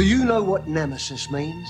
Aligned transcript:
Do 0.00 0.06
you 0.06 0.24
know 0.24 0.42
what 0.42 0.66
nemesis 0.66 1.30
means? 1.30 1.68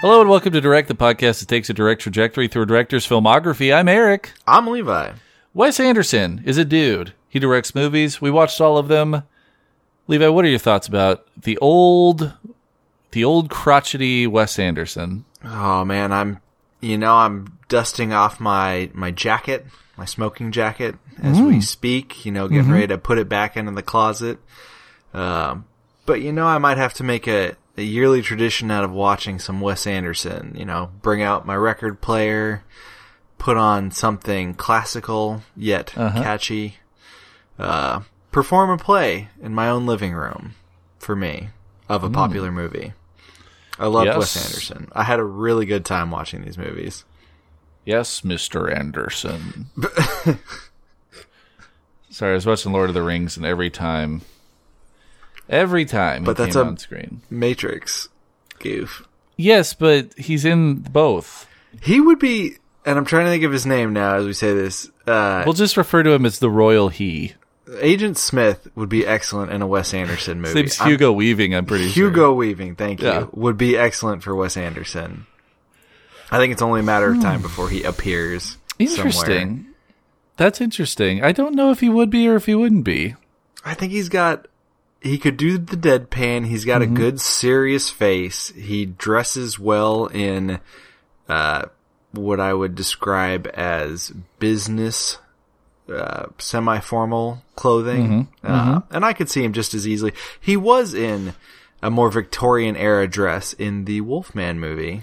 Hello 0.00 0.22
and 0.22 0.30
welcome 0.30 0.52
to 0.52 0.62
Direct, 0.62 0.88
the 0.88 0.94
podcast 0.94 1.40
that 1.40 1.48
takes 1.48 1.68
a 1.68 1.74
direct 1.74 2.00
trajectory 2.00 2.48
through 2.48 2.62
a 2.62 2.66
director's 2.66 3.06
filmography. 3.06 3.70
I'm 3.76 3.86
Eric. 3.86 4.32
I'm 4.46 4.66
Levi. 4.66 5.12
Wes 5.52 5.78
Anderson 5.78 6.42
is 6.46 6.56
a 6.56 6.64
dude. 6.64 7.12
He 7.28 7.38
directs 7.38 7.74
movies. 7.74 8.22
We 8.22 8.30
watched 8.30 8.62
all 8.62 8.78
of 8.78 8.88
them. 8.88 9.24
Levi, 10.06 10.28
what 10.28 10.46
are 10.46 10.48
your 10.48 10.58
thoughts 10.58 10.88
about 10.88 11.26
the 11.36 11.58
old, 11.58 12.32
the 13.10 13.24
old 13.24 13.50
crotchety 13.50 14.26
Wes 14.26 14.58
Anderson? 14.58 15.26
Oh 15.44 15.84
man, 15.84 16.12
I'm 16.12 16.40
you 16.82 16.98
know, 16.98 17.14
I'm 17.14 17.58
dusting 17.68 18.12
off 18.12 18.38
my 18.40 18.90
my 18.92 19.10
jacket, 19.10 19.64
my 19.96 20.04
smoking 20.04 20.52
jacket 20.52 20.96
as 21.22 21.40
we 21.40 21.60
speak, 21.60 22.26
you 22.26 22.32
know, 22.32 22.48
getting 22.48 22.70
ready 22.74 22.88
to 22.88 22.98
put 22.98 23.18
it 23.18 23.28
back 23.28 23.56
into 23.56 23.72
the 23.72 23.82
closet. 23.82 24.38
Um 25.14 25.64
but 26.04 26.20
you 26.20 26.32
know, 26.32 26.46
I 26.46 26.58
might 26.58 26.78
have 26.78 26.92
to 26.94 27.04
make 27.04 27.28
a, 27.28 27.56
a 27.78 27.82
yearly 27.82 28.20
tradition 28.22 28.70
out 28.70 28.84
of 28.84 28.90
watching 28.90 29.38
some 29.38 29.60
Wes 29.60 29.86
Anderson, 29.86 30.54
you 30.58 30.64
know, 30.64 30.90
bring 31.00 31.22
out 31.22 31.46
my 31.46 31.54
record 31.54 32.00
player, 32.00 32.64
put 33.38 33.56
on 33.56 33.90
something 33.92 34.54
classical 34.54 35.42
yet 35.56 35.92
catchy, 36.22 36.78
uh, 37.58 38.00
perform 38.32 38.70
a 38.70 38.78
play 38.78 39.28
in 39.40 39.54
my 39.54 39.68
own 39.68 39.86
living 39.86 40.12
room 40.12 40.54
for 40.98 41.14
me 41.14 41.50
of 41.88 42.02
a 42.02 42.10
popular 42.10 42.50
movie. 42.50 42.92
I 43.78 43.86
love 43.86 44.04
Yes. 44.04 44.16
Wes 44.18 44.46
Anderson. 44.46 44.88
I 44.92 45.02
had 45.04 45.18
a 45.18 45.24
really 45.24 45.66
good 45.66 45.84
time 45.84 46.10
watching 46.10 46.44
these 46.44 46.58
movies. 46.58 47.04
Yes, 47.84 48.20
Mr. 48.20 48.72
Anderson. 48.74 49.66
Sorry, 52.10 52.32
I 52.32 52.34
was 52.34 52.46
watching 52.46 52.72
Lord 52.72 52.90
of 52.90 52.94
the 52.94 53.02
Rings, 53.02 53.36
and 53.36 53.46
every 53.46 53.70
time, 53.70 54.20
every 55.48 55.84
time, 55.86 56.24
But 56.24 56.36
that's 56.36 56.54
on 56.56 56.76
screen. 56.76 57.22
Matrix 57.30 58.08
goof. 58.58 59.06
Yes, 59.36 59.72
but 59.74 60.12
he's 60.18 60.44
in 60.44 60.74
both. 60.76 61.48
He 61.82 62.00
would 62.00 62.18
be, 62.18 62.56
and 62.84 62.98
I'm 62.98 63.06
trying 63.06 63.24
to 63.24 63.30
think 63.30 63.44
of 63.44 63.52
his 63.52 63.64
name 63.64 63.92
now 63.94 64.16
as 64.16 64.26
we 64.26 64.34
say 64.34 64.52
this. 64.52 64.90
Uh, 65.06 65.42
We'll 65.46 65.54
just 65.54 65.76
refer 65.78 66.02
to 66.02 66.10
him 66.10 66.26
as 66.26 66.38
the 66.38 66.50
Royal 66.50 66.90
He. 66.90 67.32
Agent 67.80 68.18
Smith 68.18 68.68
would 68.74 68.88
be 68.88 69.06
excellent 69.06 69.52
in 69.52 69.62
a 69.62 69.66
Wes 69.66 69.94
Anderson 69.94 70.42
His 70.42 70.54
movie. 70.54 70.70
I'm- 70.80 70.88
Hugo 70.90 71.12
Weaving, 71.12 71.54
I'm 71.54 71.66
pretty 71.66 71.88
sure. 71.88 72.08
Hugo 72.08 72.32
Weaving, 72.32 72.76
thank 72.76 73.00
you, 73.00 73.06
Yeah. 73.08 73.26
would 73.32 73.56
be 73.56 73.76
excellent 73.76 74.22
for 74.22 74.34
Wes 74.34 74.56
Anderson. 74.56 75.26
I 76.30 76.38
think 76.38 76.52
it's 76.52 76.62
only 76.62 76.80
a 76.80 76.84
matter 76.84 77.10
of 77.10 77.20
time 77.20 77.42
before 77.42 77.68
he 77.68 77.82
appears. 77.82 78.56
Interesting. 78.78 79.48
somewhere. 79.48 79.64
That's 80.38 80.60
interesting. 80.60 81.22
I 81.22 81.32
don't 81.32 81.54
know 81.54 81.70
if 81.70 81.80
he 81.80 81.88
would 81.90 82.08
be 82.10 82.26
or 82.26 82.36
if 82.36 82.46
he 82.46 82.54
wouldn't 82.54 82.84
be. 82.84 83.14
I 83.64 83.74
think 83.74 83.92
he's 83.92 84.08
got. 84.08 84.48
He 85.00 85.18
could 85.18 85.36
do 85.36 85.58
the 85.58 85.76
deadpan. 85.76 86.46
He's 86.46 86.64
got 86.64 86.80
Mm-hmm. 86.80 86.94
a 86.94 86.96
good, 86.98 87.20
serious 87.20 87.90
face. 87.90 88.48
He 88.56 88.86
dresses 88.86 89.58
well 89.58 90.06
in 90.06 90.58
uh, 91.28 91.66
what 92.12 92.40
I 92.40 92.54
would 92.54 92.74
describe 92.74 93.48
as 93.54 94.12
business, 94.38 95.18
uh, 95.88 96.26
semi-formal 96.38 97.42
clothing. 97.56 98.28
Mm-hmm. 98.42 98.52
Uh, 98.52 98.80
and 98.90 99.04
I 99.04 99.12
could 99.12 99.30
see 99.30 99.42
him 99.44 99.52
just 99.52 99.74
as 99.74 99.86
easily. 99.86 100.12
He 100.40 100.56
was 100.56 100.94
in 100.94 101.34
a 101.82 101.90
more 101.90 102.10
Victorian 102.10 102.76
era 102.76 103.08
dress 103.08 103.52
in 103.54 103.84
the 103.86 104.00
Wolfman 104.02 104.60
movie, 104.60 105.02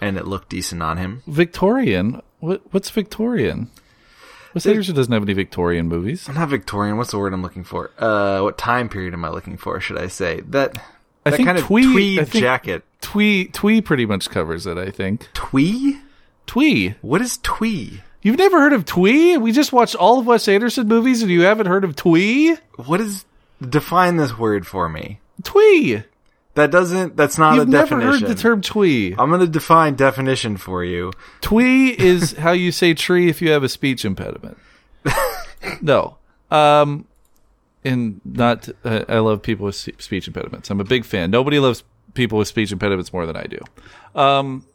and 0.00 0.16
it 0.16 0.26
looked 0.26 0.48
decent 0.48 0.82
on 0.82 0.96
him. 0.96 1.22
Victorian? 1.26 2.20
What? 2.40 2.62
What's 2.72 2.90
Victorian? 2.90 3.70
Wes 4.54 4.64
Anderson 4.66 4.94
doesn't 4.94 5.12
have 5.12 5.22
any 5.22 5.34
Victorian 5.34 5.86
movies. 5.86 6.28
I'm 6.28 6.34
not 6.34 6.48
Victorian. 6.48 6.96
What's 6.96 7.10
the 7.10 7.18
word 7.18 7.34
I'm 7.34 7.42
looking 7.42 7.64
for? 7.64 7.90
Uh, 7.98 8.40
what 8.40 8.56
time 8.56 8.88
period 8.88 9.12
am 9.12 9.22
I 9.24 9.28
looking 9.28 9.58
for? 9.58 9.78
Should 9.80 9.98
I 9.98 10.06
say 10.08 10.40
that? 10.48 10.78
I 11.26 11.30
that 11.30 11.36
think 11.36 11.46
kind 11.46 11.58
of 11.58 11.64
twee- 11.64 11.92
tweed 11.92 12.28
think- 12.28 12.42
jacket. 12.42 12.82
Twee 13.02 13.44
Twee 13.48 13.80
pretty 13.82 14.06
much 14.06 14.30
covers 14.30 14.66
it. 14.66 14.78
I 14.78 14.90
think 14.90 15.28
Twee? 15.34 16.00
Twee. 16.46 16.94
What 17.02 17.20
is 17.20 17.38
twee? 17.38 18.02
You've 18.26 18.38
never 18.38 18.58
heard 18.58 18.72
of 18.72 18.84
Twee? 18.84 19.36
We 19.36 19.52
just 19.52 19.72
watched 19.72 19.94
all 19.94 20.18
of 20.18 20.26
Wes 20.26 20.48
Anderson 20.48 20.88
movies, 20.88 21.22
and 21.22 21.30
you 21.30 21.42
haven't 21.42 21.66
heard 21.66 21.84
of 21.84 21.94
Twee? 21.94 22.56
What 22.74 23.00
is 23.00 23.24
define 23.60 24.16
this 24.16 24.36
word 24.36 24.66
for 24.66 24.88
me? 24.88 25.20
Twee. 25.44 26.02
That 26.54 26.72
doesn't. 26.72 27.16
That's 27.16 27.38
not 27.38 27.54
You've 27.54 27.68
a 27.68 27.70
never 27.70 27.94
definition. 28.00 28.26
heard 28.26 28.36
the 28.36 28.42
term 28.42 28.62
Twee. 28.62 29.14
I'm 29.16 29.28
going 29.28 29.42
to 29.42 29.46
define 29.46 29.94
definition 29.94 30.56
for 30.56 30.82
you. 30.82 31.12
Twee 31.40 31.90
is 31.90 32.32
how 32.38 32.50
you 32.50 32.72
say 32.72 32.94
tree 32.94 33.28
if 33.28 33.40
you 33.40 33.50
have 33.50 33.62
a 33.62 33.68
speech 33.68 34.04
impediment. 34.04 34.58
no. 35.80 36.16
Um, 36.50 37.06
and 37.84 38.20
not, 38.24 38.68
uh, 38.84 39.04
I 39.08 39.18
love 39.18 39.40
people 39.40 39.66
with 39.66 39.76
speech 39.76 40.26
impediments. 40.26 40.68
I'm 40.68 40.80
a 40.80 40.84
big 40.84 41.04
fan. 41.04 41.30
Nobody 41.30 41.60
loves 41.60 41.84
people 42.14 42.38
with 42.38 42.48
speech 42.48 42.72
impediments 42.72 43.12
more 43.12 43.24
than 43.24 43.36
I 43.36 43.44
do. 43.44 43.60
Um, 44.20 44.66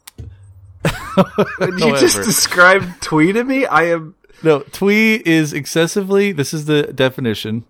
you 0.84 1.96
just 1.98 2.14
However. 2.14 2.24
describe 2.24 3.00
twee 3.00 3.32
to 3.32 3.44
me? 3.44 3.66
I 3.66 3.84
am. 3.84 4.14
no, 4.42 4.60
twee 4.60 5.16
is 5.16 5.52
excessively, 5.52 6.32
this 6.32 6.52
is 6.52 6.64
the 6.66 6.84
definition. 6.84 7.64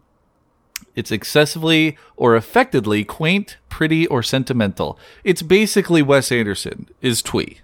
It's 0.94 1.10
excessively 1.10 1.96
or 2.16 2.34
affectedly 2.36 3.04
quaint, 3.04 3.56
pretty, 3.70 4.06
or 4.06 4.22
sentimental. 4.22 4.98
It's 5.24 5.40
basically 5.42 6.02
Wes 6.02 6.30
Anderson 6.30 6.88
is 7.00 7.22
twee. 7.22 7.60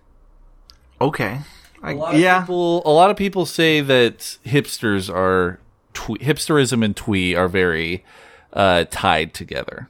Okay. 1.00 1.40
I, 1.82 1.92
A 1.92 1.94
lot 1.94 2.14
of 2.14 2.20
yeah. 2.20 2.40
people, 2.40 2.82
a 2.86 2.90
lot 2.90 3.10
of 3.10 3.16
people 3.16 3.44
say 3.46 3.80
that 3.80 4.38
hipsters 4.46 5.12
are 5.14 5.60
twee, 5.92 6.18
hipsterism 6.18 6.84
and 6.84 6.96
twee 6.96 7.34
are 7.34 7.48
very 7.48 8.04
uh, 8.52 8.84
tied 8.90 9.34
together. 9.34 9.88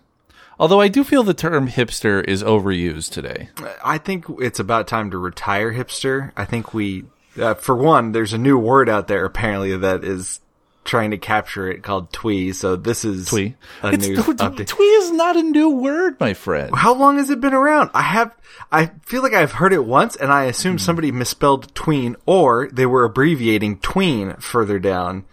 Although 0.59 0.81
I 0.81 0.89
do 0.89 1.05
feel 1.05 1.23
the 1.23 1.35
term 1.35 1.69
hipster 1.69 2.23
is 2.27 2.43
overused 2.43 3.11
today. 3.13 3.49
I 3.85 3.99
think 3.99 4.27
it's 4.41 4.59
about 4.59 4.89
time 4.89 5.11
to 5.13 5.19
retire 5.19 5.73
hipster. 5.73 6.33
I 6.37 6.45
think 6.45 6.75
we, 6.75 7.05
uh, 7.41 7.55
for 7.55 7.77
one, 7.77 8.13
there's 8.13 8.33
a 8.33 8.39
new 8.39 8.59
word 8.59 8.89
out 8.89 9.07
there 9.09 9.25
apparently 9.25 9.77
that 9.77 10.03
is 10.05 10.41
trying 10.85 11.11
to 11.11 11.19
capture 11.19 11.71
it 11.71 11.83
called 11.83 12.11
twee. 12.13 12.51
So 12.53 12.75
this 12.75 13.05
is 13.05 13.27
Twee. 13.29 13.55
a 13.83 13.93
It's, 13.93 14.09
new 14.09 14.17
update. 14.23 14.67
twee 14.69 14.85
is 14.87 15.11
not 15.13 15.37
a 15.37 15.43
new 15.43 15.69
word, 15.69 16.19
my 16.19 16.33
friend. 16.35 16.75
How 16.75 16.95
long 16.95 17.19
has 17.19 17.29
it 17.31 17.41
been 17.43 17.53
around? 17.53 17.91
I 17.93 18.01
have, 18.03 18.35
I 18.73 18.87
feel 19.05 19.23
like 19.23 19.35
I've 19.35 19.53
heard 19.53 19.75
it 19.75 19.85
once 19.85 20.17
and 20.17 20.33
I 20.33 20.45
Hmm. 20.45 20.49
assumed 20.51 20.81
somebody 20.81 21.13
misspelled 21.13 21.75
tween 21.75 22.17
or 22.27 22.69
they 22.73 22.87
were 22.87 23.05
abbreviating 23.05 23.79
tween 23.81 24.33
further 24.41 24.79
down. 24.79 25.25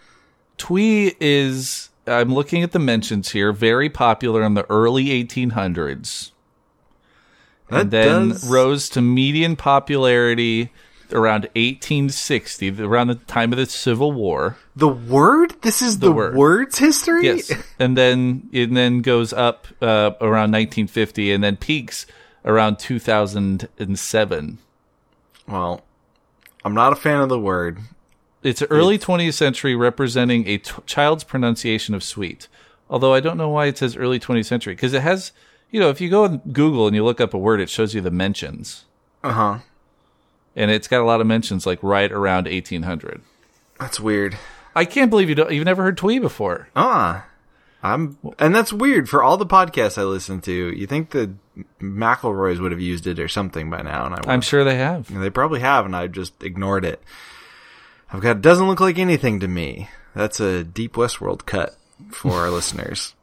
Twee 0.58 1.14
is, 1.20 1.88
I'm 2.06 2.32
looking 2.32 2.62
at 2.62 2.72
the 2.72 2.78
mentions 2.78 3.32
here, 3.32 3.52
very 3.52 3.88
popular 3.90 4.42
in 4.42 4.54
the 4.54 4.64
early 4.70 5.06
1800s. 5.06 6.30
That 7.68 7.80
and 7.80 7.90
then 7.90 8.28
does, 8.30 8.48
rose 8.48 8.88
to 8.90 9.00
median 9.02 9.56
popularity 9.56 10.70
around 11.12 11.42
1860, 11.54 12.80
around 12.82 13.08
the 13.08 13.16
time 13.16 13.52
of 13.52 13.58
the 13.58 13.66
Civil 13.66 14.12
War. 14.12 14.56
the 14.74 14.88
word? 14.88 15.60
This 15.62 15.82
is 15.82 15.98
the, 15.98 16.12
word. 16.12 16.36
words 16.36 16.78
history? 16.78 17.24
Yes, 17.24 17.52
and 17.78 17.96
then 17.96 18.48
it 18.52 18.72
then 18.72 19.02
goes 19.02 19.32
up 19.32 19.66
uh, 19.80 20.12
around 20.20 20.52
1950, 20.52 21.32
and 21.32 21.42
then 21.42 21.56
peaks 21.56 22.06
around 22.44 22.78
2007. 22.78 24.58
Well, 25.48 25.80
I'm 26.64 26.74
not 26.74 26.92
a 26.92 26.96
fan 26.96 27.20
of 27.20 27.28
the 27.28 27.38
word. 27.38 27.78
It's 28.46 28.62
early 28.70 28.98
20th 28.98 29.34
century, 29.34 29.74
representing 29.74 30.46
a 30.46 30.58
t- 30.58 30.72
child's 30.86 31.24
pronunciation 31.24 31.94
of 31.94 32.04
sweet. 32.04 32.48
Although 32.88 33.12
I 33.12 33.20
don't 33.20 33.36
know 33.36 33.48
why 33.48 33.66
it 33.66 33.78
says 33.78 33.96
early 33.96 34.20
20th 34.20 34.46
century 34.46 34.74
because 34.74 34.94
it 34.94 35.02
has, 35.02 35.32
you 35.70 35.80
know, 35.80 35.88
if 35.90 36.00
you 36.00 36.08
go 36.08 36.24
on 36.24 36.38
Google 36.52 36.86
and 36.86 36.94
you 36.94 37.04
look 37.04 37.20
up 37.20 37.34
a 37.34 37.38
word, 37.38 37.60
it 37.60 37.68
shows 37.68 37.94
you 37.94 38.00
the 38.00 38.10
mentions, 38.12 38.84
Uh 39.24 39.32
huh. 39.32 39.58
and 40.54 40.70
it's 40.70 40.86
got 40.86 41.00
a 41.00 41.04
lot 41.04 41.20
of 41.20 41.26
mentions 41.26 41.66
like 41.66 41.80
right 41.82 42.12
around 42.12 42.44
1800. 42.46 43.20
That's 43.80 43.98
weird. 43.98 44.36
I 44.76 44.84
can't 44.84 45.10
believe 45.10 45.28
you 45.28 45.34
don't, 45.34 45.50
you've 45.50 45.64
never 45.64 45.82
heard 45.82 45.96
twee 45.98 46.18
before. 46.20 46.68
Ah. 46.76 47.26
I'm, 47.82 48.18
and 48.38 48.54
that's 48.54 48.72
weird 48.72 49.08
for 49.08 49.22
all 49.22 49.36
the 49.36 49.46
podcasts 49.46 49.98
I 49.98 50.04
listen 50.04 50.40
to. 50.42 50.52
You 50.52 50.86
think 50.86 51.10
the 51.10 51.34
McElroys 51.80 52.60
would 52.60 52.72
have 52.72 52.80
used 52.80 53.06
it 53.06 53.18
or 53.20 53.28
something 53.28 53.70
by 53.70 53.82
now, 53.82 54.06
and 54.06 54.14
I 54.14 54.18
I'm 54.32 54.40
sure 54.40 54.64
they 54.64 54.76
have. 54.76 55.12
They 55.12 55.30
probably 55.30 55.60
have, 55.60 55.84
and 55.86 55.94
I 55.94 56.06
just 56.06 56.42
ignored 56.42 56.84
it. 56.84 57.00
I've 58.12 58.20
got 58.20 58.40
doesn't 58.40 58.66
look 58.68 58.80
like 58.80 58.98
anything 58.98 59.40
to 59.40 59.48
me. 59.48 59.88
That's 60.14 60.40
a 60.40 60.64
deep 60.64 60.94
Westworld 60.94 61.44
cut 61.46 61.76
for 62.10 62.32
our 62.32 62.50
listeners. 62.58 63.14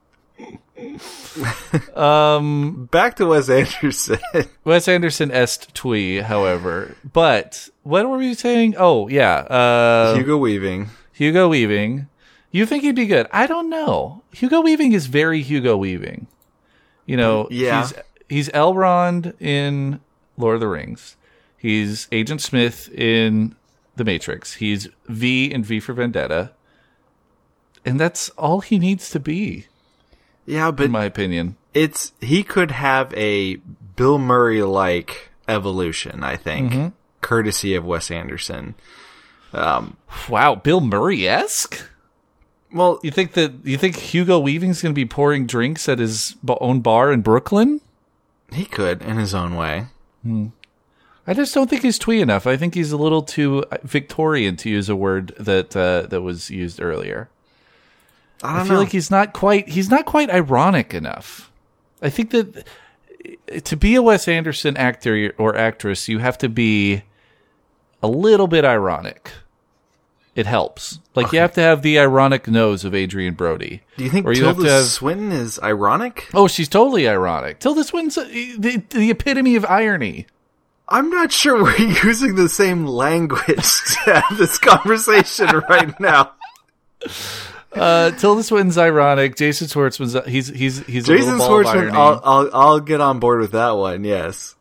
Um, 1.95 2.87
Back 2.91 3.15
to 3.17 3.25
Wes 3.27 3.49
Anderson. 3.49 4.19
Wes 4.63 4.87
Anderson 4.87 5.31
est 5.31 5.73
twee, 5.73 6.17
however. 6.17 6.95
But 7.11 7.69
what 7.83 8.07
were 8.09 8.17
we 8.17 8.33
saying? 8.33 8.75
Oh, 8.77 9.07
yeah. 9.07 9.35
Uh, 9.37 10.15
Hugo 10.15 10.37
Weaving. 10.37 10.89
Hugo 11.11 11.47
Weaving. 11.47 12.07
You 12.51 12.65
think 12.65 12.83
he'd 12.83 12.95
be 12.95 13.05
good? 13.07 13.27
I 13.31 13.47
don't 13.47 13.69
know. 13.69 14.23
Hugo 14.31 14.61
Weaving 14.61 14.93
is 14.93 15.07
very 15.07 15.41
Hugo 15.41 15.75
Weaving. 15.77 16.27
You 17.05 17.17
know, 17.17 17.47
Yeah. 17.49 17.81
he's 17.81 17.93
he's 18.29 18.49
Elrond 18.49 19.33
in 19.41 19.99
Lord 20.37 20.55
of 20.55 20.61
the 20.61 20.67
Rings. 20.67 21.15
He's 21.57 22.07
Agent 22.11 22.41
Smith 22.41 22.89
in 22.93 23.55
The 23.95 24.03
Matrix. 24.03 24.55
He's 24.55 24.87
V 25.07 25.51
in 25.51 25.63
V 25.63 25.79
for 25.79 25.93
Vendetta. 25.93 26.51
And 27.85 27.99
that's 27.99 28.29
all 28.31 28.61
he 28.61 28.79
needs 28.79 29.09
to 29.11 29.19
be, 29.19 29.67
Yeah, 30.45 30.71
but 30.71 30.85
in 30.85 30.91
my 30.91 31.03
opinion. 31.03 31.57
it's 31.73 32.13
he 32.21 32.41
could 32.43 32.71
have 32.71 33.13
a 33.13 33.57
Bill 33.95 34.17
Murray 34.17 34.61
like 34.63 35.29
evolution, 35.49 36.23
I 36.23 36.37
think, 36.37 36.71
Mm-hmm. 36.71 36.87
courtesy 37.21 37.75
of 37.75 37.83
Wes 37.85 38.09
Anderson. 38.09 38.75
Wow, 39.53 40.55
Bill 40.63 40.79
Murray 40.81 41.27
esque. 41.27 41.89
Well, 42.71 42.99
You 43.03 43.11
think 43.11 43.33
that 43.33 43.53
you 43.63 43.77
think 43.77 43.97
Hugo 43.97 44.39
Weaving's 44.39 44.81
going 44.81 44.93
to 44.93 44.99
be 44.99 45.05
pouring 45.05 45.45
drinks 45.45 45.87
at 45.89 45.99
his 45.99 46.35
own 46.47 46.79
bar 46.81 47.11
in 47.11 47.21
Brooklyn? 47.21 47.81
he 48.51 48.65
could 48.65 49.01
in 49.01 49.17
his 49.17 49.33
own 49.35 49.55
way. 49.55 49.87
I 51.25 51.33
just 51.33 51.53
don't 51.53 51.69
think 51.69 51.83
he's 51.83 51.97
twee 51.97 52.19
enough. 52.21 52.45
I 52.45 52.57
think 52.57 52.73
he's 52.75 52.91
a 52.91 52.97
little 52.97 53.21
too 53.21 53.63
Victorian 53.83 54.57
to 54.57 54.69
use 54.69 54.89
a 54.89 54.95
word 54.95 55.33
that 55.39 55.75
uh, 55.75 56.01
that 56.07 56.21
was 56.21 56.49
used 56.49 56.81
earlier. 56.81 57.29
I 58.43 58.59
I 58.61 58.63
feel 58.63 58.73
know. 58.73 58.79
like 58.79 58.91
he's 58.91 59.09
not 59.09 59.31
quite 59.33 59.69
he's 59.69 59.89
not 59.89 60.05
quite 60.05 60.29
ironic 60.29 60.93
enough. 60.93 61.49
I 62.01 62.09
think 62.09 62.31
that 62.31 62.67
uh, 63.55 63.59
to 63.61 63.77
be 63.77 63.95
a 63.95 64.01
Wes 64.01 64.27
Anderson 64.27 64.75
actor 64.75 65.33
or 65.37 65.55
actress, 65.55 66.09
you 66.09 66.19
have 66.19 66.37
to 66.39 66.49
be 66.49 67.03
a 68.01 68.07
little 68.09 68.47
bit 68.47 68.65
ironic. 68.65 69.31
It 70.35 70.45
helps. 70.47 70.99
Like 71.15 71.31
you 71.31 71.39
have 71.39 71.53
to 71.53 71.61
have 71.61 71.83
the 71.83 71.99
ironic 71.99 72.47
nose 72.47 72.83
of 72.83 72.93
Adrien 72.95 73.35
Brody. 73.35 73.81
Do 73.97 74.03
you 74.03 74.09
think 74.09 74.25
or 74.25 74.33
you 74.33 74.43
have 74.45 74.57
to 74.57 74.63
have- 74.63 74.85
Swinton 74.87 75.31
is 75.31 75.59
ironic? 75.61 76.27
Oh, 76.33 76.47
she's 76.47 76.67
totally 76.67 77.07
ironic. 77.07 77.59
Tilda 77.59 77.83
Swinton's 77.83 78.17
uh, 78.17 78.23
the, 78.57 78.83
the 78.89 79.11
epitome 79.11 79.55
of 79.55 79.63
irony. 79.65 80.25
I'm 80.89 81.09
not 81.09 81.31
sure 81.31 81.61
we're 81.63 81.77
using 82.03 82.35
the 82.35 82.49
same 82.49 82.85
language 82.85 83.45
to 83.55 83.99
have 84.13 84.37
this 84.37 84.57
conversation 84.57 85.47
right 85.69 85.97
now. 85.99 86.33
Uh, 87.71 88.11
Tilda 88.11 88.43
Swinton's 88.43 88.77
ironic. 88.77 89.35
Jason 89.35 89.67
Schwartzman's 89.67 90.15
uh, 90.15 90.21
he's 90.23 90.47
he's 90.49 90.85
he's 90.85 91.09
a 91.09 91.17
Jason 91.17 91.39
Schwartzman. 91.39 91.91
I'll, 91.91 92.21
I'll 92.23 92.49
I'll 92.53 92.79
get 92.79 93.01
on 93.01 93.19
board 93.19 93.39
with 93.41 93.51
that 93.51 93.71
one. 93.71 94.03
Yes. 94.03 94.55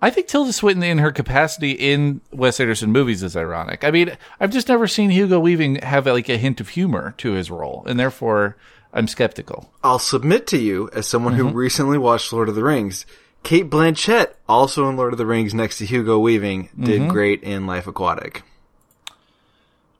I 0.00 0.10
think 0.10 0.28
Tilda 0.28 0.52
Swinton, 0.52 0.84
in 0.84 0.98
her 0.98 1.10
capacity 1.10 1.72
in 1.72 2.20
Wes 2.30 2.60
Anderson 2.60 2.92
movies, 2.92 3.24
is 3.24 3.36
ironic. 3.36 3.82
I 3.82 3.90
mean, 3.90 4.16
I've 4.38 4.52
just 4.52 4.68
never 4.68 4.86
seen 4.86 5.10
Hugo 5.10 5.40
Weaving 5.40 5.76
have 5.76 6.06
like 6.06 6.28
a 6.28 6.36
hint 6.36 6.60
of 6.60 6.68
humor 6.68 7.14
to 7.18 7.32
his 7.32 7.50
role, 7.50 7.82
and 7.86 7.98
therefore 7.98 8.56
I'm 8.92 9.08
skeptical. 9.08 9.72
I'll 9.82 9.98
submit 9.98 10.46
to 10.48 10.58
you 10.58 10.88
as 10.92 11.08
someone 11.08 11.34
Mm-hmm. 11.34 11.48
who 11.48 11.54
recently 11.54 11.98
watched 11.98 12.32
Lord 12.32 12.48
of 12.48 12.54
the 12.54 12.62
Rings. 12.62 13.06
Cate 13.42 13.70
Blanchett, 13.70 14.34
also 14.48 14.88
in 14.88 14.96
Lord 14.96 15.12
of 15.12 15.18
the 15.18 15.26
Rings, 15.26 15.54
next 15.54 15.78
to 15.78 15.86
Hugo 15.86 16.18
Weaving, 16.18 16.68
did 16.78 17.00
Mm-hmm. 17.02 17.10
great 17.10 17.42
in 17.42 17.66
Life 17.66 17.86
Aquatic. 17.86 18.42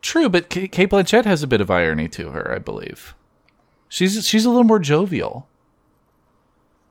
True, 0.03 0.29
but 0.29 0.49
Cate 0.49 0.73
Blanchett 0.91 1.25
has 1.25 1.43
a 1.43 1.47
bit 1.47 1.61
of 1.61 1.71
irony 1.71 2.09
to 2.09 2.31
her, 2.31 2.53
I 2.55 2.59
believe. 2.59 3.15
She's 3.89 4.27
she's 4.27 4.45
a 4.45 4.49
little 4.51 4.65
more 4.65 4.79
jovial. 4.79 5.49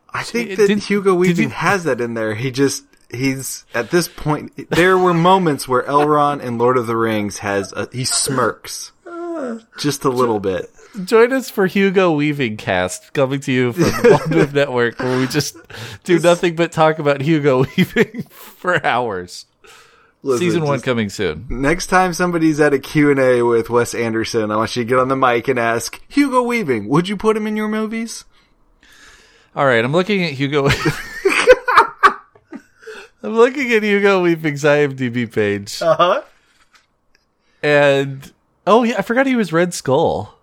I 0.09 0.23
think 0.23 0.49
that 0.51 0.67
didn't- 0.67 0.83
Hugo 0.85 1.13
Weaving 1.13 1.49
you- 1.49 1.55
has 1.55 1.83
that 1.83 2.01
in 2.01 2.15
there. 2.15 2.33
He 2.35 2.49
just 2.51 2.83
he's 3.11 3.65
at 3.73 3.91
this 3.91 4.07
point. 4.07 4.69
There 4.71 4.97
were 4.97 5.13
moments 5.13 5.67
where 5.67 5.83
Elrond 5.83 6.41
in 6.41 6.57
Lord 6.57 6.75
of 6.77 6.87
the 6.87 6.97
Rings 6.97 7.37
has 7.39 7.71
a, 7.73 7.87
he 7.91 8.03
smirks 8.03 8.91
just 9.77 10.03
a 10.05 10.09
little 10.09 10.39
bit. 10.39 10.69
Join 11.03 11.31
us 11.31 11.49
for 11.49 11.67
Hugo 11.67 12.11
Weaving 12.11 12.57
cast 12.57 13.13
coming 13.13 13.39
to 13.41 13.51
you 13.51 13.71
from 13.73 13.83
the 13.83 14.09
Bald 14.17 14.29
Move 14.35 14.53
Network, 14.53 14.99
where 14.99 15.17
we 15.19 15.27
just 15.27 15.55
do 16.03 16.17
nothing 16.19 16.55
but 16.55 16.71
talk 16.71 16.97
about 16.97 17.21
Hugo 17.21 17.65
Weaving 17.77 18.23
for 18.29 18.83
hours. 18.85 19.45
Listen, 20.23 20.39
Season 20.47 20.63
one 20.65 20.81
coming 20.81 21.09
soon. 21.09 21.45
Next 21.49 21.87
time 21.87 22.13
somebody's 22.13 22.59
at 22.59 22.73
a 22.73 22.79
Q&A 22.79 23.43
with 23.43 23.69
Wes 23.69 23.93
Anderson, 23.93 24.49
I 24.49 24.55
want 24.57 24.75
you 24.75 24.83
to 24.83 24.89
get 24.89 24.97
on 24.97 25.07
the 25.09 25.15
mic 25.15 25.47
and 25.47 25.59
ask, 25.59 26.01
Hugo 26.07 26.41
Weaving, 26.41 26.87
would 26.89 27.07
you 27.07 27.15
put 27.15 27.37
him 27.37 27.45
in 27.45 27.55
your 27.55 27.67
movies? 27.67 28.25
All 29.55 29.65
right, 29.67 29.85
I'm 29.85 29.91
looking 29.93 30.23
at 30.23 30.33
Hugo. 30.33 30.69
I'm 33.23 33.33
looking 33.35 33.71
at 33.73 33.83
Hugo 33.83 34.23
Weaving's 34.23 34.63
IMDb 34.63 35.31
page, 35.31 35.81
Uh-huh. 35.81 36.21
and 37.63 38.31
oh 38.65 38.83
yeah, 38.83 38.95
I 38.97 39.01
forgot 39.01 39.25
he 39.27 39.35
was 39.35 39.51
Red 39.53 39.73
Skull. 39.73 40.36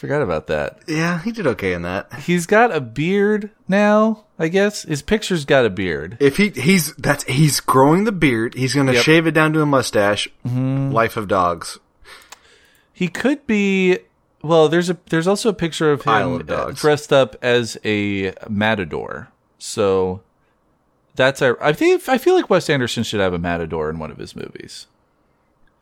Forgot 0.00 0.22
about 0.22 0.46
that. 0.46 0.78
Yeah, 0.86 1.20
he 1.22 1.30
did 1.30 1.46
okay 1.46 1.74
in 1.74 1.82
that. 1.82 2.10
He's 2.20 2.46
got 2.46 2.74
a 2.74 2.80
beard 2.80 3.50
now. 3.68 4.24
I 4.38 4.48
guess 4.48 4.84
his 4.84 5.02
picture's 5.02 5.44
got 5.44 5.66
a 5.66 5.70
beard. 5.70 6.16
If 6.20 6.38
he 6.38 6.48
he's 6.48 6.94
that's 6.94 7.24
he's 7.24 7.60
growing 7.60 8.04
the 8.04 8.10
beard, 8.12 8.54
he's 8.54 8.72
going 8.72 8.86
to 8.86 8.94
Yep. 8.94 9.02
shave 9.04 9.26
it 9.26 9.32
down 9.32 9.52
to 9.52 9.60
a 9.60 9.66
mustache. 9.66 10.26
Mm-hmm. 10.46 10.90
Life 10.90 11.18
of 11.18 11.28
Dogs. 11.28 11.78
He 12.94 13.08
could 13.08 13.46
be. 13.46 13.98
Well, 14.42 14.70
there's 14.70 14.88
a 14.88 14.96
there's 15.10 15.26
also 15.28 15.50
a 15.50 15.52
picture 15.52 15.92
of 15.92 16.00
him 16.04 16.32
of 16.32 16.40
uh, 16.40 16.44
Dogs. 16.44 16.80
dressed 16.80 17.12
up 17.12 17.36
as 17.42 17.76
a 17.84 18.32
matador. 18.48 19.28
So 19.58 20.22
that's 21.14 21.42
a. 21.42 21.56
I 21.60 21.74
think 21.74 22.08
I 22.08 22.16
feel 22.16 22.34
like 22.36 22.48
Wes 22.48 22.70
Anderson 22.70 23.02
should 23.02 23.20
have 23.20 23.34
a 23.34 23.38
matador 23.38 23.90
in 23.90 23.98
one 23.98 24.10
of 24.10 24.16
his 24.16 24.34
movies. 24.34 24.86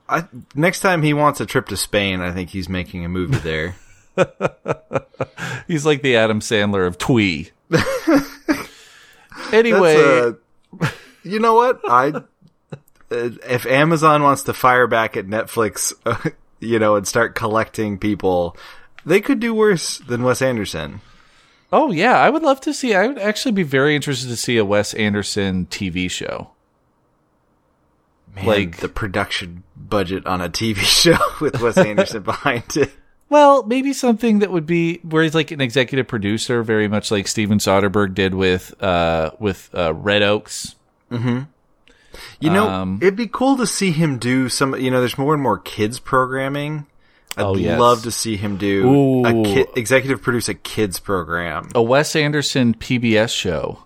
I 0.08 0.24
next 0.56 0.80
time 0.80 1.02
he 1.04 1.14
wants 1.14 1.40
a 1.40 1.46
trip 1.46 1.68
to 1.68 1.76
Spain, 1.76 2.20
I 2.20 2.32
think 2.32 2.50
he's 2.50 2.68
making 2.68 3.04
a 3.04 3.08
movie 3.08 3.38
there. 3.38 3.76
He's 5.68 5.84
like 5.86 6.02
the 6.02 6.16
Adam 6.16 6.40
Sandler 6.40 6.86
of 6.86 6.98
Twee. 6.98 7.50
anyway, 9.52 9.96
uh, 9.96 10.32
you 11.22 11.38
know 11.40 11.54
what? 11.54 11.80
I 11.88 12.12
if 13.10 13.66
Amazon 13.66 14.22
wants 14.22 14.42
to 14.44 14.52
fire 14.54 14.86
back 14.86 15.16
at 15.16 15.26
Netflix, 15.26 15.92
you 16.60 16.78
know, 16.78 16.96
and 16.96 17.06
start 17.06 17.34
collecting 17.34 17.98
people, 17.98 18.56
they 19.04 19.20
could 19.20 19.40
do 19.40 19.54
worse 19.54 19.98
than 19.98 20.22
Wes 20.22 20.42
Anderson. 20.42 21.00
oh 21.72 21.90
yeah, 21.90 22.18
I 22.18 22.30
would 22.30 22.42
love 22.42 22.60
to 22.62 22.74
see. 22.74 22.94
I 22.94 23.06
would 23.06 23.18
actually 23.18 23.52
be 23.52 23.62
very 23.62 23.94
interested 23.94 24.28
to 24.28 24.36
see 24.36 24.56
a 24.56 24.64
Wes 24.64 24.94
Anderson 24.94 25.66
TV 25.66 26.10
show. 26.10 26.50
Man, 28.34 28.46
Like- 28.46 28.76
the 28.78 28.88
production 28.88 29.62
budget 29.76 30.26
on 30.26 30.40
a 30.40 30.48
TV 30.48 30.76
show 30.78 31.18
with 31.40 31.60
Wes 31.62 31.78
Anderson 31.78 32.22
behind 32.22 32.76
it. 32.76 32.92
Well, 33.30 33.62
maybe 33.64 33.92
something 33.92 34.38
that 34.38 34.50
would 34.50 34.64
be 34.66 34.98
where 34.98 35.22
he's 35.22 35.34
like 35.34 35.50
an 35.50 35.60
executive 35.60 36.08
producer, 36.08 36.62
very 36.62 36.88
much 36.88 37.10
like 37.10 37.28
Steven 37.28 37.58
Soderbergh 37.58 38.14
did 38.14 38.34
with 38.34 38.74
uh 38.82 39.32
with 39.38 39.68
uh, 39.74 39.92
Red 39.94 40.22
Oaks. 40.22 40.74
You 42.40 42.50
know, 42.50 42.68
Um, 42.68 42.98
it'd 43.02 43.16
be 43.16 43.28
cool 43.28 43.56
to 43.58 43.66
see 43.66 43.90
him 43.90 44.18
do 44.18 44.48
some. 44.48 44.74
You 44.74 44.90
know, 44.90 45.00
there's 45.00 45.18
more 45.18 45.34
and 45.34 45.42
more 45.42 45.58
kids 45.58 45.98
programming. 45.98 46.86
I'd 47.36 47.42
Oh, 47.44 47.54
yes. 47.56 47.78
love 47.78 48.02
to 48.04 48.10
see 48.10 48.36
him 48.36 48.56
do 48.56 48.88
Ooh. 48.88 49.24
a 49.26 49.32
ki- 49.44 49.66
executive 49.76 50.22
produce 50.22 50.48
a 50.48 50.54
kids 50.54 50.98
program. 50.98 51.68
A 51.74 51.82
Wes 51.82 52.16
Anderson 52.16 52.74
PBS 52.74 53.28
show. 53.32 53.84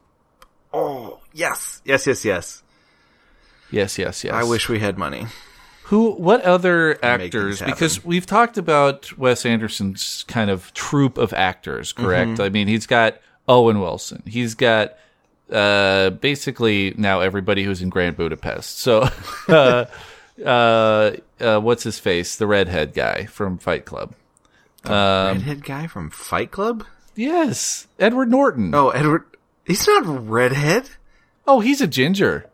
Oh, 0.73 1.19
yes, 1.35 1.83
yes, 1.85 2.07
yes, 2.07 2.25
yes. 2.25 2.63
Yes, 3.71 3.99
yes, 3.99 4.25
yes. 4.25 4.33
I 4.33 4.45
wish 4.45 4.69
we 4.69 4.79
had 4.79 4.97
money. 4.97 5.27
Who? 5.85 6.13
What 6.13 6.43
other 6.43 6.99
actors? 7.05 7.61
Because 7.61 8.05
we've 8.05 8.27
talked 8.27 8.57
about 8.59 9.17
Wes 9.19 9.45
Anderson's 9.45 10.25
kind 10.29 10.51
of 10.51 10.73
troupe 10.75 11.19
of 11.19 11.33
actors, 11.33 11.93
correct? 11.93 12.33
Mm-hmm. 12.33 12.43
I 12.43 12.49
mean, 12.49 12.69
he's 12.69 12.87
got 12.87 13.19
Owen 13.49 13.81
Wilson. 13.81 14.23
He's 14.27 14.55
got 14.55 14.95
uh, 15.51 16.11
basically 16.11 16.95
now 16.97 17.21
everybody 17.21 17.65
who's 17.65 17.83
in 17.83 17.91
Grand 17.91 18.17
Budapest. 18.17 18.79
So, 18.79 19.09
uh, 19.49 19.85
uh, 20.45 21.11
uh, 21.41 21.61
what's 21.61 21.83
his 21.83 21.99
face? 21.99 22.37
The 22.37 22.47
redhead 22.47 22.95
guy 22.95 23.27
from 23.27 23.59
Fight 23.59 23.85
Club. 23.85 24.15
Um, 24.85 24.93
Redhead 25.39 25.65
guy 25.65 25.87
from 25.87 26.11
Fight 26.11 26.51
Club? 26.51 26.85
Yes, 27.15 27.87
Edward 27.99 28.31
Norton. 28.31 28.75
Oh, 28.75 28.89
Edward. 28.91 29.25
He's 29.67 29.87
not 29.87 30.29
redhead. 30.29 30.89
Oh, 31.47 31.61
he's 31.61 31.81
a 31.81 31.87
ginger. 31.87 32.47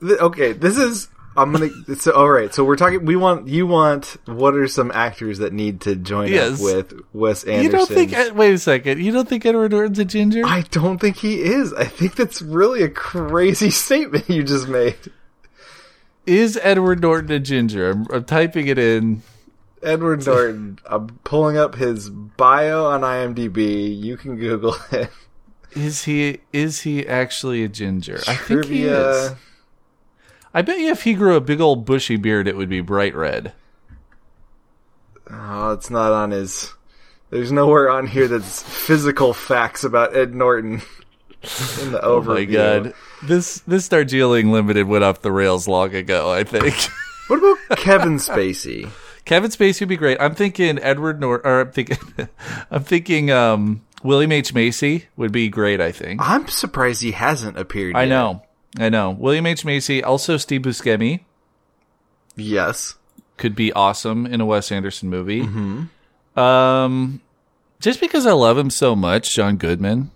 Th- 0.00 0.18
Okay, 0.20 0.52
this 0.52 0.78
is. 0.78 1.08
I'm 1.36 1.52
gonna. 1.52 1.70
So, 1.96 2.12
all 2.12 2.28
right. 2.30 2.52
So 2.52 2.64
we're 2.64 2.76
talking. 2.76 3.04
We 3.04 3.14
want. 3.14 3.46
You 3.48 3.66
want. 3.66 4.16
What 4.26 4.54
are 4.54 4.66
some 4.66 4.90
actors 4.92 5.38
that 5.38 5.52
need 5.52 5.82
to 5.82 5.94
join 5.94 6.28
Yes. 6.32 6.54
up 6.54 6.64
with 6.64 7.00
Wes 7.12 7.44
Anderson? 7.44 7.64
You 7.64 7.70
don't 7.70 7.88
think? 7.88 8.36
Wait 8.36 8.54
a 8.54 8.58
second. 8.58 9.00
You 9.00 9.12
don't 9.12 9.28
think 9.28 9.46
Edward 9.46 9.70
Norton's 9.70 9.98
a 10.00 10.04
ginger? 10.04 10.42
I 10.44 10.62
don't 10.70 10.98
think 11.00 11.16
he 11.18 11.40
is. 11.42 11.72
I 11.74 11.84
think 11.84 12.16
that's 12.16 12.42
really 12.42 12.82
a 12.82 12.88
crazy 12.88 13.70
statement 13.84 14.28
you 14.28 14.42
just 14.42 14.66
made. 14.68 14.96
Is 16.26 16.58
Edward 16.62 17.00
Norton 17.00 17.30
a 17.30 17.38
ginger? 17.40 17.90
I'm, 17.90 18.06
I'm 18.12 18.24
typing 18.24 18.66
it 18.66 18.78
in. 18.78 19.22
Edward 19.82 20.26
Norton. 20.26 20.78
I'm 20.86 21.08
pulling 21.24 21.56
up 21.56 21.76
his 21.76 22.10
bio 22.10 22.86
on 22.86 23.02
IMDb. 23.02 23.96
You 23.96 24.16
can 24.16 24.36
Google 24.36 24.76
it. 24.90 25.10
Is 25.72 26.02
he 26.04 26.40
is 26.52 26.80
he 26.80 27.06
actually 27.06 27.62
a 27.62 27.68
ginger? 27.68 28.18
I 28.26 28.34
think 28.34 28.64
he 28.64 28.84
is. 28.84 29.32
I 30.54 30.62
bet 30.62 30.78
you 30.78 30.88
if 30.90 31.02
he 31.02 31.14
grew 31.14 31.36
a 31.36 31.40
big 31.40 31.60
old 31.60 31.84
bushy 31.84 32.16
beard, 32.16 32.48
it 32.48 32.56
would 32.56 32.68
be 32.68 32.80
bright 32.80 33.14
red. 33.14 33.52
Oh, 35.30 35.72
it's 35.72 35.90
not 35.90 36.12
on 36.12 36.30
his. 36.30 36.72
There's 37.30 37.52
nowhere 37.52 37.90
on 37.90 38.06
here 38.06 38.28
that's 38.28 38.62
physical 38.62 39.34
facts 39.34 39.84
about 39.84 40.16
Ed 40.16 40.34
Norton. 40.34 40.82
in 41.82 41.92
the 41.92 42.00
overview. 42.00 42.28
Oh 42.28 42.34
my 42.34 42.44
god. 42.44 42.94
This 43.22 43.60
this 43.60 43.88
Darjeeling 43.88 44.50
Limited 44.50 44.88
went 44.88 45.04
off 45.04 45.22
the 45.22 45.32
rails 45.32 45.68
long 45.68 45.94
ago, 45.94 46.30
I 46.30 46.44
think. 46.44 46.74
What 47.28 47.40
about 47.40 47.78
Kevin 47.78 48.16
Spacey? 48.16 48.88
Kevin 49.26 49.50
Spacey 49.50 49.80
would 49.80 49.90
be 49.90 49.98
great. 49.98 50.16
I'm 50.18 50.34
thinking 50.34 50.78
Edward 50.78 51.20
Nor 51.20 51.46
or 51.46 51.60
I'm 51.60 51.72
thinking 51.72 51.98
I'm 52.70 52.82
thinking 52.84 53.30
um 53.30 53.82
William 54.02 54.32
H. 54.32 54.54
Macy 54.54 55.08
would 55.18 55.30
be 55.30 55.50
great, 55.50 55.78
I 55.78 55.92
think. 55.92 56.22
I'm 56.22 56.48
surprised 56.48 57.02
he 57.02 57.12
hasn't 57.12 57.58
appeared. 57.58 57.96
I 57.96 58.04
yet. 58.04 58.08
know. 58.08 58.42
I 58.78 58.88
know. 58.88 59.10
William 59.10 59.46
H. 59.46 59.64
Macy, 59.64 60.02
also 60.02 60.36
Steve 60.36 60.62
Buscemi 60.62 61.20
Yes. 62.36 62.94
could 63.36 63.54
be 63.54 63.72
awesome 63.72 64.24
in 64.26 64.40
a 64.40 64.46
Wes 64.46 64.70
Anderson 64.72 65.10
movie. 65.10 65.42
Um 66.36 67.20
just 67.80 68.00
because 68.00 68.26
I 68.26 68.32
love 68.32 68.58
him 68.58 68.70
so 68.70 68.96
much, 68.96 69.34
John 69.34 69.56
Goodman. 69.56 70.10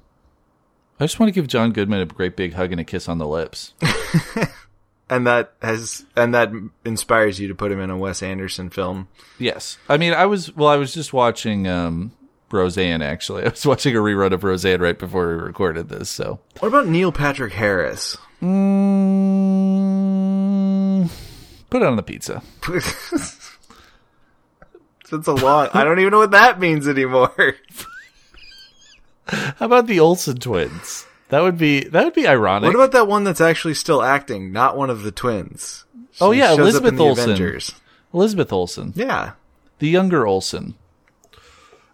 I 1.01 1.05
just 1.05 1.19
want 1.21 1.29
to 1.29 1.33
give 1.33 1.49
John 1.49 1.73
Goodman 1.73 2.01
a 2.01 2.07
great 2.07 2.37
big 2.37 2.55
hug 2.55 2.71
and 2.73 2.81
a 2.81 2.85
kiss 2.85 3.09
on 3.09 3.19
the 3.19 3.27
lips. 3.27 3.75
And 5.11 5.27
that 5.27 5.53
has 5.61 6.07
and 6.17 6.33
that 6.35 6.51
inspires 6.87 7.39
you 7.39 7.47
to 7.49 7.55
put 7.55 7.71
him 7.71 7.81
in 7.81 7.91
a 7.91 7.99
Wes 7.99 8.23
Anderson 8.23 8.71
film. 8.71 9.09
Yes. 9.39 9.77
I 9.87 9.99
mean, 9.99 10.15
I 10.15 10.25
was, 10.25 10.57
well, 10.57 10.71
I 10.71 10.77
was 10.77 10.95
just 10.95 11.13
watching 11.13 11.69
um, 11.69 12.13
Roseanne, 12.51 13.03
actually. 13.03 13.43
I 13.45 13.49
was 13.51 13.67
watching 13.67 13.95
a 13.95 13.99
rerun 13.99 14.33
of 14.33 14.43
Roseanne 14.43 14.81
right 14.81 14.99
before 14.99 15.29
we 15.29 15.35
recorded 15.43 15.91
this, 15.91 16.09
so. 16.09 16.41
What 16.61 16.69
about 16.69 16.87
Neil 16.87 17.13
Patrick 17.13 17.53
Harris? 17.53 18.17
Mm, 19.43 21.11
put 21.71 21.83
it 21.83 21.87
on 21.87 21.97
the 21.97 22.03
pizza. 22.03 22.43
That's 25.11 25.27
a 25.29 25.33
lot. 25.33 25.75
I 25.77 25.85
don't 25.85 25.99
even 26.01 26.11
know 26.11 26.19
what 26.19 26.31
that 26.33 26.59
means 26.59 26.89
anymore. 26.89 27.57
How 29.27 29.67
about 29.67 29.87
the 29.87 30.01
Olsen 30.01 30.39
twins? 30.39 31.07
That 31.29 31.41
would 31.43 31.57
be, 31.59 31.85
that 31.85 32.05
would 32.05 32.15
be 32.15 32.27
ironic. 32.27 32.67
What 32.67 32.75
about 32.75 32.93
that 32.93 33.07
one 33.09 33.25
that's 33.25 33.41
actually 33.41 33.75
still 33.75 34.03
acting, 34.03 34.53
not 34.53 34.77
one 34.77 34.91
of 34.91 35.03
the 35.03 35.13
twins? 35.13 35.85
Oh, 36.21 36.33
yeah, 36.33 36.53
Elizabeth 36.53 36.99
Olsen. 36.99 37.25
Avengers. 37.31 37.73
Elizabeth 38.13 38.53
Olsen? 38.53 38.93
Yeah, 38.95 39.33
The 39.79 39.89
younger 39.89 40.27
Olsen. 40.27 40.75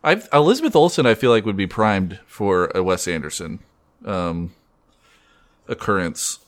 I've, 0.03 0.29
Elizabeth 0.33 0.75
Olsen, 0.75 1.07
I 1.07 1.15
feel 1.15 1.31
like, 1.31 1.45
would 1.45 1.57
be 1.57 1.67
primed 1.69 2.19
for 2.27 2.73
a 2.75 2.83
Wes 2.83 3.07
Anderson 3.07 3.61
um, 4.05 4.53
occurrence. 5.69 6.41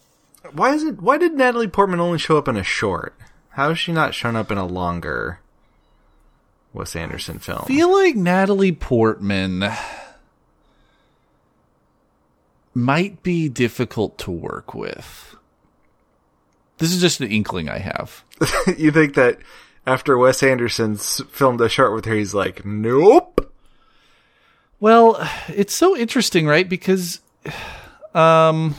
why 0.53 0.73
is 0.73 0.83
it? 0.83 1.00
Why 1.00 1.19
did 1.19 1.35
Natalie 1.35 1.69
Portman 1.69 2.00
only 2.00 2.19
show 2.19 2.37
up 2.37 2.49
in 2.49 2.57
a 2.57 2.65
short? 2.65 3.15
How 3.50 3.69
has 3.69 3.79
she 3.79 3.93
not 3.93 4.15
shown 4.15 4.37
up 4.37 4.50
in 4.50 4.59
a 4.59 4.67
longer 4.67 5.41
Wes 6.73 6.97
Anderson 6.97 7.39
film? 7.39 7.61
I 7.65 7.67
feel 7.67 7.93
like 7.93 8.17
Natalie 8.17 8.73
Portman 8.73 9.71
might 12.75 13.23
be 13.23 13.49
difficult 13.49 14.19
to 14.19 14.31
work 14.31 14.75
with. 14.75 15.37
This 16.79 16.93
is 16.93 17.00
just 17.00 17.21
an 17.21 17.31
inkling 17.31 17.69
I 17.69 17.79
have. 17.79 18.25
you 18.79 18.91
think 18.91 19.15
that 19.15 19.39
after 19.87 20.17
Wes 20.17 20.43
Anderson's 20.43 21.21
filmed 21.31 21.61
a 21.61 21.69
short 21.69 21.93
with 21.93 22.05
her, 22.07 22.15
he's 22.15 22.33
like, 22.33 22.65
nope. 22.65 23.53
Well, 24.79 25.29
it's 25.49 25.75
so 25.75 25.97
interesting, 25.97 26.47
right? 26.47 26.69
Because 26.69 27.21
um 28.15 28.75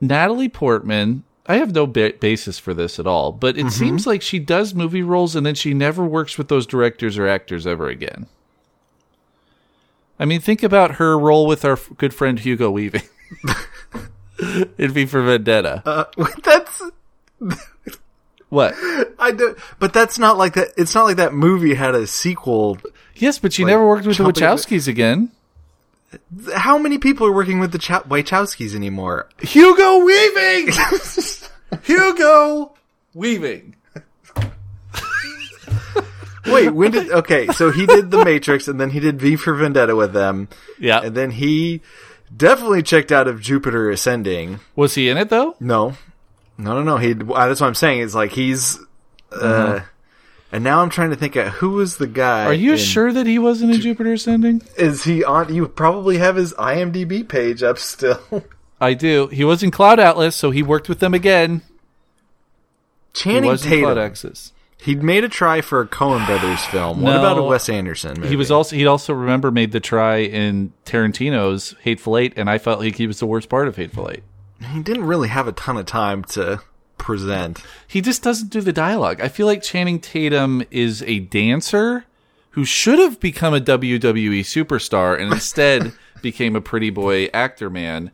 Natalie 0.00 0.48
Portman, 0.48 1.24
I 1.46 1.56
have 1.56 1.74
no 1.74 1.86
ba- 1.86 2.14
basis 2.20 2.58
for 2.58 2.74
this 2.74 2.98
at 2.98 3.06
all, 3.06 3.32
but 3.32 3.58
it 3.58 3.70
seems 3.70 4.06
like 4.06 4.22
she 4.22 4.38
does 4.38 4.74
movie 4.74 5.02
roles 5.02 5.34
and 5.34 5.44
then 5.44 5.54
she 5.54 5.74
never 5.74 6.04
works 6.04 6.38
with 6.38 6.48
those 6.48 6.66
directors 6.66 7.18
or 7.18 7.26
actors 7.26 7.66
ever 7.66 7.88
again. 7.88 8.26
I 10.18 10.26
mean, 10.26 10.40
think 10.40 10.62
about 10.62 10.96
her 10.96 11.18
role 11.18 11.46
with 11.46 11.64
our 11.64 11.72
f- 11.72 11.90
good 11.96 12.12
friend 12.14 12.38
Hugo 12.38 12.70
Weaving. 12.70 13.02
It'd 14.78 14.94
be 14.94 15.06
for 15.06 15.22
Vendetta. 15.22 15.82
Uh, 15.84 16.04
that's 16.42 16.82
what? 18.48 18.74
I 19.18 19.32
do, 19.32 19.56
but 19.78 19.92
that's 19.92 20.18
not 20.18 20.38
like 20.38 20.54
that. 20.54 20.68
It's 20.76 20.94
not 20.94 21.04
like 21.04 21.16
that 21.16 21.32
movie 21.32 21.74
had 21.74 21.94
a 21.94 22.06
sequel. 22.06 22.78
Yes, 23.16 23.38
but 23.38 23.52
she 23.52 23.64
never 23.64 23.86
worked 23.86 24.06
with 24.06 24.18
the 24.18 24.24
Wachowskis 24.24 24.88
again. 24.88 25.30
How 26.54 26.76
many 26.78 26.98
people 26.98 27.26
are 27.26 27.32
working 27.32 27.60
with 27.60 27.72
the 27.72 27.78
Ch- 27.78 27.90
Wachowskis 28.08 28.74
anymore? 28.74 29.28
Hugo 29.40 29.98
Weaving! 30.04 30.72
Hugo 31.84 32.72
Weaving. 33.14 33.76
Wait, 36.46 36.70
when 36.70 36.90
did? 36.90 37.10
Okay, 37.12 37.46
so 37.48 37.70
he 37.70 37.84
did 37.86 38.10
The 38.10 38.24
Matrix, 38.24 38.66
and 38.66 38.80
then 38.80 38.90
he 38.90 38.98
did 38.98 39.20
V 39.20 39.36
for 39.36 39.54
Vendetta 39.54 39.94
with 39.94 40.12
them, 40.14 40.48
Yeah. 40.78 41.00
and 41.00 41.14
then 41.14 41.30
he 41.32 41.82
definitely 42.34 42.82
checked 42.82 43.12
out 43.12 43.28
of 43.28 43.40
Jupiter 43.40 43.90
Ascending. 43.90 44.58
Was 44.74 44.94
he 44.94 45.10
in 45.10 45.18
it 45.18 45.28
though? 45.28 45.54
No, 45.60 45.94
no, 46.56 46.74
no, 46.74 46.82
no. 46.82 46.96
He. 46.96 47.12
uh, 47.12 47.46
That's 47.48 47.60
what 47.60 47.66
I'm 47.66 47.74
saying. 47.74 48.00
It's 48.00 48.14
like 48.14 48.32
he's. 48.32 48.78
Uh, 49.30 49.80
And 50.52 50.64
now 50.64 50.80
I'm 50.82 50.90
trying 50.90 51.10
to 51.10 51.16
think 51.16 51.36
of 51.36 51.48
who 51.54 51.70
was 51.70 51.96
the 51.98 52.06
guy. 52.08 52.44
Are 52.44 52.52
you 52.52 52.72
in- 52.72 52.78
sure 52.78 53.12
that 53.12 53.26
he 53.26 53.38
wasn't 53.38 53.74
in 53.74 53.80
Jupiter 53.80 54.14
Ascending? 54.14 54.62
Is 54.76 55.04
he 55.04 55.22
on? 55.24 55.54
You 55.54 55.68
probably 55.68 56.18
have 56.18 56.36
his 56.36 56.52
IMDb 56.54 57.26
page 57.28 57.62
up 57.62 57.78
still. 57.78 58.20
I 58.80 58.94
do. 58.94 59.28
He 59.28 59.44
was 59.44 59.62
in 59.62 59.70
Cloud 59.70 60.00
Atlas, 60.00 60.34
so 60.34 60.50
he 60.50 60.62
worked 60.62 60.88
with 60.88 61.00
them 61.00 61.14
again. 61.14 61.62
He 63.14 63.20
Channing 63.20 63.50
was 63.50 63.64
in 63.64 63.80
Cloud 63.80 63.94
Tatum. 63.94 64.04
Axis. 64.04 64.52
He'd 64.78 65.02
made 65.02 65.24
a 65.24 65.28
try 65.28 65.60
for 65.60 65.82
a 65.82 65.86
Coen 65.86 66.24
Brothers 66.26 66.64
film. 66.64 67.02
What 67.02 67.16
about 67.16 67.36
a 67.36 67.42
Wes 67.42 67.68
Anderson 67.68 68.14
movie? 68.16 68.30
He 68.30 68.36
was 68.36 68.50
also 68.50 68.74
he'd 68.76 68.86
also 68.86 69.12
remember 69.12 69.50
made 69.50 69.72
the 69.72 69.80
try 69.80 70.18
in 70.18 70.72
Tarantino's 70.86 71.74
Hateful 71.82 72.16
Eight, 72.16 72.32
and 72.36 72.48
I 72.48 72.56
felt 72.56 72.80
like 72.80 72.96
he 72.96 73.06
was 73.06 73.18
the 73.20 73.26
worst 73.26 73.50
part 73.50 73.68
of 73.68 73.76
Hateful 73.76 74.10
Eight. 74.10 74.22
He 74.72 74.82
didn't 74.82 75.04
really 75.04 75.28
have 75.28 75.46
a 75.46 75.52
ton 75.52 75.76
of 75.76 75.84
time 75.84 76.24
to 76.24 76.62
present. 77.00 77.64
He 77.88 78.02
just 78.02 78.22
doesn't 78.22 78.50
do 78.50 78.60
the 78.60 78.74
dialogue. 78.74 79.22
I 79.22 79.28
feel 79.28 79.46
like 79.46 79.62
Channing 79.62 79.98
Tatum 79.98 80.62
is 80.70 81.02
a 81.04 81.20
dancer 81.20 82.04
who 82.50 82.66
should 82.66 82.98
have 82.98 83.18
become 83.18 83.54
a 83.54 83.60
WWE 83.60 84.40
superstar 84.40 85.18
and 85.18 85.32
instead 85.32 85.92
became 86.22 86.54
a 86.54 86.60
pretty 86.60 86.90
boy 86.90 87.30
actor 87.32 87.70
man. 87.70 88.10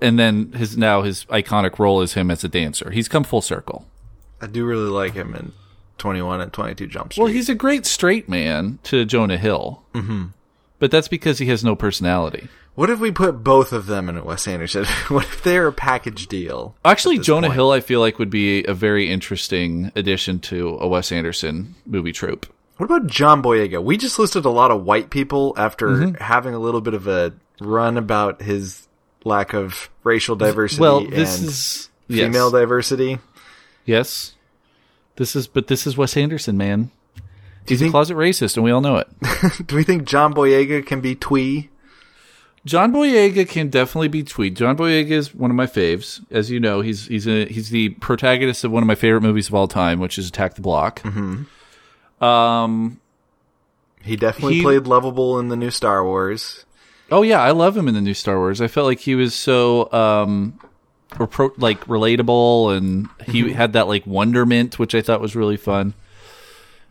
And 0.00 0.18
then 0.18 0.52
his 0.52 0.78
now 0.78 1.02
his 1.02 1.26
iconic 1.26 1.78
role 1.78 2.00
is 2.00 2.14
him 2.14 2.30
as 2.30 2.42
a 2.42 2.48
dancer. 2.48 2.90
He's 2.90 3.06
come 3.06 3.22
full 3.22 3.42
circle. 3.42 3.86
I 4.40 4.46
do 4.46 4.64
really 4.64 4.88
like 4.88 5.12
him 5.12 5.34
in 5.34 5.52
21 5.98 6.40
and 6.40 6.52
22 6.52 6.86
Jump 6.86 7.12
Street. 7.12 7.22
Well, 7.22 7.32
he's 7.32 7.50
a 7.50 7.54
great 7.54 7.84
straight 7.84 8.28
man 8.30 8.78
to 8.84 9.04
Jonah 9.04 9.38
Hill. 9.38 9.82
Mm-hmm. 9.94 10.24
But 10.78 10.90
that's 10.90 11.08
because 11.08 11.38
he 11.38 11.46
has 11.46 11.62
no 11.62 11.76
personality. 11.76 12.48
What 12.76 12.88
if 12.90 13.00
we 13.00 13.10
put 13.10 13.42
both 13.42 13.72
of 13.72 13.86
them 13.86 14.08
in 14.08 14.16
a 14.16 14.22
Wes 14.24 14.46
Anderson? 14.46 14.84
what 15.08 15.24
if 15.24 15.42
they're 15.42 15.66
a 15.66 15.72
package 15.72 16.28
deal? 16.28 16.76
Actually, 16.84 17.18
Jonah 17.18 17.48
point? 17.48 17.54
Hill, 17.54 17.70
I 17.72 17.80
feel 17.80 17.98
like, 18.00 18.18
would 18.20 18.30
be 18.30 18.62
a 18.64 18.74
very 18.74 19.10
interesting 19.10 19.90
addition 19.96 20.38
to 20.40 20.78
a 20.80 20.86
Wes 20.86 21.10
Anderson 21.10 21.74
movie 21.84 22.12
trope. 22.12 22.46
What 22.76 22.86
about 22.86 23.06
John 23.08 23.42
Boyega? 23.42 23.82
We 23.82 23.96
just 23.96 24.18
listed 24.18 24.44
a 24.44 24.50
lot 24.50 24.70
of 24.70 24.84
white 24.84 25.10
people 25.10 25.54
after 25.56 25.88
Mm-hmm. 25.88 26.22
having 26.22 26.54
a 26.54 26.58
little 26.58 26.80
bit 26.82 26.94
of 26.94 27.08
a 27.08 27.32
run 27.60 27.96
about 27.96 28.42
his 28.42 28.86
lack 29.24 29.54
of 29.54 29.88
racial 30.04 30.36
diversity 30.36 30.80
Well, 30.82 31.00
this 31.04 31.38
and 31.40 31.48
is 31.48 31.88
yes. 32.06 32.26
female 32.26 32.50
diversity. 32.50 33.18
Yes. 33.86 34.34
This 35.16 35.34
is, 35.34 35.46
but 35.46 35.68
this 35.68 35.86
is 35.86 35.96
Wes 35.96 36.16
Anderson, 36.16 36.56
man. 36.58 36.90
Do 37.64 37.74
you 37.74 37.78
He's 37.78 37.82
a 37.82 37.90
closet 37.90 38.14
racist, 38.16 38.56
and 38.56 38.62
we 38.64 38.70
all 38.70 38.82
know 38.82 38.96
it. 38.96 39.08
do 39.66 39.74
we 39.74 39.82
think 39.82 40.04
John 40.04 40.34
Boyega 40.34 40.84
can 40.86 41.00
be 41.00 41.14
twee? 41.14 41.70
John 42.66 42.92
Boyega 42.92 43.48
can 43.48 43.68
definitely 43.70 44.08
be 44.08 44.22
tweet. 44.22 44.54
John 44.54 44.76
Boyega 44.76 45.10
is 45.12 45.34
one 45.34 45.50
of 45.50 45.56
my 45.56 45.66
faves, 45.66 46.20
as 46.30 46.50
you 46.50 46.60
know. 46.60 46.82
He's 46.82 47.06
he's 47.06 47.26
a 47.26 47.46
he's 47.46 47.70
the 47.70 47.90
protagonist 47.90 48.64
of 48.64 48.72
one 48.72 48.82
of 48.82 48.86
my 48.88 48.94
favorite 48.96 49.22
movies 49.22 49.48
of 49.48 49.54
all 49.54 49.68
time, 49.68 50.00
which 50.00 50.18
is 50.18 50.28
Attack 50.28 50.56
the 50.56 50.60
Block. 50.62 51.00
Um. 52.20 53.00
He 54.02 54.14
definitely 54.16 54.54
He- 54.56 54.62
played 54.62 54.86
lovable 54.86 55.38
in 55.38 55.48
the 55.48 55.56
new 55.56 55.70
Star 55.70 56.04
Wars. 56.04 56.64
Oh 57.10 57.22
yeah, 57.22 57.40
I 57.40 57.52
love 57.52 57.76
him 57.76 57.86
in 57.88 57.94
the 57.94 58.00
new 58.00 58.14
Star 58.14 58.36
Wars. 58.38 58.60
I 58.60 58.66
felt 58.68 58.86
like 58.86 59.00
he 59.00 59.14
was 59.14 59.32
so 59.34 59.92
um, 59.92 60.58
repro- 61.12 61.54
like 61.56 61.84
relatable, 61.86 62.76
and 62.76 63.08
he 63.26 63.52
had 63.52 63.72
that 63.74 63.86
like 63.88 64.06
wonderment, 64.06 64.78
which 64.78 64.94
I 64.94 65.02
thought 65.02 65.20
was 65.20 65.36
really 65.36 65.56
fun. 65.56 65.94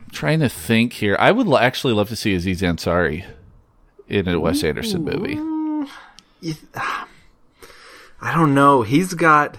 I'm 0.02 0.10
trying 0.12 0.40
to 0.40 0.48
think 0.50 0.94
here, 0.94 1.18
I 1.20 1.32
would 1.32 1.48
l- 1.48 1.58
actually 1.58 1.94
love 1.94 2.08
to 2.10 2.16
see 2.16 2.34
Aziz 2.36 2.62
Ansari 2.62 3.26
in 4.08 4.28
a 4.30 4.40
Wes 4.40 4.64
Anderson 4.64 5.04
movie. 5.04 5.38
I 6.76 8.34
don't 8.34 8.54
know. 8.56 8.82
He's 8.82 9.14
got, 9.14 9.58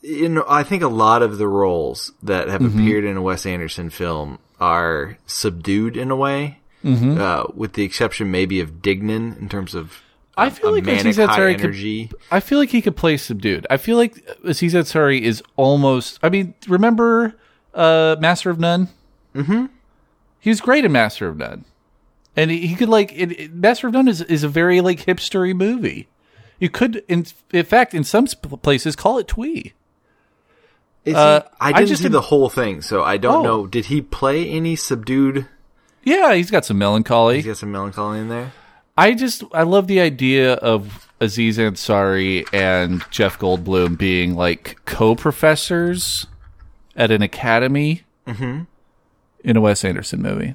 you 0.00 0.28
know, 0.28 0.44
I 0.48 0.62
think 0.62 0.82
a 0.82 0.88
lot 0.88 1.22
of 1.22 1.38
the 1.38 1.48
roles 1.48 2.12
that 2.22 2.48
have 2.48 2.60
Mm-hmm. 2.60 2.78
appeared 2.78 3.04
in 3.04 3.16
a 3.16 3.22
Wes 3.22 3.46
Anderson 3.46 3.90
film 3.90 4.38
are 4.60 5.18
subdued 5.26 5.96
in 5.96 6.10
a 6.10 6.16
way, 6.16 6.58
Mm-hmm. 6.84 7.20
uh, 7.20 7.44
with 7.54 7.74
the 7.74 7.84
exception 7.84 8.30
maybe 8.32 8.58
of 8.60 8.82
Dignan 8.82 9.38
in 9.40 9.48
terms 9.48 9.74
of 9.74 10.02
I 10.36 10.50
feel 10.50 10.70
a 10.70 10.80
like 10.80 10.86
Aziz 10.88 11.16
Ansari 11.18 11.56
could. 11.58 12.16
I 12.32 12.40
feel 12.40 12.58
like 12.58 12.70
he 12.70 12.82
could 12.82 12.96
play 12.96 13.16
subdued. 13.18 13.66
I 13.70 13.76
feel 13.76 13.96
like 13.96 14.16
Aziz 14.44 14.74
Ansari 14.74 15.20
is 15.20 15.42
almost. 15.56 16.18
I 16.22 16.28
mean, 16.30 16.54
remember 16.66 17.34
uh, 17.74 18.16
Master 18.18 18.50
of 18.50 18.58
None? 18.58 18.88
Mm-hmm. 19.34 19.66
He 20.40 20.50
was 20.50 20.60
great 20.60 20.84
in 20.84 20.90
Master 20.90 21.28
of 21.28 21.36
None. 21.36 21.64
And 22.36 22.50
he, 22.50 22.66
he 22.66 22.74
could 22.74 22.88
like 22.88 23.12
it, 23.12 23.32
it, 23.32 23.54
Master 23.54 23.86
of 23.86 23.92
None 23.92 24.08
is 24.08 24.20
is 24.22 24.42
a 24.44 24.48
very 24.48 24.80
like 24.80 25.04
hipstery 25.06 25.54
movie. 25.54 26.08
You 26.58 26.70
could, 26.70 27.02
in, 27.08 27.26
in 27.52 27.64
fact, 27.64 27.92
in 27.92 28.04
some 28.04 28.26
sp- 28.30 28.62
places, 28.62 28.94
call 28.94 29.18
it 29.18 29.26
twee. 29.28 29.72
Uh, 31.04 31.10
he, 31.10 31.14
I 31.14 31.44
I 31.60 31.72
didn't 31.72 31.88
just 31.88 32.02
see 32.02 32.08
the 32.08 32.20
whole 32.20 32.48
thing, 32.48 32.82
so 32.82 33.02
I 33.02 33.16
don't 33.16 33.40
Oh. 33.40 33.42
know. 33.42 33.66
Did 33.66 33.86
he 33.86 34.00
play 34.00 34.48
any 34.48 34.76
subdued? 34.76 35.48
Yeah, 36.04 36.34
he's 36.34 36.50
got 36.50 36.64
some 36.64 36.78
melancholy. 36.78 37.36
He's 37.36 37.46
got 37.46 37.56
some 37.56 37.72
melancholy 37.72 38.20
in 38.20 38.28
there. 38.28 38.52
I 38.96 39.14
just 39.14 39.42
I 39.52 39.62
love 39.64 39.86
the 39.88 40.00
idea 40.00 40.54
of 40.54 41.08
Aziz 41.20 41.58
Ansari 41.58 42.46
and 42.52 43.04
Jeff 43.10 43.38
Goldblum 43.38 43.98
being 43.98 44.34
like 44.36 44.76
co-professors 44.84 46.26
at 46.94 47.10
an 47.10 47.22
academy 47.22 48.02
in 48.26 48.66
a 49.56 49.60
Wes 49.60 49.84
Anderson 49.84 50.22
movie. 50.22 50.54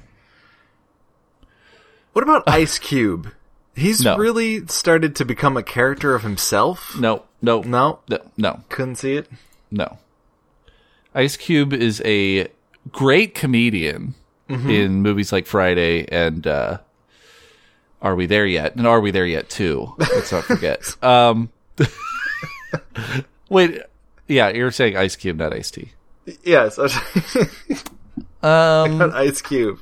What 2.18 2.24
about 2.24 2.48
Ice 2.48 2.80
Cube? 2.80 3.30
He's 3.76 4.02
No. 4.02 4.16
really 4.16 4.66
started 4.66 5.14
to 5.14 5.24
become 5.24 5.56
a 5.56 5.62
character 5.62 6.16
of 6.16 6.24
himself. 6.24 6.96
No, 6.98 7.22
no, 7.40 7.60
No, 7.62 8.00
no, 8.08 8.18
no, 8.36 8.60
couldn't 8.70 8.96
see 8.96 9.14
it. 9.14 9.28
no. 9.70 9.98
Ice 11.14 11.36
Cube 11.36 11.72
is 11.72 12.02
a 12.04 12.48
great 12.90 13.36
comedian 13.36 14.16
in 14.48 15.00
movies 15.00 15.30
like 15.30 15.46
Friday 15.46 16.08
and 16.10 16.44
uh, 16.44 16.78
Are 18.02 18.16
We 18.16 18.26
There 18.26 18.46
Yet? 18.46 18.74
And 18.74 18.84
Are 18.84 19.00
We 19.00 19.12
There 19.12 19.24
Yet 19.24 19.48
too? 19.48 19.94
Let's 19.98 20.32
not 20.32 20.42
forget. 20.42 20.82
um, 21.04 21.50
wait, 23.48 23.80
yeah, 24.26 24.48
you're 24.48 24.72
saying 24.72 24.96
Ice 24.96 25.14
Cube, 25.14 25.36
not 25.36 25.52
Ice 25.54 25.70
T. 25.70 25.92
Yes, 26.42 26.80
Um, 28.42 29.02
Ice 29.14 29.40
Cube. 29.40 29.78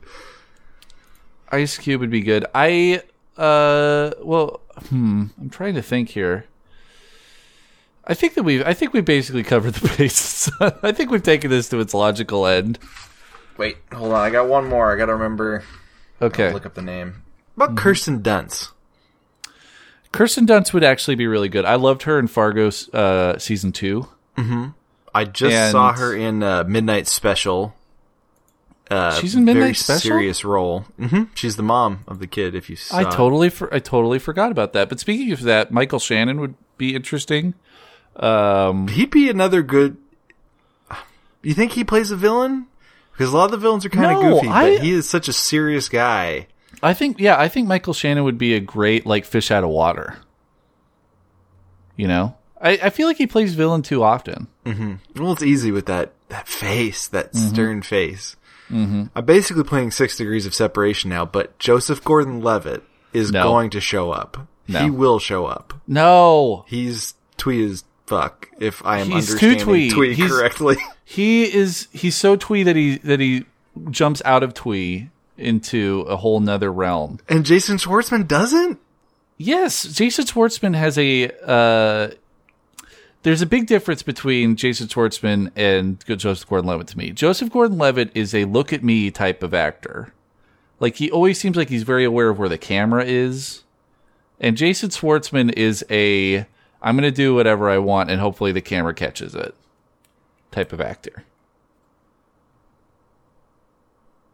Ice 1.51 1.79
Cube 1.79 2.01
would 2.01 2.11
be 2.11 2.21
good. 2.23 2.45
I 2.55 3.03
uh 3.37 4.11
well, 4.23 4.61
hmm, 4.89 5.27
I'm 5.41 5.51
trying 5.51 5.75
to 5.75 5.83
think 5.83 6.11
here. 6.11 6.47
I 8.05 8.15
think 8.15 8.35
that 8.35 8.43
we've 8.45 8.63
I 8.67 8.73
think 8.75 8.93
we 8.93 9.01
basically 9.01 9.43
covered 9.43 9.75
the 9.75 9.89
bases. 9.99 10.51
I 10.61 10.93
think 10.93 11.11
we've 11.11 11.23
taken 11.23 11.51
this 11.51 11.69
to 11.71 11.81
its 11.81 11.93
logical 11.95 12.47
end. 12.47 12.79
Wait, 13.57 13.79
hold 13.93 14.13
on. 14.13 14.21
I 14.21 14.31
got 14.31 14.49
one 14.49 14.69
more. 14.69 14.93
I 14.93 14.97
got 14.99 15.07
to 15.07 15.15
remember. 15.15 15.65
Okay. 16.21 16.53
Look 16.53 16.67
up 16.67 16.75
the 16.75 16.83
name. 16.83 17.23
What 17.55 17.67
about 17.71 17.77
Kirsten 17.79 18.23
Dunst? 18.23 18.71
Kirsten 20.13 20.47
Dunst 20.47 20.73
would 20.73 20.85
actually 20.85 21.15
be 21.15 21.27
really 21.27 21.49
good. 21.49 21.65
I 21.65 21.75
loved 21.77 22.03
her 22.03 22.19
in 22.19 22.27
Fargo 22.27 22.71
uh 22.93 23.39
season 23.39 23.73
2. 23.73 24.09
I 25.15 25.25
just 25.25 25.55
And- 25.55 25.73
saw 25.73 25.93
her 25.95 26.15
in 26.15 26.43
uh, 26.43 26.65
Midnight 26.69 27.07
Special. 27.07 27.75
Uh, 28.91 29.11
She's 29.21 29.35
in 29.35 29.45
Midnight 29.45 29.61
very 29.63 29.75
Special? 29.75 30.01
Serious 30.01 30.45
role. 30.45 30.81
hmm 30.99 31.25
She's 31.35 31.57
the 31.57 31.63
mom 31.65 32.05
of 32.07 32.19
the 32.21 32.27
kid. 32.29 32.55
If 32.55 32.71
you 32.71 32.77
saw 32.77 32.99
I 32.99 33.05
totally 33.05 33.49
for, 33.51 33.73
I 33.75 33.81
totally 33.81 34.19
forgot 34.21 34.53
about 34.53 34.73
that. 34.75 34.89
But 34.89 35.01
speaking 35.01 35.33
of 35.33 35.43
that, 35.43 35.73
Michael 35.73 35.99
Shannon 35.99 36.41
would 36.41 36.55
be 36.79 36.95
interesting. 36.95 37.55
Um 38.15 38.89
he'd 38.89 39.11
be 39.11 39.29
another 39.29 39.63
good. 39.63 39.97
You 41.43 41.53
think 41.55 41.73
he 41.73 41.85
plays 41.85 42.11
a 42.11 42.17
villain? 42.17 42.67
Because 43.13 43.33
a 43.33 43.37
lot 43.37 43.47
of 43.47 43.51
the 43.53 43.57
villains 43.59 43.85
are 43.85 43.89
kind 43.89 44.07
of 44.17 44.23
No, 44.23 44.35
goofy, 44.35 44.49
I- 44.49 44.77
but 44.77 44.83
he 44.83 44.93
is 44.93 45.09
such 45.09 45.27
a 45.29 45.33
serious 45.33 45.89
guy. 45.89 46.47
I 46.83 46.93
think 46.95 47.19
yeah, 47.19 47.39
I 47.41 47.49
think 47.49 47.67
Michael 47.67 47.95
Shannon 47.95 48.25
would 48.25 48.39
be 48.39 48.55
a 48.55 48.61
great 48.61 49.05
like 49.07 49.25
fish 49.25 49.51
out 49.51 49.65
of 49.65 49.71
water. 49.71 50.17
You 51.97 52.07
know? 52.09 52.37
I, 52.61 52.79
I 52.85 52.91
feel 52.91 53.07
like 53.07 53.17
he 53.17 53.27
plays 53.27 53.55
villain 53.55 53.83
too 53.83 54.03
often. 54.03 54.49
Well, 54.65 55.33
it's 55.33 55.43
easy 55.43 55.71
with 55.73 55.87
that 55.87 56.13
that 56.29 56.47
face, 56.49 57.07
that 57.09 57.33
Mm-hmm. 57.33 57.49
stern 57.49 57.83
face. 57.83 58.37
Mm-hmm. 58.71 59.05
I'm 59.15 59.25
basically 59.25 59.65
playing 59.65 59.91
Six 59.93 60.17
Degrees 60.17 60.47
of 60.47 60.55
Separation 60.55 61.11
now, 61.11 61.25
but 61.25 61.59
Joseph 61.59 62.03
Gordon-Levitt 62.05 62.83
is 63.13 63.31
No. 63.33 63.43
going 63.45 63.71
to 63.71 63.81
show 63.81 64.11
up. 64.11 64.47
No. 64.69 64.83
He 64.83 64.91
will 64.91 65.19
show 65.19 65.47
up. 65.47 65.75
No. 65.87 66.65
He's 66.69 67.15
twee 67.37 67.65
as 67.65 67.85
fuck. 68.07 68.49
If 68.59 68.85
I 68.85 68.99
am 68.99 69.07
He's 69.11 69.29
understanding 69.31 69.59
twee. 69.65 69.91
twee 69.91 70.15
He's- 70.15 70.31
correctly. 70.31 70.77
He 71.09 71.45
is 71.55 71.87
he's 71.93 72.17
so 72.17 72.35
twee 72.35 72.65
that 72.65 72.75
he 72.75 72.99
that 72.99 73.21
he 73.21 73.45
jumps 73.91 74.21
out 74.25 74.43
of 74.43 74.55
twee 74.55 75.09
into 75.39 76.01
a 76.09 76.17
whole 76.17 76.41
nother 76.41 76.73
realm. 76.73 77.21
and 77.29 77.45
Jason 77.47 77.77
Schwartzman 77.77 78.27
doesn't. 78.27 78.81
Yes, 79.39 79.85
Jason 79.85 80.25
Schwartzman 80.25 80.75
has 80.75 80.99
a 80.99 81.31
uh 81.47 82.11
there's 83.27 83.43
a 83.43 83.47
big 83.47 83.67
difference 83.67 84.05
between 84.05 84.55
Jason 84.55 84.87
Schwartzman 84.87 85.51
and 85.57 85.99
Joseph 86.07 86.49
Gordon-Levitt 86.49 86.87
to 86.87 86.97
me. 86.97 87.11
Joseph 87.11 87.51
Gordon-Levitt 87.51 88.13
is 88.15 88.33
a 88.33 88.45
look 88.45 88.73
at 88.73 88.85
me 88.85 89.11
type 89.11 89.43
of 89.43 89.53
actor. 89.53 90.15
Like 90.79 90.95
he 90.95 91.11
always 91.11 91.41
seems 91.41 91.57
like 91.57 91.69
he's 91.69 91.83
very 91.83 92.05
aware 92.05 92.29
of 92.29 92.39
where 92.39 92.49
the 92.49 92.57
camera 92.57 93.05
is. 93.05 93.65
And 94.39 94.57
Jason 94.57 94.91
Schwartzman 94.91 95.53
is 95.55 95.85
a 95.91 96.47
I'm 96.81 96.97
going 96.97 97.03
to 97.03 97.11
do 97.11 97.35
whatever 97.35 97.69
I 97.69 97.79
want 97.79 98.13
and 98.13 98.21
hopefully 98.21 98.53
the 98.53 98.61
camera 98.61 98.95
catches 98.95 99.35
it 99.35 99.57
type 100.53 100.73
of 100.73 100.81
actor. 100.81 101.25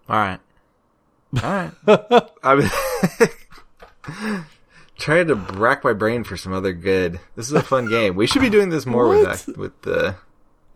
All 0.07 0.17
right. 0.17 0.41
All 1.43 1.51
right. 1.51 2.29
I 2.45 2.55
was 2.55 2.71
trying 5.03 5.27
to 5.27 5.35
rack 5.35 5.83
my 5.83 5.93
brain 5.93 6.23
for 6.23 6.37
some 6.37 6.53
other 6.53 6.73
good. 6.73 7.19
This 7.35 7.47
is 7.49 7.53
a 7.53 7.63
fun 7.63 7.91
game. 7.91 8.15
We 8.15 8.27
should 8.27 8.41
be 8.41 8.51
doing 8.51 8.71
this 8.71 8.87
more 8.87 9.09
with 9.09 9.47
that, 9.47 9.59
with 9.59 9.83
the 9.83 10.15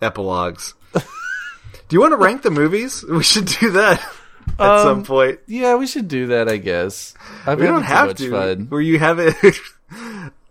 epilogues. 0.02 0.74
Do 0.92 1.94
you 1.94 2.00
want 2.00 2.12
to 2.12 2.16
rank 2.16 2.42
the 2.42 2.50
movies? 2.50 3.04
We 3.08 3.22
should 3.22 3.46
do 3.46 3.70
that 3.72 4.00
at 4.58 4.82
some 4.82 4.98
um, 4.98 5.04
point. 5.04 5.38
Yeah, 5.46 5.76
we 5.76 5.86
should 5.86 6.08
do 6.08 6.26
that, 6.28 6.48
I 6.48 6.56
guess. 6.56 7.14
I've 7.46 7.60
We 7.60 7.66
don't 7.66 7.84
have 7.84 8.08
much 8.08 8.18
to. 8.18 8.30
fun. 8.30 8.66
Where 8.68 8.80
you 8.80 8.98
have 8.98 9.20
it. 9.20 9.36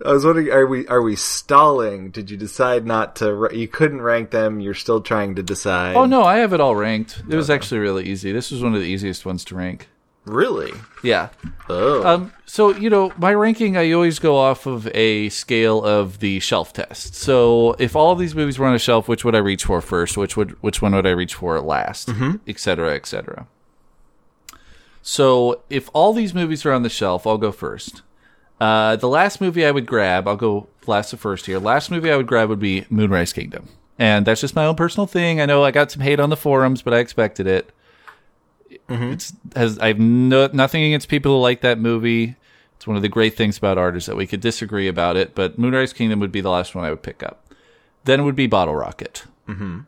I 0.06 0.12
was 0.12 0.26
wondering, 0.26 0.52
are 0.52 0.66
we 0.66 0.88
are 0.88 1.02
we 1.02 1.18
stalling? 1.18 2.12
Did 2.12 2.30
you 2.30 2.38
decide 2.38 2.86
not 2.86 3.18
to? 3.18 3.50
You 3.52 3.68
couldn't 3.68 4.02
rank 4.02 4.32
them. 4.32 4.62
You're 4.62 4.74
still 4.74 5.02
trying 5.02 5.36
to 5.36 5.44
decide. 5.44 5.98
Oh 5.98 6.06
no, 6.06 6.24
I 6.24 6.38
have 6.38 6.54
it 6.54 6.62
all 6.62 6.76
ranked. 6.76 7.24
It 7.30 7.36
was 7.36 7.50
actually 7.50 7.80
really 7.80 8.06
easy. 8.06 8.32
This 8.32 8.52
was 8.52 8.64
one 8.64 8.74
of 8.74 8.80
the 8.80 8.88
easiest 8.88 9.26
ones 9.26 9.44
to 9.46 9.56
rank. 9.56 9.90
Really? 10.26 10.72
Yeah. 11.04 11.30
Oh, 11.70 12.04
Um, 12.06 12.34
so 12.46 12.70
you 12.76 12.90
know, 12.90 13.12
my 13.18 13.34
ranking, 13.34 13.76
I 13.78 13.92
always 13.92 14.20
go 14.20 14.38
off 14.38 14.66
of 14.66 14.88
a 14.94 15.30
scale 15.30 15.84
of 15.84 16.20
the 16.20 16.40
shelf 16.40 16.74
test. 16.74 17.16
So 17.16 17.76
if 17.80 17.96
all 17.96 18.12
of 18.12 18.20
these 18.20 18.36
movies 18.36 18.60
were 18.60 18.68
on 18.68 18.76
a 18.76 18.80
shelf, 18.80 19.08
which 19.08 19.24
would 19.26 19.36
I 19.36 19.40
reach 19.40 19.66
for 19.66 19.82
first? 19.82 20.18
Which 20.18 20.36
would 20.38 20.52
which 20.62 20.82
one 20.82 20.94
would 20.94 21.08
I 21.08 21.12
reach 21.12 21.36
for 21.36 21.60
last? 21.62 22.10
Et 22.48 22.60
cetera, 22.60 22.94
et 22.96 23.06
cetera. 23.06 23.48
So 25.02 25.62
if 25.70 25.90
all 25.94 26.14
these 26.14 26.34
movies 26.34 26.66
are 26.66 26.72
on 26.74 26.84
the 26.84 26.90
shelf, 26.90 27.28
I'll 27.28 27.38
go 27.38 27.52
first. 27.52 28.02
Uh, 28.60 28.96
the 28.96 29.10
last 29.10 29.42
movie 29.42 29.66
I 29.66 29.72
would 29.72 29.86
grab, 29.86 30.28
I'll 30.28 30.36
go 30.38 30.68
last 30.88 31.10
to 31.10 31.18
first 31.18 31.46
here. 31.46 31.60
Last 31.60 31.92
movie 31.92 32.12
I 32.12 32.16
would 32.18 32.28
grab 32.28 32.50
would 32.50 32.60
be 32.60 32.86
Moonrise 32.90 33.34
Kingdom, 33.34 33.68
and 34.00 34.26
that's 34.26 34.42
just 34.42 34.56
my 34.56 34.66
own 34.66 34.76
personal 34.76 35.08
thing. 35.08 35.42
I 35.42 35.46
know 35.46 35.64
I 35.64 35.72
got 35.72 35.92
some 35.92 36.02
hate 36.02 36.20
on 36.20 36.30
the 36.30 36.38
forums, 36.38 36.82
but 36.82 36.94
I 36.94 37.00
expected 37.00 37.48
it. 37.48 37.72
It's 38.90 39.34
has 39.56 39.80
I 39.80 39.88
have 39.88 40.00
no, 40.00 40.50
nothing 40.54 40.84
against 40.84 41.10
people 41.10 41.34
who 41.34 41.42
like 41.42 41.62
that 41.62 41.80
movie. 41.80 42.36
It's 42.76 42.86
one 42.86 42.96
of 42.96 43.02
the 43.02 43.10
great 43.10 43.36
things 43.36 43.58
about 43.58 43.78
art 43.78 43.96
is 43.96 44.06
that 44.06 44.18
we 44.18 44.28
could 44.28 44.42
disagree 44.42 44.88
about 44.88 45.16
it, 45.16 45.34
but 45.34 45.58
Moonrise 45.58 45.94
Kingdom 45.94 46.20
would 46.20 46.32
be 46.32 46.42
the 46.42 46.50
last 46.50 46.76
one 46.76 46.84
I 46.84 46.90
would 46.90 47.02
pick 47.02 47.24
up. 47.24 47.42
Then 48.04 48.26
would 48.26 48.36
be 48.36 48.48
Bottle 48.48 48.76
Rocket. 48.76 49.24
Mm-hmm. 49.48 49.82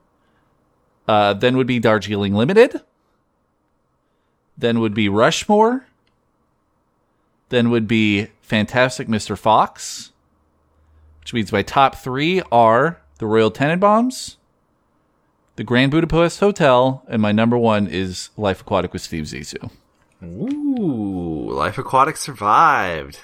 Uh, 1.08 1.34
then 1.34 1.58
would 1.58 1.68
be 1.68 1.80
Darjeeling 1.80 2.34
Limited. 2.34 2.82
Then 4.58 4.80
would 4.80 4.94
be 4.94 5.10
Rushmore. 5.10 5.86
Then 7.50 7.70
would 7.70 7.88
be 7.88 8.28
Fantastic 8.42 9.08
Mr. 9.08 9.38
Fox, 9.38 10.12
which 11.20 11.34
means 11.34 11.52
my 11.52 11.62
top 11.62 11.96
three 11.96 12.42
are 12.52 13.02
the 13.20 13.26
Royal 13.26 13.52
Tenenbaums, 13.52 14.37
the 15.58 15.64
Grand 15.64 15.92
Budapest 15.92 16.40
Hotel, 16.40 17.04
and 17.10 17.22
my 17.22 17.32
number 17.32 17.58
one 17.58 17.86
is 17.88 18.30
Life 18.38 18.62
Aquatic 18.62 18.94
with 18.94 19.02
Steve 19.02 19.26
Zissou. 19.26 19.70
ooh, 20.24 21.52
Life 21.52 21.78
Aquatic 21.78 22.18
survived. 22.18 23.20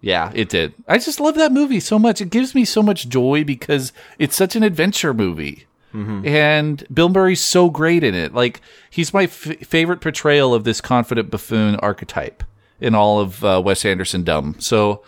Yeah, 0.00 0.30
it 0.34 0.48
did. 0.48 0.72
I 0.88 0.96
just 0.98 1.20
love 1.20 1.34
that 1.34 1.52
movie 1.52 1.80
so 1.80 1.98
much. 1.98 2.20
It 2.22 2.30
gives 2.30 2.54
me 2.54 2.64
so 2.64 2.82
much 2.82 3.08
joy 3.08 3.44
because 3.44 3.92
it's 4.18 4.34
such 4.36 4.56
an 4.56 4.62
adventure 4.62 5.12
movie. 5.12 5.66
And 5.92 6.84
Bill 6.94 7.08
Murray's 7.08 7.44
so 7.44 7.68
great 7.68 8.04
in 8.04 8.14
it. 8.14 8.32
Like, 8.32 8.60
he's 8.88 9.12
my 9.12 9.24
f- 9.24 9.32
favorite 9.66 10.00
portrayal 10.00 10.54
of 10.54 10.62
this 10.62 10.80
confident 10.80 11.32
buffoon 11.32 11.74
archetype 11.76 12.44
in 12.80 12.94
all 12.94 13.18
of 13.18 13.44
uh, 13.44 13.60
Wes 13.64 13.84
Anderson 13.84 14.22
dumb. 14.22 14.54
So 14.60 15.02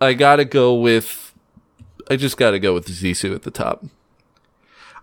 I 0.00 0.14
gotta 0.14 0.46
go 0.46 0.74
with, 0.74 1.34
I 2.08 2.16
just 2.16 2.38
gotta 2.38 2.58
go 2.58 2.72
with 2.72 2.86
Zissou 2.88 3.34
at 3.34 3.42
the 3.42 3.50
top. 3.50 3.84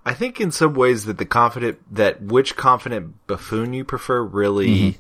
I 0.07 0.13
think 0.13 0.39
in 0.39 0.51
some 0.51 0.73
ways 0.73 1.05
that 1.05 1.17
the 1.17 1.25
confident 1.25 1.79
that 1.93 2.21
which 2.21 2.55
confident 2.55 3.27
buffoon 3.27 3.73
you 3.73 3.83
prefer 3.83 4.21
really 4.23 4.97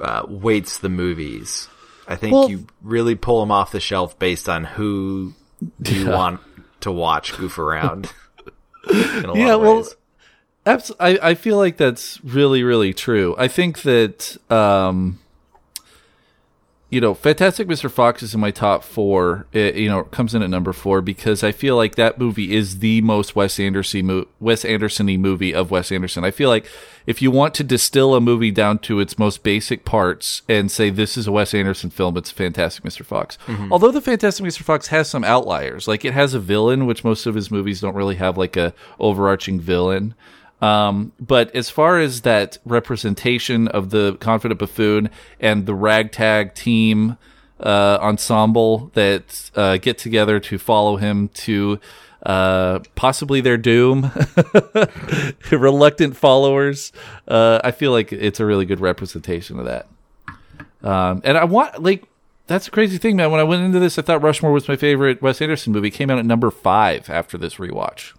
uh, 0.00 0.22
weights 0.28 0.78
the 0.78 0.88
movies. 0.88 1.68
I 2.08 2.16
think 2.16 2.32
Well- 2.32 2.50
you 2.50 2.66
really 2.82 3.14
pull 3.14 3.40
them 3.40 3.50
off 3.50 3.70
the 3.72 3.80
shelf 3.80 4.18
based 4.18 4.48
on 4.48 4.64
who 4.64 5.34
do 5.80 5.94
you 5.94 6.06
Yeah. 6.06 6.16
want 6.16 6.40
to 6.80 6.90
watch 6.92 7.36
goof 7.36 7.58
around. 7.58 8.10
in 8.90 9.24
a 9.24 9.28
lot 9.28 9.36
Yeah, 9.36 9.54
of 9.54 9.60
well. 9.60 9.86
Abs- 10.66 10.92
I, 10.98 11.18
I 11.22 11.34
feel 11.34 11.56
like 11.58 11.76
that's 11.76 12.22
really, 12.24 12.62
really 12.62 12.94
true. 12.94 13.34
I 13.38 13.48
think 13.48 13.82
that 13.82 14.36
um, 14.50 15.18
you 16.94 17.00
know, 17.00 17.12
Fantastic 17.12 17.66
Mr. 17.66 17.90
Fox 17.90 18.22
is 18.22 18.34
in 18.34 18.40
my 18.40 18.52
top 18.52 18.84
four. 18.84 19.46
It, 19.52 19.74
you 19.74 19.88
know, 19.88 20.04
comes 20.04 20.32
in 20.32 20.42
at 20.42 20.48
number 20.48 20.72
four 20.72 21.00
because 21.00 21.42
I 21.42 21.50
feel 21.50 21.74
like 21.74 21.96
that 21.96 22.20
movie 22.20 22.54
is 22.54 22.78
the 22.78 23.00
most 23.00 23.34
Wes 23.34 23.58
Anderson 23.58 24.06
mo- 24.06 24.28
Wes 24.38 24.64
Anderson-y 24.64 25.16
movie 25.16 25.52
of 25.52 25.72
Wes 25.72 25.90
Anderson. 25.90 26.24
I 26.24 26.30
feel 26.30 26.48
like 26.48 26.66
if 27.04 27.20
you 27.20 27.32
want 27.32 27.52
to 27.54 27.64
distill 27.64 28.14
a 28.14 28.20
movie 28.20 28.52
down 28.52 28.78
to 28.78 29.00
its 29.00 29.18
most 29.18 29.42
basic 29.42 29.84
parts 29.84 30.42
and 30.48 30.70
say 30.70 30.88
this 30.88 31.16
is 31.16 31.26
a 31.26 31.32
Wes 31.32 31.52
Anderson 31.52 31.90
film, 31.90 32.16
it's 32.16 32.30
Fantastic 32.30 32.84
Mr. 32.84 33.04
Fox. 33.04 33.38
Mm-hmm. 33.48 33.72
Although 33.72 33.90
the 33.90 34.00
Fantastic 34.00 34.46
Mr. 34.46 34.62
Fox 34.62 34.86
has 34.86 35.10
some 35.10 35.24
outliers, 35.24 35.88
like 35.88 36.04
it 36.04 36.14
has 36.14 36.32
a 36.32 36.38
villain, 36.38 36.86
which 36.86 37.02
most 37.02 37.26
of 37.26 37.34
his 37.34 37.50
movies 37.50 37.80
don't 37.80 37.96
really 37.96 38.16
have 38.16 38.38
like 38.38 38.56
a 38.56 38.72
overarching 39.00 39.58
villain. 39.58 40.14
Um, 40.64 41.12
but 41.20 41.54
as 41.54 41.68
far 41.68 42.00
as 42.00 42.22
that 42.22 42.56
representation 42.64 43.68
of 43.68 43.90
the 43.90 44.16
confident 44.18 44.58
buffoon 44.58 45.10
and 45.38 45.66
the 45.66 45.74
ragtag 45.74 46.54
team 46.54 47.18
uh, 47.60 47.98
ensemble 48.00 48.90
that 48.94 49.50
uh, 49.54 49.76
get 49.76 49.98
together 49.98 50.40
to 50.40 50.56
follow 50.56 50.96
him 50.96 51.28
to 51.28 51.78
uh, 52.24 52.78
possibly 52.94 53.42
their 53.42 53.58
doom, 53.58 54.10
reluctant 55.52 56.16
followers, 56.16 56.92
uh, 57.28 57.60
I 57.62 57.70
feel 57.70 57.92
like 57.92 58.10
it's 58.10 58.40
a 58.40 58.46
really 58.46 58.64
good 58.64 58.80
representation 58.80 59.58
of 59.58 59.66
that. 59.66 59.86
Um, 60.82 61.20
and 61.24 61.36
I 61.36 61.44
want 61.44 61.82
like 61.82 62.04
that's 62.46 62.68
a 62.68 62.70
crazy 62.70 62.96
thing, 62.96 63.16
man. 63.16 63.30
When 63.30 63.40
I 63.40 63.44
went 63.44 63.62
into 63.62 63.80
this, 63.80 63.98
I 63.98 64.02
thought 64.02 64.22
Rushmore 64.22 64.52
was 64.52 64.66
my 64.66 64.76
favorite 64.76 65.20
Wes 65.20 65.42
Anderson 65.42 65.74
movie. 65.74 65.88
It 65.88 65.92
came 65.92 66.08
out 66.10 66.18
at 66.18 66.24
number 66.24 66.50
five 66.50 67.10
after 67.10 67.36
this 67.36 67.56
rewatch. 67.56 68.14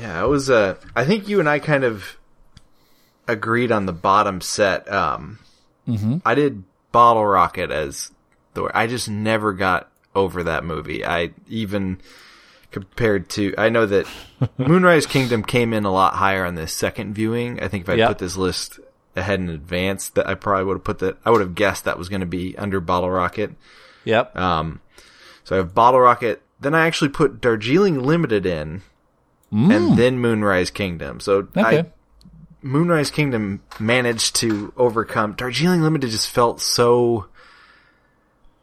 Yeah, 0.00 0.22
it 0.24 0.28
was. 0.28 0.48
Uh, 0.50 0.76
I 0.96 1.04
think 1.04 1.28
you 1.28 1.40
and 1.40 1.48
I 1.48 1.58
kind 1.58 1.84
of 1.84 2.16
agreed 3.28 3.70
on 3.72 3.86
the 3.86 3.92
bottom 3.92 4.40
set. 4.40 4.90
Um, 4.92 5.38
I 6.24 6.34
did 6.34 6.64
Bottle 6.92 7.26
Rocket 7.26 7.70
as 7.70 8.10
the. 8.54 8.70
I 8.74 8.86
just 8.86 9.08
never 9.08 9.52
got 9.52 9.90
over 10.14 10.42
that 10.44 10.64
movie. 10.64 11.04
I 11.04 11.32
even 11.48 11.98
compared 12.70 13.28
to. 13.30 13.54
I 13.58 13.68
know 13.68 13.86
that 13.86 14.06
Moonrise 14.58 15.06
Kingdom 15.06 15.42
came 15.42 15.72
in 15.72 15.84
a 15.84 15.92
lot 15.92 16.14
higher 16.14 16.44
on 16.44 16.54
this 16.54 16.72
second 16.72 17.14
viewing. 17.14 17.60
I 17.62 17.68
think 17.68 17.84
if 17.84 17.88
I 17.90 17.94
Yep. 17.94 18.08
put 18.08 18.18
this 18.18 18.36
list 18.36 18.78
ahead 19.16 19.40
in 19.40 19.48
advance, 19.50 20.08
that 20.10 20.26
I 20.26 20.34
probably 20.34 20.64
would 20.64 20.74
have 20.78 20.84
put 20.84 20.98
that. 21.00 21.18
I 21.24 21.30
would 21.30 21.40
have 21.40 21.54
guessed 21.54 21.84
that 21.84 21.98
was 21.98 22.08
going 22.08 22.20
to 22.20 22.26
be 22.26 22.56
under 22.56 22.80
Bottle 22.80 23.10
Rocket. 23.10 23.52
Yep. 24.04 24.36
Um, 24.36 24.80
so 25.44 25.56
I 25.56 25.58
have 25.58 25.74
Bottle 25.74 26.00
Rocket. 26.00 26.42
Then 26.60 26.74
I 26.74 26.86
actually 26.86 27.10
put 27.10 27.40
Darjeeling 27.40 28.02
Limited 28.02 28.46
in, 28.46 28.82
and 29.52 29.96
then 29.98 30.18
Moonrise 30.18 30.70
Kingdom. 30.70 31.20
So 31.20 31.42
Mm. 31.42 31.66
okay. 31.66 31.78
I, 31.80 31.86
Moonrise 32.62 33.10
Kingdom 33.10 33.60
managed 33.78 34.36
to 34.36 34.72
overcome. 34.76 35.32
Darjeeling 35.34 35.82
Limited 35.82 36.10
just 36.10 36.30
felt 36.30 36.60
so 36.60 37.26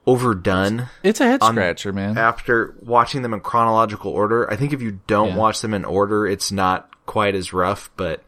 overdone 0.08 0.88
it's 1.04 1.22
a 1.22 1.26
head 1.26 1.44
scratcher, 1.44 1.94
man. 1.94 2.18
after 2.18 2.74
watching 2.82 3.22
them 3.22 3.34
in 3.34 3.40
chronological 3.42 4.12
order. 4.12 4.50
I 4.52 4.56
think 4.56 4.74
if 4.74 4.82
you 4.82 5.00
don't 5.08 5.30
Yeah. 5.30 5.36
watch 5.36 5.62
them 5.62 5.74
in 5.74 5.86
order, 5.86 6.26
it's 6.26 6.52
not 6.52 6.90
quite 7.06 7.36
as 7.36 7.54
rough, 7.54 7.92
but 7.96 8.24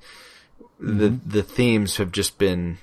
the 0.79 1.09
Mm-hmm. 1.09 1.29
the 1.29 1.43
themes 1.43 1.97
have 1.97 2.11
just 2.11 2.37
been 2.37 2.77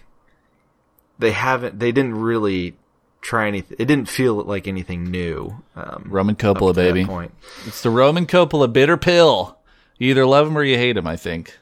they 1.18 1.32
haven't 1.32 1.78
they 1.78 1.92
didn't 1.92 2.14
really 2.14 2.76
try 3.20 3.46
anything. 3.48 3.76
It 3.78 3.84
didn't 3.86 4.08
feel 4.08 4.34
like 4.36 4.66
anything 4.66 5.04
new. 5.10 5.62
Um, 5.76 6.04
Roman 6.06 6.36
Coppola, 6.36 6.74
baby. 6.74 7.04
point. 7.04 7.32
It's 7.66 7.82
the 7.82 7.90
Roman 7.90 8.26
Coppola 8.26 8.72
bitter 8.72 8.96
pill. 8.96 9.57
You 9.98 10.10
either 10.10 10.26
love 10.26 10.46
him 10.46 10.56
or 10.56 10.62
you 10.62 10.76
hate 10.76 10.96
him. 10.96 11.06
I 11.06 11.16
think 11.16 11.56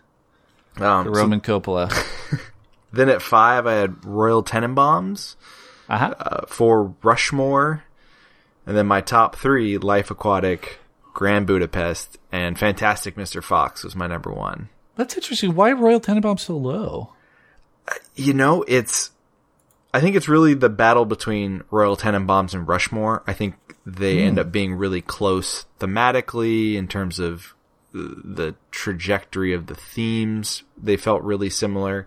Um, 0.79 1.07
the 1.07 1.15
so 1.15 1.21
Roman 1.21 1.41
Coppola. 1.41 1.91
then 2.93 3.09
at 3.09 3.23
five, 3.23 3.67
I 3.67 3.75
had 3.75 4.05
Royal 4.05 4.43
Tenenbaums. 4.45 5.37
Uh-huh. 5.89 6.15
uh, 6.19 6.47
for 6.49 6.95
Rushmore, 7.05 7.85
and 8.67 8.77
then 8.77 8.87
my 8.89 9.01
top 9.01 9.37
three: 9.37 9.79
Life 9.79 10.11
Aquatic, 10.11 10.81
Grand 11.15 11.47
Budapest, 11.47 12.19
and 12.33 12.59
Fantastic 12.59 13.15
Mr. 13.15 13.41
Fox 13.43 13.85
was 13.85 13.95
my 13.95 14.09
number 14.09 14.33
one. 14.33 14.69
That's 14.97 15.15
interesting. 15.15 15.55
Why 15.55 15.71
Royal 15.73 16.01
Tenenbaum 16.01 16.41
so 16.41 16.57
low? 16.57 17.13
You 18.17 18.35
know, 18.35 18.65
it's. 18.67 19.13
I 19.95 20.01
think 20.01 20.17
it's 20.17 20.29
really 20.29 20.55
the 20.55 20.69
battle 20.69 21.05
between 21.05 21.63
Royal 21.71 21.97
Tenenbaums 21.97 22.53
and 22.53 22.67
Rushmore. 22.67 23.23
I 23.29 23.33
think 23.33 23.55
they 23.87 24.19
end 24.19 24.39
up 24.41 24.51
being 24.51 24.75
really 24.75 25.01
close 25.01 25.67
thematically 25.79 26.75
in 26.75 26.89
terms 26.89 27.21
of 27.21 27.55
the- 28.25 28.55
trajectory 28.71 29.53
of 29.53 29.67
the 29.67 29.75
themes. 29.75 30.63
They 30.81 30.97
felt 30.97 31.23
really 31.23 31.51
similar. 31.51 32.07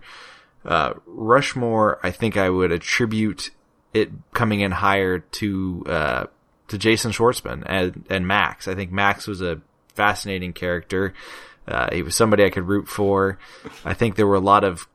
Uh, 0.64 0.94
Rushmore, 1.06 1.98
I 2.02 2.10
think 2.10 2.36
I 2.36 2.50
would 2.50 2.70
attribute 2.72 3.50
it 3.94 4.10
coming 4.32 4.60
in 4.60 4.70
higher 4.72 5.18
to 5.18 5.82
uh, 5.86 6.24
to 6.68 6.78
Jason 6.78 7.12
Schwartzman 7.12 7.62
and 7.66 8.04
and 8.08 8.26
Max. 8.26 8.68
I 8.68 8.74
think 8.74 8.92
Max 8.92 9.26
was 9.26 9.40
a 9.40 9.60
fascinating 9.94 10.52
character. 10.52 11.14
Uh, 11.66 11.88
he 11.92 12.02
was 12.02 12.14
somebody 12.14 12.44
I 12.44 12.50
could 12.50 12.68
root 12.68 12.88
for. 12.88 13.38
I 13.84 13.94
think 13.94 14.16
there 14.16 14.26
were 14.26 14.34
a 14.36 14.40
lot 14.40 14.64
of 14.64 14.88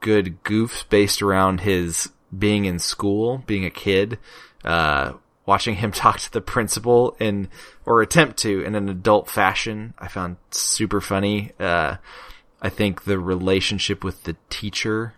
good 0.00 0.42
goofs 0.44 0.88
based 0.88 1.22
around 1.22 1.60
his 1.60 2.10
being 2.36 2.64
in 2.64 2.78
school, 2.78 3.42
being 3.46 3.64
a 3.64 3.70
kid, 3.70 4.18
uh, 4.64 5.12
watching 5.46 5.76
him 5.76 5.92
talk 5.92 6.18
to 6.20 6.32
the 6.32 6.40
principal 6.40 7.16
in, 7.18 7.48
or 7.86 8.02
attempt 8.02 8.38
to 8.38 8.60
in 8.62 8.74
an 8.74 8.88
adult 8.88 9.28
fashion. 9.28 9.94
I 9.98 10.08
found 10.08 10.36
super 10.50 11.00
funny. 11.00 11.52
Uh, 11.58 11.96
I 12.60 12.68
think 12.68 13.04
the 13.04 13.18
relationship 13.18 14.04
with 14.04 14.24
the 14.24 14.36
teacher 14.50 15.14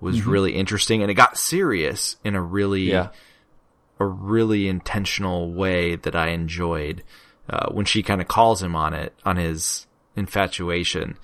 was 0.00 0.22
really 0.24 0.54
interesting 0.54 1.02
and 1.02 1.10
it 1.10 1.14
got 1.14 1.36
serious 1.36 2.16
in 2.22 2.36
a 2.36 2.40
really, 2.40 2.82
Yeah. 2.82 3.08
a 3.98 4.04
really 4.06 4.68
intentional 4.68 5.52
way 5.52 5.96
that 5.96 6.14
I 6.14 6.28
enjoyed 6.28 7.02
uh, 7.50 7.68
when 7.72 7.84
she 7.84 8.04
kind 8.04 8.20
of 8.20 8.28
calls 8.28 8.62
him 8.62 8.76
on 8.76 8.94
it, 8.94 9.12
on 9.24 9.36
his 9.38 9.88
infatuation. 10.14 11.16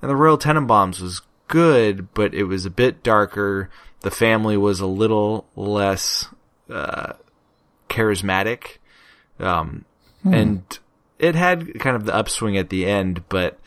And 0.00 0.10
the 0.10 0.16
Royal 0.16 0.38
Tenenbaums 0.38 1.00
was 1.02 1.20
good, 1.48 2.14
but 2.14 2.32
it 2.32 2.44
was 2.44 2.64
a 2.64 2.70
bit 2.70 3.02
darker. 3.02 3.68
The 4.00 4.10
family 4.10 4.56
was 4.56 4.80
a 4.80 4.86
little 4.86 5.46
less 5.54 6.26
uh, 6.70 7.12
charismatic, 7.92 8.78
um, 9.38 9.84
and 10.24 10.78
it 11.18 11.34
had 11.34 11.78
kind 11.78 11.94
of 11.96 12.04
the 12.04 12.14
upswing 12.14 12.56
at 12.56 12.70
the 12.70 12.86
end, 12.86 13.28
but. 13.28 13.58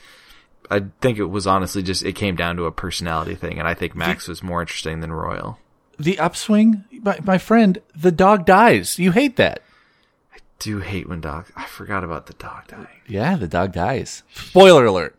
I 0.67 0.81
think 0.99 1.19
it 1.19 1.25
was 1.25 1.45
honestly 1.45 1.83
just 1.83 2.03
it 2.03 2.13
came 2.13 2.35
down 2.35 2.55
to 2.55 2.65
a 2.65 2.71
personality 2.71 3.35
thing, 3.35 3.59
and 3.59 3.67
I 3.67 3.75
think 3.75 3.93
Max 3.95 4.27
was 4.27 4.41
more 4.41 4.61
interesting 4.61 4.99
than 4.99 5.13
Royal. 5.13 5.59
The 5.99 6.17
upswing, 6.17 6.83
my, 7.03 7.19
my 7.23 7.37
friend, 7.37 7.77
the 7.95 8.11
dog 8.11 8.47
dies. 8.47 8.97
You 8.97 9.11
hate 9.11 9.35
that. 9.35 9.61
I 10.33 10.37
do 10.57 10.79
hate 10.79 11.07
when 11.07 11.21
dog. 11.21 11.51
I 11.55 11.65
forgot 11.65 12.03
about 12.03 12.25
the 12.25 12.33
dog 12.33 12.65
dying. 12.67 12.87
Yeah, 13.07 13.35
the 13.35 13.47
dog 13.47 13.73
dies. 13.73 14.23
Spoiler 14.33 14.85
alert. 14.85 15.15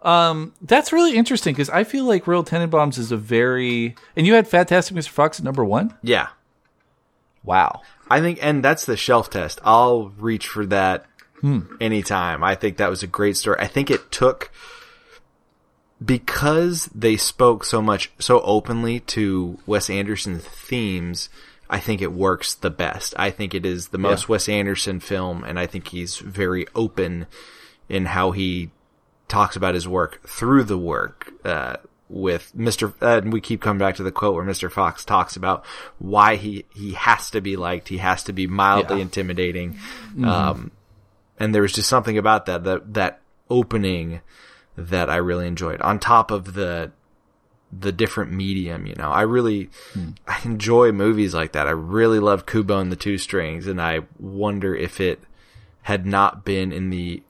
Um, 0.00 0.54
that's 0.62 0.94
really 0.94 1.14
interesting 1.14 1.52
because 1.52 1.68
I 1.68 1.84
feel 1.84 2.06
like 2.06 2.26
Royal 2.26 2.42
Tenenbaums 2.42 2.96
is 2.96 3.12
a 3.12 3.18
very 3.18 3.96
and 4.16 4.26
you 4.26 4.32
had 4.32 4.48
Fantastic 4.48 4.96
Mr. 4.96 5.10
Fox 5.10 5.38
at 5.40 5.44
number 5.44 5.62
one. 5.62 5.94
Yeah, 6.02 6.28
Wow. 7.42 7.82
I 8.10 8.20
think, 8.20 8.38
and 8.42 8.62
that's 8.64 8.84
the 8.84 8.96
shelf 8.96 9.30
test. 9.30 9.60
I'll 9.64 10.08
reach 10.18 10.46
for 10.48 10.66
that 10.66 11.06
Hmm. 11.40 11.60
anytime. 11.80 12.42
I 12.44 12.54
think 12.54 12.76
that 12.76 12.90
was 12.90 13.02
a 13.02 13.06
great 13.06 13.36
story. 13.36 13.56
I 13.60 13.66
think 13.66 13.90
it 13.90 14.10
took 14.12 14.50
because 16.04 16.86
they 16.94 17.16
spoke 17.16 17.64
so 17.64 17.82
much, 17.82 18.10
so 18.18 18.40
openly 18.42 19.00
to 19.00 19.58
Wes 19.66 19.90
Anderson's 19.90 20.44
themes. 20.44 21.28
I 21.68 21.78
think 21.78 22.02
it 22.02 22.12
works 22.12 22.54
the 22.54 22.70
best. 22.70 23.14
I 23.18 23.30
think 23.30 23.54
it 23.54 23.64
is 23.64 23.88
the 23.88 23.98
most 23.98 24.22
Yeah. 24.24 24.32
Wes 24.32 24.48
Anderson 24.48 24.98
film, 25.00 25.44
and 25.44 25.58
I 25.58 25.66
think 25.66 25.88
he's 25.88 26.16
very 26.16 26.66
open 26.74 27.26
in 27.88 28.06
how 28.06 28.32
he 28.32 28.70
talks 29.28 29.54
about 29.56 29.74
his 29.74 29.86
work 29.86 30.20
through 30.26 30.64
the 30.64 30.78
work. 30.78 31.32
Uh, 31.44 31.76
with 32.12 32.52
Mr. 32.56 32.92
Uh, 33.00 33.18
and 33.22 33.32
we 33.32 33.40
keep 33.40 33.60
coming 33.62 33.78
back 33.78 33.94
to 33.94 34.02
the 34.02 34.10
quote 34.10 34.34
where 34.34 34.44
Mr. 34.44 34.68
Fox 34.70 35.04
talks 35.04 35.36
about 35.36 35.64
why 36.00 36.34
he, 36.34 36.64
he 36.74 36.94
has 36.94 37.30
to 37.30 37.40
be 37.40 37.54
liked. 37.56 37.86
He 37.86 37.98
has 37.98 38.24
to 38.24 38.32
be 38.32 38.48
mildly 38.48 38.96
Yeah. 38.96 39.02
intimidating. 39.02 39.78
Um, 40.24 40.72
and 41.38 41.54
there 41.54 41.62
was 41.62 41.72
just 41.72 41.88
something 41.88 42.18
about 42.18 42.46
that, 42.46 42.64
that, 42.64 42.94
that 42.94 43.20
opening 43.48 44.22
that 44.76 45.08
I 45.08 45.16
really 45.16 45.46
enjoyed 45.46 45.80
on 45.82 46.00
top 46.00 46.32
of 46.32 46.54
the, 46.54 46.90
the 47.72 47.92
different 47.92 48.32
medium, 48.32 48.86
you 48.86 48.96
know, 48.96 49.10
I 49.10 49.22
really, 49.22 49.70
I 50.26 50.40
enjoy 50.44 50.90
movies 50.90 51.32
like 51.32 51.52
that. 51.52 51.68
I 51.68 51.70
really 51.70 52.18
love 52.18 52.44
Kubo 52.44 52.80
and 52.80 52.90
the 52.90 52.96
Two 52.96 53.18
Strings 53.18 53.68
and 53.68 53.80
I 53.80 54.00
wonder 54.18 54.74
if 54.74 55.00
it 55.00 55.20
had 55.82 56.06
not 56.06 56.44
been 56.44 56.72
in 56.72 56.90
the, 56.90 57.22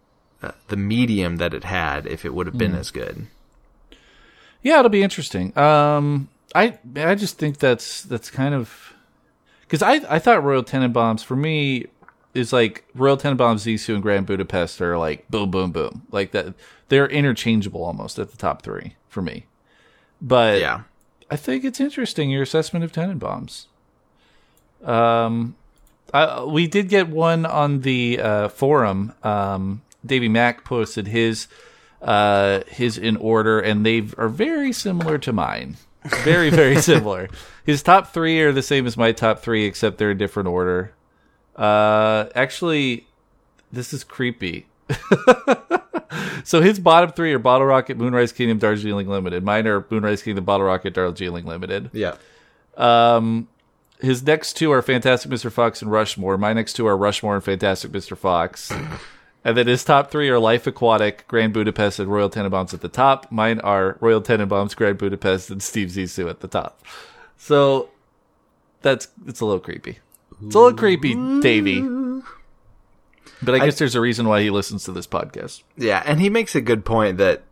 uh, 0.42 0.52
the 0.68 0.76
medium 0.76 1.36
that 1.36 1.52
it 1.52 1.64
had, 1.64 2.06
if 2.06 2.24
it 2.24 2.32
would 2.32 2.46
have 2.46 2.56
been 2.56 2.74
as 2.74 2.90
good. 2.90 3.26
Yeah, 4.62 4.78
it'll 4.78 4.90
be 4.90 5.02
interesting. 5.02 5.56
Um, 5.56 6.28
I 6.54 6.78
I 6.96 7.14
just 7.14 7.38
think 7.38 7.58
that's 7.58 8.02
that's 8.02 8.30
kind 8.30 8.54
of 8.54 8.92
because 9.62 9.82
I 9.82 10.00
I 10.08 10.18
thought 10.18 10.44
Royal 10.44 10.62
Tenenbaums 10.64 11.24
for 11.24 11.36
me 11.36 11.86
is 12.34 12.52
like 12.52 12.84
Royal 12.94 13.16
Tenenbaums, 13.16 13.64
Zissou, 13.66 13.94
and 13.94 14.02
Grand 14.02 14.26
Budapest 14.26 14.80
are 14.80 14.98
like 14.98 15.28
boom, 15.30 15.50
boom, 15.50 15.72
boom, 15.72 16.02
like 16.10 16.32
that. 16.32 16.54
They're 16.88 17.08
interchangeable 17.08 17.84
almost 17.84 18.18
at 18.18 18.30
the 18.30 18.36
top 18.36 18.62
three 18.62 18.96
for 19.08 19.22
me. 19.22 19.46
But 20.20 20.60
Yeah. 20.60 20.82
I 21.30 21.36
think 21.36 21.64
it's 21.64 21.78
interesting 21.78 22.30
your 22.30 22.42
assessment 22.42 22.84
of 22.84 22.90
Tenenbaums. 22.90 23.66
Um, 24.84 25.54
I, 26.12 26.42
we 26.42 26.66
did 26.66 26.88
get 26.88 27.08
one 27.08 27.46
on 27.46 27.82
the 27.82 28.20
uh, 28.20 28.48
forum. 28.48 29.12
Um, 29.22 29.82
Davey 30.04 30.28
Mack 30.28 30.64
posted 30.64 31.06
his 31.06 31.46
uh, 32.02 32.60
his 32.68 32.98
in 32.98 33.16
order, 33.16 33.60
and 33.60 33.84
they 33.84 34.06
are 34.16 34.28
very 34.28 34.72
similar 34.72 35.18
to 35.18 35.32
mine. 35.32 35.76
Very, 36.24 36.50
very 36.50 36.76
similar. 36.80 37.28
His 37.64 37.82
top 37.82 38.12
three 38.12 38.40
are 38.40 38.52
the 38.52 38.62
same 38.62 38.86
as 38.86 38.96
my 38.96 39.12
top 39.12 39.40
three, 39.40 39.64
except 39.64 39.98
they're 39.98 40.12
in 40.12 40.18
different 40.18 40.48
order. 40.48 40.92
Uh, 41.56 42.26
actually, 42.34 43.06
this 43.70 43.92
is 43.92 44.04
creepy. 44.04 44.66
so 46.44 46.60
his 46.60 46.80
bottom 46.80 47.12
three 47.12 47.32
are 47.32 47.38
Bottle 47.38 47.66
Rocket, 47.66 47.96
Moonrise 47.96 48.32
Kingdom, 48.32 48.58
Darjeeling 48.58 49.08
Limited. 49.08 49.44
Mine 49.44 49.66
are 49.66 49.86
Moonrise 49.90 50.22
Kingdom, 50.22 50.44
Bottle 50.44 50.66
Rocket, 50.66 50.94
Darjeeling 50.94 51.44
Limited. 51.44 51.90
Yeah. 51.92 52.16
Um, 52.76 53.48
his 54.00 54.22
next 54.22 54.54
two 54.54 54.72
are 54.72 54.80
Fantastic 54.80 55.30
Mr. 55.30 55.52
Fox 55.52 55.82
and 55.82 55.92
Rushmore. 55.92 56.38
My 56.38 56.52
next 56.52 56.72
two 56.72 56.86
are 56.86 56.96
Rushmore 56.96 57.34
and 57.34 57.44
Fantastic 57.44 57.92
Mr. 57.92 58.16
Fox. 58.16 58.72
And 59.44 59.56
then 59.56 59.66
his 59.66 59.84
top 59.84 60.10
three 60.10 60.28
are 60.28 60.38
Life 60.38 60.66
Aquatic, 60.66 61.26
Grand 61.28 61.52
Budapest, 61.52 61.98
and 61.98 62.10
Royal 62.10 62.28
Tenenbaums 62.30 62.74
at 62.74 62.80
the 62.80 62.88
top. 62.88 63.30
Mine 63.30 63.60
are 63.60 63.96
Royal 64.00 64.20
Tenenbaums, 64.20 64.76
Grand 64.76 64.98
Budapest, 64.98 65.50
and 65.50 65.62
Steve 65.62 65.88
Zissou 65.88 66.28
at 66.28 66.40
the 66.40 66.48
top. 66.48 66.80
So 67.36 67.88
that's 68.82 69.08
it's 69.26 69.40
a 69.40 69.44
little 69.46 69.60
creepy. 69.60 69.98
It's 70.44 70.54
a 70.54 70.58
little 70.58 70.76
creepy, 70.78 71.14
Davey. 71.40 71.80
But 73.42 73.54
I 73.54 73.58
guess 73.64 73.78
there's 73.78 73.94
a 73.94 74.00
reason 74.00 74.28
why 74.28 74.42
he 74.42 74.50
listens 74.50 74.84
to 74.84 74.92
this 74.92 75.06
podcast. 75.06 75.62
Yeah, 75.76 76.02
and 76.04 76.20
he 76.20 76.28
makes 76.28 76.54
a 76.54 76.60
good 76.60 76.84
point 76.84 77.16
that 77.18 77.42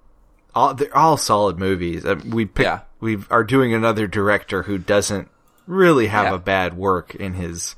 all 0.55 0.75
they're 0.75 0.95
all 0.97 1.17
solid 1.17 1.59
movies. 1.59 2.05
Uh, 2.05 2.17
we 2.27 2.45
pick, 2.45 2.65
Yeah. 2.65 2.81
we 3.01 3.19
are 3.31 3.45
doing 3.45 3.73
another 3.73 4.07
director 4.07 4.65
who 4.65 4.77
doesn't 4.79 5.29
really 5.67 6.09
have 6.09 6.27
Yeah. 6.27 6.35
a 6.35 6.39
bad 6.39 6.77
work 6.77 7.15
in 7.15 7.35
his 7.35 7.75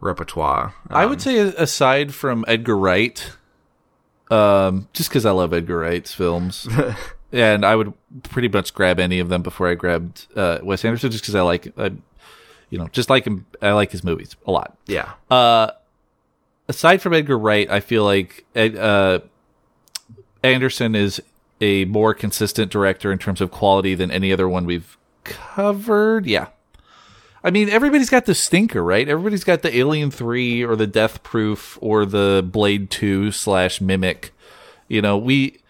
repertoire. 0.00 0.74
I 0.90 1.06
would 1.06 1.22
say, 1.22 1.38
aside 1.38 2.12
from 2.14 2.44
Edgar 2.46 2.76
Wright, 2.76 3.32
um, 4.30 4.88
just 4.92 5.08
because 5.08 5.24
I 5.26 5.30
love 5.30 5.52
Edgar 5.52 5.78
Wright's 5.78 6.12
films, 6.12 6.68
and 7.32 7.64
I 7.64 7.76
would 7.76 7.92
pretty 8.24 8.48
much 8.48 8.74
grab 8.74 8.98
any 8.98 9.20
of 9.20 9.28
them 9.28 9.42
before 9.42 9.68
I 9.68 9.74
grabbed 9.74 10.26
uh, 10.36 10.58
Wes 10.62 10.84
Anderson, 10.84 11.10
just 11.10 11.24
because 11.24 11.34
I 11.34 11.42
like, 11.42 11.72
I, 11.78 11.92
you 12.70 12.78
know, 12.78 12.88
just 12.88 13.10
like 13.10 13.24
him. 13.24 13.46
I 13.62 13.72
like 13.72 13.92
his 13.92 14.02
movies 14.04 14.36
a 14.46 14.50
lot. 14.50 14.76
yeah, 14.86 15.12
Uh, 15.30 15.70
aside 16.68 17.00
from 17.02 17.14
Edgar 17.14 17.38
Wright, 17.38 17.70
I 17.70 17.80
feel 17.80 18.04
like 18.04 18.44
uh, 18.56 19.20
Anderson 20.42 20.94
is 20.94 21.22
a 21.60 21.84
more 21.86 22.12
consistent 22.14 22.70
director 22.70 23.10
in 23.12 23.18
terms 23.18 23.40
of 23.40 23.50
quality 23.50 23.94
than 23.94 24.10
any 24.10 24.32
other 24.32 24.48
one 24.48 24.66
we've 24.66 24.98
covered. 25.24 26.26
Yeah. 26.26 26.48
I 27.46 27.50
mean, 27.50 27.68
everybody's 27.70 28.10
got 28.10 28.26
the 28.26 28.34
stinker, 28.34 28.82
right? 28.82 29.08
Everybody's 29.08 29.44
got 29.44 29.62
the 29.62 29.74
Alien 29.76 30.10
3 30.10 30.64
or 30.64 30.74
the 30.74 30.86
Death 30.88 31.22
Proof 31.22 31.78
or 31.80 32.04
the 32.04 32.44
Blade 32.46 32.90
2 32.90 33.30
slash 33.30 33.80
Mimic. 33.80 34.32
You 34.88 35.00
know, 35.00 35.16
we, 35.16 35.60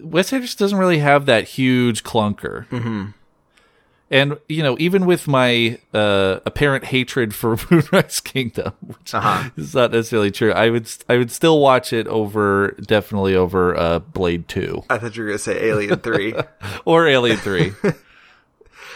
Wes 0.00 0.32
Anderson 0.32 0.58
doesn't 0.58 0.78
really 0.78 0.98
have 0.98 1.26
that 1.26 1.44
huge 1.44 2.02
clunker. 2.02 2.66
Mm-hmm. 2.68 3.04
And, 4.08 4.38
you 4.48 4.62
know, 4.62 4.76
even 4.78 5.04
with 5.04 5.26
my 5.26 5.78
uh, 5.92 6.38
apparent 6.46 6.84
hatred 6.86 7.34
for 7.34 7.56
Moonrise 7.70 8.20
Kingdom, 8.20 8.72
which 8.80 9.14
Uh-huh. 9.14 9.50
is 9.56 9.74
not 9.74 9.90
necessarily 9.92 10.30
true, 10.30 10.52
I 10.52 10.70
would 10.70 10.88
I 11.08 11.16
would 11.16 11.30
still 11.32 11.58
watch 11.60 11.92
it 11.92 12.06
over, 12.06 12.76
definitely 12.80 13.34
over 13.34 13.76
uh, 13.76 13.98
Blade 14.00 14.46
2 14.48 14.84
I 14.90 14.98
thought 14.98 15.16
you 15.16 15.22
were 15.24 15.28
gonna 15.30 15.38
say 15.38 15.60
Alien 15.70 15.98
Three. 15.98 16.34
or 16.84 17.08
Alien 17.08 17.36
Three. 17.38 17.72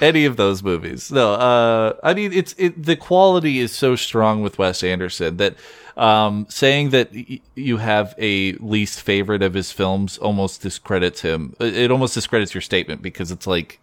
Any 0.01 0.25
of 0.25 0.37
those 0.37 0.63
movies. 0.63 1.11
No, 1.11 1.35
uh, 1.35 1.97
I 2.03 2.15
mean 2.15 2.33
it's 2.33 2.55
it. 2.59 2.83
The 2.83 2.97
quality 2.97 3.59
is 3.59 3.73
so 3.73 3.97
strong 3.97 4.43
with 4.43 4.59
Wes 4.59 4.83
Anderson 4.83 5.37
that 5.37 5.57
um, 5.97 6.47
saying 6.49 6.91
that 6.91 7.13
y- 7.13 7.41
you 7.55 7.77
have 7.77 8.15
a 8.19 8.53
least 8.55 9.03
favorite 9.03 9.43
of 9.43 9.55
his 9.55 9.71
films 9.73 10.17
almost 10.19 10.63
discredits 10.63 11.21
him. 11.21 11.55
It 11.61 11.91
almost 11.91 12.15
discredits 12.15 12.55
your 12.55 12.63
statement 12.63 13.03
because 13.03 13.31
it's 13.31 13.47
like, 13.47 13.79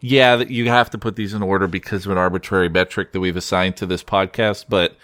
yeah, 0.00 0.36
you 0.36 0.68
have 0.68 0.90
to 0.90 0.98
put 0.98 1.16
these 1.16 1.34
in 1.34 1.42
order 1.42 1.66
because 1.66 2.06
of 2.06 2.12
an 2.12 2.18
arbitrary 2.18 2.68
metric 2.68 3.12
that 3.12 3.20
we've 3.20 3.36
assigned 3.36 3.76
to 3.78 3.86
this 3.86 4.04
podcast, 4.04 4.66
but 4.68 4.96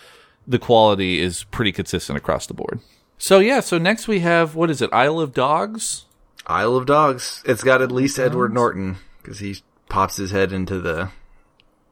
the 0.46 0.58
quality 0.58 1.20
is 1.20 1.44
pretty 1.44 1.72
consistent 1.72 2.16
across 2.16 2.46
the 2.46 2.54
board. 2.54 2.80
So 3.18 3.38
yeah, 3.38 3.60
so 3.60 3.78
next 3.78 4.06
we 4.06 4.20
have 4.20 4.54
what 4.54 4.70
is 4.70 4.80
it? 4.82 4.92
Isle 4.92 5.18
of 5.20 5.32
Dogs. 5.32 6.04
Isle 6.46 6.76
of 6.76 6.86
Dogs. 6.86 7.42
It's 7.44 7.62
got 7.64 7.82
at 7.82 7.90
least 7.92 8.18
Edward 8.18 8.52
Norton 8.52 8.98
because 9.22 9.38
he 9.38 9.62
pops 9.92 10.16
his 10.16 10.30
head 10.30 10.52
into 10.52 10.80
the, 10.80 11.10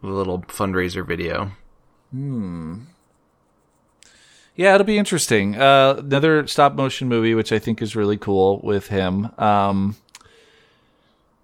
the 0.00 0.08
little 0.08 0.40
fundraiser 0.40 1.06
video. 1.06 1.52
Yeah, 4.56 4.74
it'll 4.74 4.86
be 4.86 4.98
interesting. 4.98 5.54
Uh, 5.60 5.96
another 5.98 6.46
stop 6.46 6.74
motion 6.74 7.08
movie, 7.08 7.34
which 7.34 7.52
I 7.52 7.58
think 7.58 7.80
is 7.82 7.94
really 7.94 8.16
cool 8.16 8.60
with 8.64 8.88
him. 8.88 9.30
Um, 9.38 9.96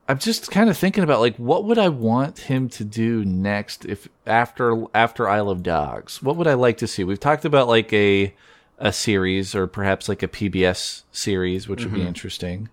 I'm 0.08 0.18
just 0.18 0.50
kind 0.50 0.70
of 0.70 0.78
thinking 0.78 1.04
about 1.04 1.20
like 1.20 1.36
what 1.36 1.64
would 1.64 1.78
I 1.78 1.88
want 1.90 2.38
him 2.38 2.68
to 2.70 2.84
do 2.84 3.24
next 3.24 3.84
if 3.84 4.08
after 4.26 4.84
after 4.94 5.28
Isle 5.28 5.50
of 5.50 5.62
Dogs. 5.62 6.22
What 6.22 6.36
would 6.36 6.46
I 6.46 6.54
like 6.54 6.78
to 6.78 6.86
see? 6.86 7.04
We've 7.04 7.20
talked 7.20 7.44
about 7.44 7.68
like 7.68 7.92
a 7.92 8.34
a 8.78 8.92
series 8.92 9.54
or 9.54 9.66
perhaps 9.66 10.08
like 10.08 10.22
a 10.22 10.28
PBS 10.28 11.02
series, 11.12 11.68
which 11.68 11.84
would 11.84 11.94
be 11.94 12.02
interesting. 12.06 12.68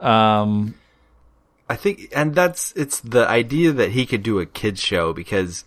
Um, 0.00 0.74
I 1.70 1.76
think, 1.76 2.08
and 2.14 2.34
that's 2.34 2.72
it's 2.74 2.98
the 3.00 3.28
idea 3.28 3.70
that 3.72 3.92
he 3.92 4.04
could 4.04 4.22
do 4.22 4.40
a 4.40 4.46
kids 4.46 4.80
show 4.80 5.12
because 5.12 5.64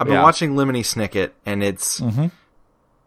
I've 0.00 0.06
been 0.06 0.14
Yeah. 0.16 0.22
watching 0.22 0.54
Lemony 0.54 0.80
Snicket 0.80 1.30
and 1.44 1.62
it's 1.62 2.00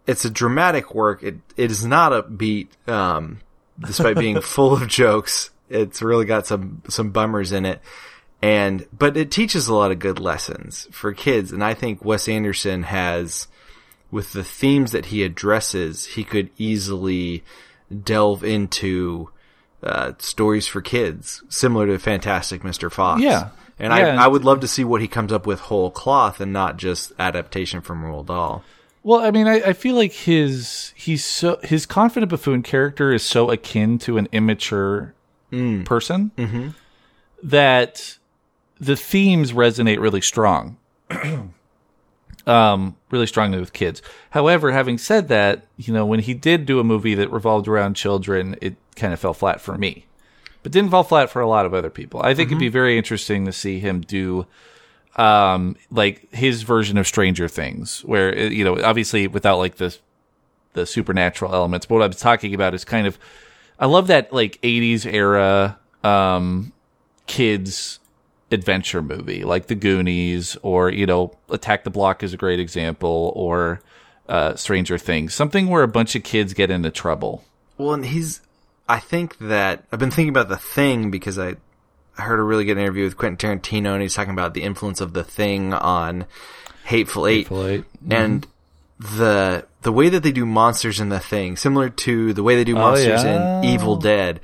it's 0.07 0.23
a 0.25 0.29
dramatic 0.29 0.93
work. 0.93 1.23
It 1.23 1.35
it 1.57 1.71
is 1.71 1.83
not 1.85 2.11
upbeat, 2.11 2.67
um, 2.87 3.39
despite 3.79 4.17
being 4.17 4.39
full 4.55 4.73
of 4.73 4.87
jokes. 4.87 5.49
It's 5.69 6.01
really 6.01 6.25
got 6.25 6.45
some 6.45 6.83
some 6.87 7.09
bummers 7.09 7.51
in 7.51 7.65
it, 7.65 7.81
and 8.41 8.85
but 8.95 9.17
it 9.17 9.31
teaches 9.31 9.67
a 9.67 9.73
lot 9.73 9.91
of 9.91 9.97
good 9.97 10.19
lessons 10.19 10.87
for 10.91 11.11
kids. 11.13 11.51
And 11.51 11.63
I 11.63 11.73
think 11.73 12.05
Wes 12.05 12.27
Anderson 12.29 12.83
has, 12.83 13.47
with 14.11 14.33
the 14.33 14.43
themes 14.43 14.91
that 14.91 15.07
he 15.07 15.23
addresses, 15.23 16.05
he 16.05 16.23
could 16.23 16.51
easily 16.59 17.43
delve 18.03 18.43
into 18.43 19.29
uh, 19.85 20.13
stories 20.19 20.67
for 20.67 20.81
kids, 20.81 21.43
similar 21.49 21.87
to 21.87 21.99
Fantastic 21.99 22.63
Mr. 22.63 22.91
Fox. 22.91 23.21
Yeah. 23.21 23.49
And 23.77 23.93
Yeah. 23.93 24.19
I, 24.21 24.25
I 24.25 24.27
would 24.27 24.43
love 24.45 24.61
to 24.61 24.67
see 24.67 24.83
what 24.83 25.01
he 25.01 25.07
comes 25.07 25.31
up 25.31 25.45
with 25.45 25.59
whole 25.61 25.91
cloth 25.91 26.39
and 26.41 26.51
not 26.53 26.77
just 26.77 27.11
adaptation 27.19 27.81
from 27.81 28.03
Roald 28.03 28.27
Dahl. 28.27 28.63
Well, 29.03 29.19
I 29.19 29.29
mean, 29.31 29.47
I, 29.47 29.61
I 29.61 29.73
feel 29.73 29.95
like 29.95 30.13
his 30.13 30.91
he's 30.95 31.23
so 31.23 31.59
his 31.61 31.85
confident 31.85 32.31
buffoon 32.31 32.63
character 32.63 33.13
is 33.13 33.21
so 33.21 33.51
akin 33.51 33.99
to 33.99 34.17
an 34.17 34.27
immature 34.31 35.13
person 35.85 36.31
that 37.43 38.17
the 38.79 38.95
themes 38.95 39.51
resonate 39.53 39.99
really 40.01 40.21
strong, 40.21 40.77
um, 42.47 42.95
really 43.11 43.27
strongly 43.27 43.59
with 43.59 43.73
kids. 43.73 44.01
However, 44.31 44.71
having 44.71 44.97
said 44.97 45.27
that, 45.29 45.65
you 45.77 45.93
know, 45.93 46.05
when 46.05 46.19
he 46.19 46.33
did 46.33 46.65
do 46.65 46.79
a 46.79 46.83
movie 46.83 47.15
that 47.15 47.31
revolved 47.31 47.67
around 47.67 47.95
children, 47.95 48.55
it 48.61 48.75
kind 48.95 49.13
of 49.13 49.19
fell 49.19 49.33
flat 49.33 49.61
for 49.61 49.77
me, 49.77 50.05
but 50.63 50.71
didn't 50.71 50.91
fall 50.91 51.03
flat 51.03 51.29
for 51.29 51.41
a 51.41 51.47
lot 51.47 51.65
of 51.65 51.73
other 51.73 51.89
people. 51.89 52.21
I 52.23 52.33
think 52.33 52.49
it'd 52.49 52.59
be 52.59 52.69
very 52.69 52.97
interesting 52.97 53.45
to 53.45 53.51
see 53.51 53.79
him 53.79 54.01
do 54.01 54.45
um 55.17 55.77
like 55.91 56.29
his 56.33 56.63
version 56.63 56.97
of 56.97 57.07
stranger 57.07 57.47
things 57.47 58.01
where 58.01 58.37
uh, 58.37 58.41
you 58.41 58.65
know 58.65 58.81
obviously 58.83 59.27
without 59.27 59.57
like 59.57 59.75
the 59.75 59.97
the 60.73 60.85
supernatural 60.85 61.53
elements 61.53 61.85
but 61.85 61.95
what 61.95 62.03
I'm 62.03 62.11
talking 62.11 62.53
about 62.53 62.73
is 62.73 62.83
kind 62.83 63.07
of 63.07 63.17
i 63.79 63.85
love 63.85 64.07
that 64.07 64.33
like 64.33 64.59
80s 64.61 65.05
era 65.05 65.79
um 66.03 66.73
kids 67.27 67.99
adventure 68.51 69.01
movie 69.01 69.43
like 69.43 69.67
the 69.67 69.75
goonies 69.75 70.55
or 70.61 70.89
you 70.89 71.05
know 71.05 71.35
attack 71.49 71.83
the 71.83 71.89
block 71.89 72.21
is 72.21 72.33
a 72.33 72.37
great 72.37 72.59
example 72.59 73.33
or 73.35 73.81
uh 74.29 74.55
stranger 74.55 74.97
things 74.99 75.33
something 75.33 75.67
where 75.67 75.81
a 75.81 75.87
bunch 75.87 76.15
of 76.15 76.23
kids 76.23 76.53
get 76.53 76.69
into 76.69 76.91
trouble 76.91 77.43
Well, 77.77 77.93
and 77.93 78.05
he's. 78.05 78.41
I 78.87 78.99
think 78.99 79.37
that 79.39 79.83
I've 79.91 79.99
been 79.99 80.11
thinking 80.11 80.29
about 80.29 80.47
the 80.47 80.57
thing 80.57 81.09
because 81.09 81.39
I, 81.39 81.55
I 82.17 82.21
heard 82.21 82.39
a 82.39 82.43
really 82.43 82.65
good 82.65 82.77
interview 82.77 83.03
with 83.03 83.17
Quentin 83.17 83.59
Tarantino, 83.59 83.93
and 83.93 84.01
he's 84.01 84.13
talking 84.13 84.33
about 84.33 84.53
the 84.53 84.61
influence 84.61 85.01
of 85.01 85.13
the 85.13 85.23
thing 85.23 85.73
on 85.73 86.25
Hateful 86.85 87.25
Eight, 87.27 87.47
and 88.09 88.45
the 88.99 89.65
the 89.81 89.91
way 89.91 90.09
that 90.09 90.21
they 90.21 90.31
do 90.31 90.45
monsters 90.45 90.99
in 90.99 91.09
the 91.09 91.19
thing, 91.19 91.57
similar 91.57 91.89
to 91.89 92.33
the 92.33 92.43
way 92.43 92.55
they 92.55 92.63
do 92.63 92.75
monsters 92.75 93.23
yeah. 93.23 93.59
in 93.59 93.65
Evil 93.65 93.97
Dead. 93.97 94.39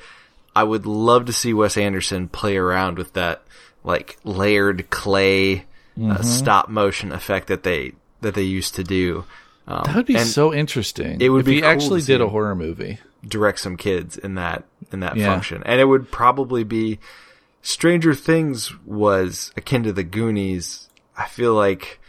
I 0.54 0.64
would 0.64 0.86
love 0.86 1.28
to 1.28 1.34
see 1.34 1.54
Wes 1.54 1.78
Anderson 1.78 2.28
play 2.28 2.58
around 2.58 2.98
with 2.98 3.14
that 3.14 3.44
like 3.84 4.18
layered 4.24 4.90
clay 4.90 5.66
uh, 6.02 6.22
stop 6.22 6.70
motion 6.70 7.12
effect 7.12 7.48
that 7.48 7.64
they 7.64 7.94
that 8.22 8.34
they 8.36 8.44
used 8.44 8.76
to 8.76 8.84
do. 8.84 9.26
Um, 9.68 9.84
that 9.86 9.96
would 9.96 10.06
be 10.08 10.18
so 10.18 10.54
interesting 10.54 11.22
it 11.22 11.30
would 11.30 11.42
if 11.42 11.46
be 11.46 11.56
he 11.56 11.62
cool 11.62 11.70
actually 11.70 12.02
did 12.02 12.20
a 12.22 12.28
horror 12.28 12.56
movie 12.56 13.00
direct 13.28 13.60
some 13.60 13.78
kids 13.78 14.18
in 14.18 14.36
that 14.36 14.64
in 14.92 15.02
that 15.02 15.16
Yeah. 15.18 15.28
function. 15.28 15.62
And 15.66 15.80
it 15.80 15.86
would 15.86 16.12
probably 16.12 16.64
be 16.64 17.00
Stranger 17.62 18.16
Things 18.16 18.74
was 18.86 19.52
akin 19.56 19.84
to 19.84 19.94
the 19.94 20.04
Goonies. 20.04 20.90
I 21.16 21.28
feel 21.28 21.54
like 21.54 22.00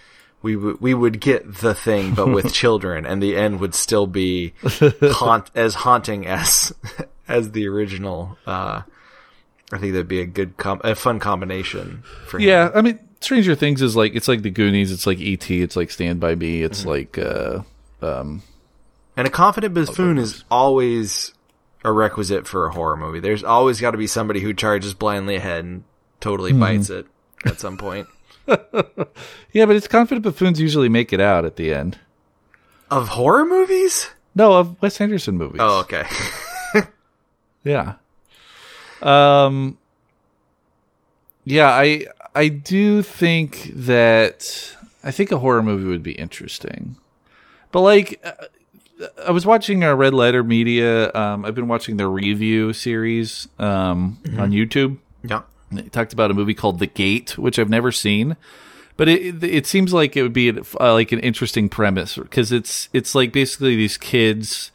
we 0.41 0.57
would 0.57 0.81
we 0.81 0.95
would 0.95 1.21
get 1.21 1.57
the 1.61 1.75
thing, 1.75 2.15
but 2.15 2.29
with 2.29 2.53
children, 2.63 3.05
and 3.05 3.23
the 3.23 3.37
end 3.37 3.61
would 3.61 3.75
still 3.75 4.07
be 4.07 4.55
haunt 5.03 5.51
as 5.55 5.75
haunting 5.75 6.27
as 6.27 6.73
as 7.29 7.53
the 7.53 7.69
original. 7.69 8.39
Uh, 8.47 8.83
I 9.73 9.79
think 9.79 9.93
that'd 9.95 10.07
be 10.07 10.21
a 10.21 10.27
good 10.27 10.57
com- 10.59 10.81
a 10.85 10.95
fun 10.95 11.19
combination 11.19 12.03
for 12.27 12.39
him. 12.39 12.47
Yeah, 12.47 12.71
I 12.75 12.83
mean, 12.83 12.99
Stranger 13.21 13.55
Things 13.55 13.81
is 13.81 13.97
like 13.97 14.15
it's 14.15 14.29
like 14.29 14.43
the 14.43 14.51
Goonies, 14.51 14.93
it's 14.93 15.07
like 15.07 15.19
ET, 15.21 15.51
it's 15.51 15.77
like 15.77 15.91
Stand 15.91 16.21
by 16.21 16.35
Me, 16.35 16.63
it's 16.63 16.85
like 16.85 17.17
uh, 17.19 17.63
um, 18.03 18.43
And 19.17 19.27
a 19.27 19.31
confident 19.31 19.75
buffoon 19.75 20.19
is 20.19 20.45
always 20.51 21.33
a 21.85 21.91
requisite 21.91 22.47
for 22.47 22.67
a 22.67 22.73
horror 22.73 22.97
movie. 22.97 23.19
There's 23.21 23.43
always 23.43 23.81
got 23.81 23.93
to 23.93 23.99
be 23.99 24.07
somebody 24.07 24.41
who 24.41 24.53
charges 24.53 24.95
blindly 24.95 25.37
ahead 25.37 25.65
and 25.65 25.85
totally 26.21 26.53
bites 26.53 26.91
it 26.91 27.07
at 27.47 27.59
some 27.59 27.79
point. 27.79 28.07
yeah, 28.47 29.67
but 29.67 29.75
it's 29.77 29.89
confident 29.89 30.23
buffoons 30.23 30.61
usually 30.61 30.89
make 30.89 31.13
it 31.13 31.21
out 31.21 31.45
at 31.45 31.57
the 31.57 31.73
end. 31.73 31.99
Of 32.91 33.09
horror 33.09 33.47
movies? 33.47 34.11
No, 34.35 34.53
of 34.53 34.81
Wes 34.83 35.01
Anderson 35.01 35.39
movies. 35.39 35.61
Oh, 35.63 35.81
okay. 35.81 36.05
Yeah. 37.65 37.95
Um 39.03 39.79
Yeah, 41.45 41.69
I 41.69 42.07
I 42.35 42.49
do 42.49 43.03
think 43.03 43.71
that 43.75 44.75
I 45.05 45.11
think 45.11 45.33
a 45.33 45.39
horror 45.39 45.63
movie 45.63 45.87
would 45.87 46.03
be 46.03 46.13
interesting. 46.13 46.97
But 47.73 47.81
like 47.81 48.21
uh, 48.25 48.47
I 49.27 49.31
was 49.33 49.45
watching 49.45 49.83
uh, 49.83 49.95
Red 49.95 50.15
Letter 50.15 50.45
Media. 50.45 51.13
Um, 51.15 51.45
I've 51.45 51.55
been 51.55 51.69
watching 51.69 51.97
their 51.97 52.09
review 52.09 52.73
series 52.73 53.49
um, 53.59 54.19
on 54.39 54.53
YouTube. 54.53 54.99
yeah. 55.25 55.43
They 55.73 55.83
talked 55.89 56.13
about 56.13 56.31
a 56.31 56.35
movie 56.35 56.55
called 56.55 56.79
The 56.79 56.87
Gate, 56.87 57.39
which 57.39 57.59
I've 57.59 57.71
never 57.71 57.91
seen, 57.91 58.37
but 58.99 59.09
it 59.09 59.43
it 59.43 59.67
seems 59.67 59.93
like 59.95 60.17
it 60.19 60.23
would 60.23 60.35
be 60.35 60.51
uh, 60.51 60.93
like 60.93 61.13
an 61.13 61.19
interesting 61.21 61.71
premise 61.71 62.17
because 62.17 62.53
it's 62.53 62.91
it's 62.93 63.15
like 63.15 63.33
basically 63.33 63.75
these 63.75 63.97
kids. 63.97 64.71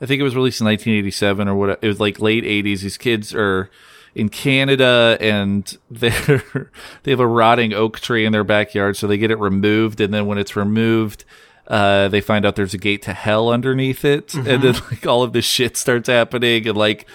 I 0.00 0.06
think 0.06 0.20
it 0.20 0.24
was 0.24 0.36
released 0.36 0.60
in 0.60 0.66
1987 0.66 1.48
or 1.48 1.54
what. 1.54 1.78
It 1.82 1.88
was 1.88 2.00
like 2.00 2.20
late 2.20 2.44
80s. 2.44 2.80
These 2.80 2.98
kids 2.98 3.34
are 3.34 3.70
in 4.14 4.28
Canada 4.28 5.16
and 5.20 5.76
they're 5.90 6.70
they 7.02 7.10
have 7.10 7.20
a 7.20 7.26
rotting 7.26 7.72
oak 7.72 8.00
tree 8.00 8.24
in 8.24 8.32
their 8.32 8.44
backyard, 8.44 8.96
so 8.96 9.06
they 9.06 9.18
get 9.18 9.30
it 9.30 9.38
removed, 9.38 10.00
and 10.00 10.12
then 10.12 10.26
when 10.26 10.38
it's 10.38 10.56
removed. 10.56 11.24
Uh, 11.66 12.08
they 12.08 12.22
find 12.22 12.46
out 12.46 12.56
there's 12.56 12.72
a 12.72 12.78
gate 12.78 13.02
to 13.02 13.12
hell 13.12 13.50
underneath 13.50 14.02
it, 14.02 14.32
and 14.32 14.62
then 14.62 14.74
like 14.90 15.06
all 15.06 15.22
of 15.22 15.34
this 15.34 15.44
shit 15.44 15.76
starts 15.76 16.08
happening, 16.08 16.66
and 16.66 16.78
like 16.78 17.06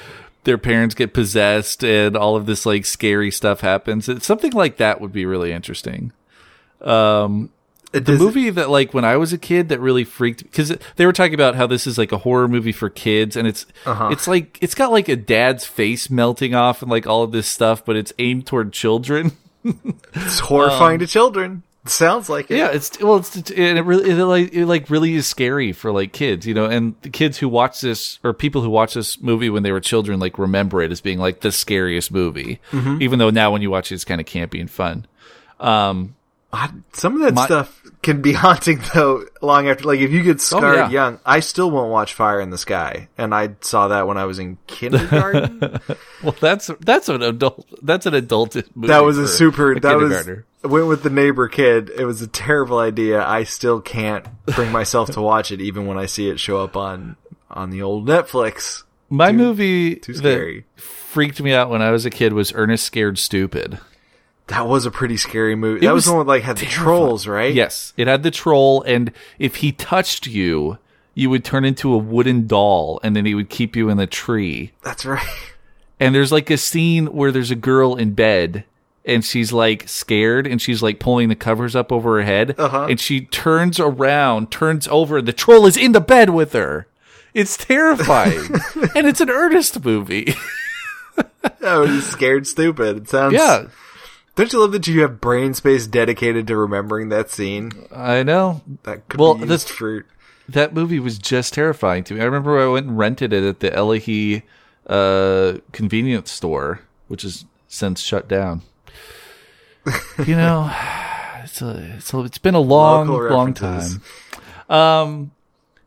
their 0.44 0.58
parents 0.58 0.96
get 0.96 1.14
possessed 1.14 1.84
and 1.84 2.16
all 2.16 2.36
of 2.36 2.46
this 2.46 2.66
like 2.66 2.86
scary 2.86 3.32
stuff 3.32 3.62
happens. 3.62 4.10
It's 4.10 4.26
something 4.26 4.52
like 4.52 4.78
that 4.78 5.02
would 5.02 5.12
be 5.12 5.26
really 5.26 5.52
interesting. 5.52 6.12
Um, 6.82 7.50
It 7.94 8.06
the 8.06 8.18
movie 8.18 8.50
that 8.50 8.70
like 8.70 8.94
when 8.94 9.06
I 9.06 9.18
was 9.18 9.32
a 9.34 9.38
kid 9.38 9.70
that 9.70 9.80
really 9.80 10.04
freaked 10.04 10.44
because 10.44 10.76
they 10.96 11.06
were 11.06 11.14
talking 11.14 11.36
about 11.36 11.56
how 11.56 11.68
this 11.68 11.86
is 11.88 11.98
like 11.98 12.12
a 12.12 12.18
horror 12.18 12.48
movie 12.48 12.72
for 12.72 12.90
kids 12.90 13.36
and 13.38 13.48
it's 13.48 13.66
Uh-huh. 13.86 14.10
it's 14.12 14.28
like 14.28 14.58
it's 14.62 14.74
got 14.76 14.92
like 14.92 15.08
a 15.10 15.16
dad's 15.16 15.66
face 15.66 16.10
melting 16.10 16.56
off 16.56 16.82
and 16.82 16.90
like 16.90 17.06
all 17.08 17.22
of 17.24 17.32
this 17.32 17.48
stuff, 17.48 17.86
but 17.86 17.96
it's 17.96 18.12
aimed 18.20 18.48
toward 18.48 18.74
children. 18.74 19.32
It's 20.14 20.40
horrifying 20.40 21.00
to 21.00 21.08
children. 21.08 21.64
Sounds 21.86 22.30
like 22.30 22.50
it. 22.52 22.58
Yeah, 22.58 22.70
it's 22.72 23.00
well, 23.00 23.18
it's 23.18 23.36
and 23.36 23.78
it 23.78 23.82
really 23.84 24.10
it 24.10 24.16
like 24.26 24.54
it 24.54 24.66
like 24.66 24.90
really 24.90 25.16
is 25.16 25.28
scary 25.28 25.72
for 25.74 25.92
like 25.92 26.12
kids, 26.14 26.46
you 26.48 26.54
know, 26.54 26.66
and 26.66 26.96
the 27.02 27.10
kids 27.10 27.38
who 27.38 27.48
watch 27.50 27.80
this 27.82 28.20
or 28.24 28.34
people 28.34 28.62
who 28.62 28.70
watch 28.70 28.94
this 28.94 29.22
movie 29.22 29.50
when 29.50 29.64
they 29.64 29.72
were 29.72 29.80
children 29.82 30.20
like 30.20 30.38
remember 30.38 30.82
it 30.82 30.92
as 30.92 31.00
being 31.02 31.20
like 31.20 31.42
the 31.42 31.52
scariest 31.52 32.12
movie, 32.12 32.60
Mm-hmm. 32.72 33.02
even 33.02 33.20
though 33.20 33.30
now 33.30 33.52
when 33.52 33.62
you 33.62 33.70
watch 33.70 33.92
it, 33.92 33.96
it's 33.96 34.06
kind 34.06 34.20
of 34.22 34.28
campy 34.28 34.60
and 34.62 34.72
fun. 34.72 35.06
Um, 35.60 36.16
I- 36.54 36.70
Some 36.94 37.16
of 37.16 37.22
that 37.22 37.34
My- 37.34 37.46
stuff 37.46 37.82
can 38.04 38.22
be 38.22 38.32
haunting 38.44 38.80
though. 38.94 39.26
Long 39.42 39.68
after, 39.68 39.86
like 39.86 40.00
if 40.00 40.12
you 40.12 40.22
get 40.24 40.36
oh, 40.36 40.40
scarred 40.40 40.64
Oh, 40.76 40.78
yeah. 40.84 40.90
young, 40.90 41.20
I 41.26 41.40
still 41.40 41.72
won't 41.72 41.92
watch 41.92 42.14
Fire 42.14 42.40
in 42.40 42.52
the 42.52 42.58
Sky, 42.60 43.08
and 43.18 43.34
I 43.34 43.56
saw 43.62 43.88
that 43.88 44.08
when 44.08 44.18
I 44.18 44.26
was 44.26 44.38
in 44.40 44.58
kindergarten. 44.68 45.60
well, 46.24 46.36
that's 46.40 46.70
that's 46.80 47.10
an 47.10 47.24
adult 47.24 47.66
that's 47.82 48.06
an 48.06 48.14
adult 48.14 48.56
movie. 48.76 48.88
that 48.88 49.04
was 49.04 49.18
a 49.18 49.28
super. 49.28 49.72
a 49.74 49.80
that 49.80 49.98
was 49.98 50.28
went 50.64 50.88
with 50.88 51.02
the 51.04 51.10
neighbor 51.10 51.48
kid. 51.48 51.90
It 51.90 52.06
was 52.06 52.22
a 52.22 52.28
terrible 52.28 52.78
idea. 52.80 53.26
I 53.26 53.44
still 53.46 53.82
can't 53.82 54.26
bring 54.48 54.72
myself 54.72 55.10
to 55.12 55.22
watch 55.22 55.52
it, 55.52 55.60
even 55.60 55.88
when 55.88 55.98
I 55.98 56.06
see 56.06 56.30
it 56.30 56.40
show 56.40 56.64
up 56.64 56.78
on 56.78 57.16
on 57.50 57.70
the 57.72 57.82
old 57.82 58.08
Netflix. 58.08 58.84
my 59.10 59.32
movie 59.32 59.96
Too 59.96 60.14
that 60.14 60.20
scary. 60.20 60.66
freaked 60.76 61.42
me 61.42 61.52
out 61.54 61.70
when 61.70 61.82
I 61.82 61.92
was 61.92 62.06
a 62.06 62.10
kid 62.10 62.34
was 62.34 62.52
Ernest 62.54 62.84
Scared 62.86 63.18
Stupid. 63.18 63.80
That 64.48 64.68
was 64.68 64.86
a 64.86 64.92
pretty 64.92 65.18
scary 65.18 65.56
movie. 65.56 65.86
That 65.86 65.94
was, 65.94 66.00
was 66.00 66.06
the 66.06 66.12
one 66.12 66.20
with 66.20 66.28
like 66.28 66.44
had 66.44 66.58
the 66.58 66.66
trolls, 66.66 67.28
right? 67.28 67.54
Yes, 67.54 67.94
it 67.98 68.08
had 68.08 68.24
the 68.24 68.32
troll, 68.32 68.82
and 68.84 69.12
if 69.40 69.58
he 69.58 69.72
touched 69.72 70.28
you, 70.28 70.78
you 71.16 71.30
would 71.30 71.46
turn 71.46 71.64
into 71.64 71.94
a 71.94 71.98
wooden 71.98 72.46
doll, 72.48 73.00
and 73.04 73.16
then 73.16 73.26
he 73.26 73.36
would 73.36 73.50
keep 73.50 73.76
you 73.76 73.90
in 73.90 73.98
the 73.98 74.08
tree. 74.08 74.72
that's 74.82 75.06
right. 75.06 75.26
And 76.00 76.14
there's 76.14 76.32
like 76.34 76.50
a 76.50 76.58
scene 76.58 77.06
where 77.14 77.32
there's 77.32 77.52
a 77.52 77.56
girl 77.56 77.96
in 77.96 78.14
bed, 78.14 78.66
and 79.06 79.24
she's 79.24 79.54
like 79.54 79.88
scared, 79.88 80.46
and 80.46 80.62
she's 80.62 80.84
like 80.84 81.00
pulling 81.00 81.30
the 81.30 81.36
covers 81.36 81.76
up 81.78 81.94
over 81.94 82.18
her 82.18 82.24
head, 82.24 82.56
Uh-huh. 82.58 82.88
and 82.90 83.00
she 83.00 83.22
turns 83.22 83.80
around, 83.80 84.52
turns 84.52 84.86
over, 84.90 85.20
and 85.20 85.28
the 85.28 85.32
troll 85.32 85.66
is 85.66 85.78
in 85.78 85.94
the 85.94 86.02
bed 86.02 86.32
with 86.32 86.52
her. 86.54 86.88
It's 87.34 87.56
terrifying, 87.56 88.50
and 88.96 89.08
it's 89.08 89.22
an 89.22 89.30
Ernest 89.30 89.86
movie. 89.86 90.36
oh, 91.62 91.86
he's 91.86 92.08
scared 92.08 92.48
stupid. 92.48 92.98
It 92.98 93.10
sounds. 93.10 93.34
yeah, 93.36 93.68
Don't 94.36 94.52
you 94.52 94.60
love 94.60 94.72
that 94.72 94.88
you 94.88 95.02
have 95.02 95.22
brain 95.22 95.54
space 95.54 95.86
dedicated 95.86 96.48
to 96.48 96.58
remembering 96.58 97.10
that 97.10 97.30
scene? 97.30 97.72
I 97.96 98.24
know. 98.24 98.62
That 98.84 99.08
could 99.08 99.20
Well, 99.20 99.36
be 99.36 99.42
used 99.42 99.50
this- 99.50 99.66
for. 99.70 100.06
that 100.50 100.74
movie 100.74 101.00
was 101.00 101.18
just 101.20 101.54
terrifying 101.54 102.04
to 102.06 102.16
me. 102.16 102.22
I 102.22 102.26
remember 102.26 102.60
I 102.60 102.68
went 102.68 102.88
and 102.88 102.98
rented 102.98 103.32
it 103.32 103.44
at 103.44 103.60
the 103.60 103.70
Elahi 103.70 104.42
uh, 104.88 105.60
convenience 105.72 106.32
store, 106.32 106.82
which 107.08 107.24
is 107.24 107.46
since 107.68 108.02
shut 108.02 108.28
down. 108.28 108.62
you 110.26 110.36
know, 110.36 110.72
it's 111.44 111.62
a, 111.62 111.94
it's 111.98 112.14
a, 112.14 112.20
it's 112.22 112.38
been 112.40 112.56
a 112.56 112.60
long, 112.60 113.08
long 113.08 113.54
time. 113.54 114.02
Um, 114.70 115.32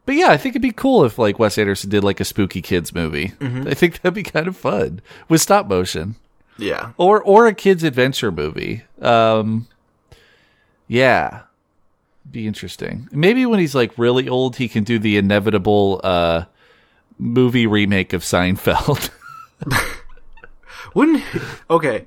but 0.05 0.15
yeah, 0.15 0.29
I 0.31 0.37
think 0.37 0.53
it'd 0.53 0.63
be 0.63 0.71
cool 0.73 1.05
if 1.05 1.19
like 1.19 1.39
Wes 1.39 1.59
Anderson 1.59 1.91
did 1.91 2.05
like 2.05 2.21
a 2.21 2.25
spooky 2.25 2.63
kids 2.63 2.95
movie. 2.95 3.29
Mm-hmm. 3.41 3.67
I 3.69 3.75
think 3.75 4.01
that'd 4.03 4.15
be 4.15 4.23
kind 4.23 4.47
of 4.47 4.57
fun 4.57 5.01
with 5.29 5.41
stop 5.41 5.67
motion 5.67 6.15
Yeah. 6.59 6.93
or 6.97 7.23
or 7.23 7.47
a 7.47 7.55
kids 7.55 7.83
adventure 7.85 8.33
movie. 8.33 8.83
Um, 9.01 9.67
yeah, 10.89 11.43
be 12.31 12.47
interesting. 12.47 13.09
Maybe 13.13 13.45
when 13.47 13.59
he's 13.61 13.75
like 13.75 13.97
really 13.99 14.29
old, 14.29 14.57
he 14.57 14.69
can 14.69 14.85
do 14.85 14.99
the 14.99 15.17
inevitable 15.17 16.01
uh, 16.05 16.45
movie 17.19 17.67
remake 17.67 18.13
of 18.13 18.23
Seinfeld. 18.23 19.11
Wouldn't. 20.95 21.23
Okay. 21.69 22.07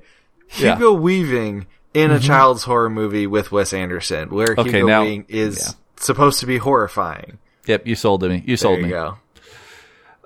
Yeah. 0.58 0.74
Hugo 0.76 0.92
Weaving 0.94 1.66
in 1.94 2.10
a 2.10 2.18
child's 2.18 2.64
horror 2.64 2.90
movie 2.90 3.26
with 3.26 3.52
Wes 3.52 3.72
Anderson, 3.72 4.30
where 4.30 4.54
Okay, 4.58 4.70
Hugo 4.78 4.86
now- 4.86 5.02
Weaving 5.02 5.26
is 5.28 5.58
yeah. 5.64 5.72
supposed 5.96 6.40
to 6.40 6.46
be 6.46 6.58
horrifying. 6.58 7.38
yep, 7.66 7.86
you 7.86 7.94
sold 7.94 8.22
to 8.22 8.28
me. 8.28 8.36
You 8.38 8.42
There 8.46 8.56
sold 8.56 8.78
you 8.78 8.84
me. 8.86 8.90
go. 8.90 9.16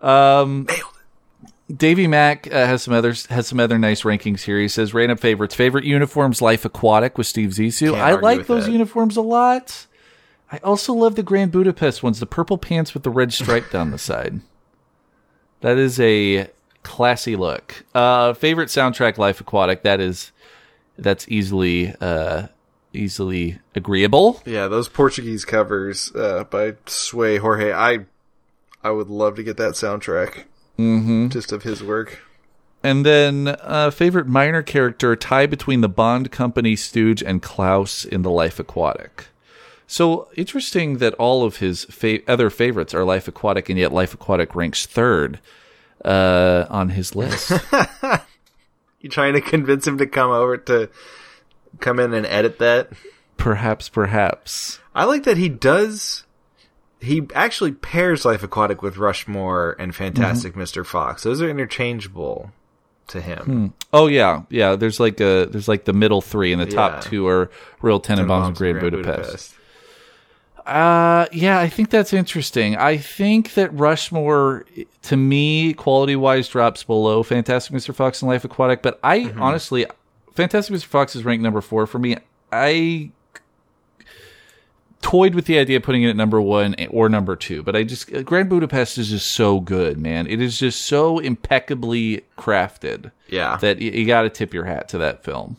Um, 0.07 0.65
Nailed 0.65 0.94
Davey 1.75 2.07
Mack 2.07 2.47
uh, 2.47 2.67
has 2.67 2.83
some 2.83 2.93
others 2.93 3.27
has 3.27 3.47
some 3.47 3.59
other 3.59 3.79
nice 3.79 4.03
rankings 4.03 4.43
here. 4.43 4.61
He 4.61 4.69
says 4.69 4.93
random 4.93 5.17
favorites: 5.17 5.55
favorite 5.55 5.85
uniforms, 5.85 6.43
Life 6.43 6.65
Aquatic 6.65 7.17
with 7.17 7.27
Steve 7.27 7.51
Zissou. 7.51 7.93
Can't 7.93 8.03
I 8.03 8.15
like 8.15 8.47
those 8.47 8.67
that. 8.67 8.73
uniforms 8.73 9.17
a 9.17 9.23
lot. 9.23 9.87
I 10.53 10.59
also 10.59 10.93
love 10.93 11.15
the 11.15 11.23
Grand 11.23 11.53
Budapest 11.53 12.03
ones, 12.03 12.21
the 12.21 12.27
purple 12.27 12.59
pants 12.59 12.93
with 12.93 13.03
the 13.03 13.11
red 13.11 13.33
stripe 13.33 13.71
down 13.71 13.91
the 13.91 13.99
side. 13.99 14.41
That 15.63 15.79
is 15.79 15.99
a 15.99 16.51
classy 16.83 17.35
look. 17.35 17.85
Uh, 17.95 18.35
favorite 18.35 18.69
soundtrack, 18.69 19.17
Life 19.17 19.41
Aquatic. 19.41 19.83
That 19.83 20.01
is 20.01 20.33
that's 20.99 21.27
easily 21.29 21.95
uh, 21.99 22.49
easily 22.93 23.59
agreeable. 23.75 24.43
Yeah, 24.45 24.69
those 24.69 24.91
Portuguese 24.91 25.47
covers 25.47 26.15
uh, 26.15 26.45
by 26.45 26.75
Seu 26.85 27.41
Jorge. 27.41 27.73
I 27.73 28.01
I 28.83 28.91
would 28.91 29.09
love 29.09 29.37
to 29.37 29.43
get 29.43 29.57
that 29.57 29.73
soundtrack. 29.73 30.45
Mm-hmm. 30.79 31.29
Just 31.29 31.53
of 31.53 31.63
his 31.63 31.83
work. 31.83 32.21
And 32.83 33.07
then 33.07 33.57
uh, 33.61 33.91
favorite 33.91 34.27
minor 34.27 34.63
character 34.63 35.17
tie 35.17 35.47
between 35.47 35.81
the 35.81 35.89
Bond 35.89 36.31
company 36.31 36.77
stooge 36.77 37.23
and 37.23 37.41
Klaus 37.41 38.05
in 38.05 38.23
the 38.23 38.31
Life 38.31 38.59
Aquatic. 38.61 39.29
So 39.87 40.29
interesting 40.37 40.99
that 40.99 41.15
all 41.15 41.45
of 41.45 41.59
his 41.59 41.85
fa- 41.85 42.21
other 42.29 42.51
favorites 42.51 42.93
are 42.95 43.05
Life 43.05 43.29
Aquatic, 43.29 43.69
and 43.69 43.79
yet 43.79 43.93
Life 43.93 44.13
Aquatic 44.15 44.55
ranks 44.55 44.87
third 44.87 45.41
uh, 46.05 46.67
on 46.69 46.91
his 46.91 47.15
list. 47.15 47.53
You 49.05 49.11
trying 49.11 49.35
to 49.35 49.43
convince 49.43 49.87
him 49.87 49.99
to 49.99 50.07
come 50.07 50.31
over 50.31 50.57
to 50.57 50.89
come 51.79 52.01
in 52.01 52.15
and 52.15 52.25
edit 52.25 52.59
that? 52.61 52.89
perhaps, 53.37 53.91
perhaps. 53.91 54.79
I 54.95 55.05
like 55.05 55.25
that 55.25 55.37
he 55.37 55.51
does. 55.51 56.24
He 57.01 57.27
actually 57.35 57.73
pairs 57.73 58.25
Life 58.25 58.43
Aquatic 58.43 58.83
with 58.83 58.97
Rushmore 58.97 59.77
and 59.79 59.95
Fantastic 59.95 60.53
Mm-hmm. 60.53 60.63
Mr. 60.63 60.87
Fox. 60.87 61.23
Those 61.23 61.43
are 61.43 61.49
interchangeable 61.51 62.53
to 63.09 63.21
him. 63.21 63.75
Oh 63.93 64.07
yeah, 64.07 64.43
yeah. 64.49 64.77
There's 64.77 64.99
like 65.01 65.21
a 65.21 65.47
there's 65.51 65.69
like 65.69 65.85
the 65.85 65.93
middle 65.93 66.23
three, 66.23 66.53
and 66.53 66.63
the 66.63 66.67
Yeah. 66.67 66.75
top 66.75 67.03
two 67.03 67.27
are 67.29 67.51
Royal 67.83 68.01
Tenenbaums 68.01 68.47
and 68.49 68.57
Grand 68.57 68.81
Budapest. 68.81 69.55
Uh, 70.67 71.27
yeah, 71.31 71.59
I 71.59 71.69
think 71.69 71.91
that's 71.91 72.15
interesting. 72.15 72.75
I 72.77 72.97
think 72.97 73.53
that 73.55 73.71
Rushmore, 73.75 74.65
to 75.03 75.17
me, 75.17 75.75
quality 75.75 76.17
wise, 76.17 76.49
drops 76.49 76.83
below 76.85 77.23
Fantastic 77.23 77.77
Mr. 77.77 77.95
Fox 77.95 78.23
and 78.23 78.31
Life 78.31 78.45
Aquatic. 78.47 78.81
But 78.81 78.99
I 79.05 79.21
Mm-hmm. 79.21 79.43
honestly, 79.43 79.85
Fantastic 80.33 80.75
Mr. 80.75 80.85
Fox 80.87 81.15
is 81.15 81.23
ranked 81.25 81.43
number 81.43 81.61
four 81.61 81.87
for 81.87 81.99
me. 81.99 82.17
I 82.51 83.11
toyed 85.05 85.35
with 85.35 85.45
the 85.45 85.59
idea 85.59 85.77
of 85.77 85.83
putting 85.83 86.03
it 86.03 86.09
at 86.09 86.17
number 86.17 86.41
one 86.41 86.75
or 86.91 87.09
number 87.11 87.37
two, 87.37 87.63
but 87.63 87.77
I 87.77 87.85
just 87.85 88.11
Grand 88.25 88.49
Budapest 88.49 88.97
is 88.97 89.11
just 89.11 89.27
so 89.33 89.61
good, 89.61 89.99
man. 89.99 90.27
It 90.27 90.41
is 90.41 90.59
just 90.59 90.83
so 90.87 91.19
impeccably 91.19 92.25
crafted 92.39 93.13
Yeah. 93.29 93.57
that 93.59 93.81
you, 93.81 93.91
you 93.91 94.07
got 94.07 94.23
to 94.23 94.31
tip 94.31 94.55
your 94.55 94.65
hat 94.65 94.89
to 94.89 94.99
that 94.99 95.23
film. 95.23 95.59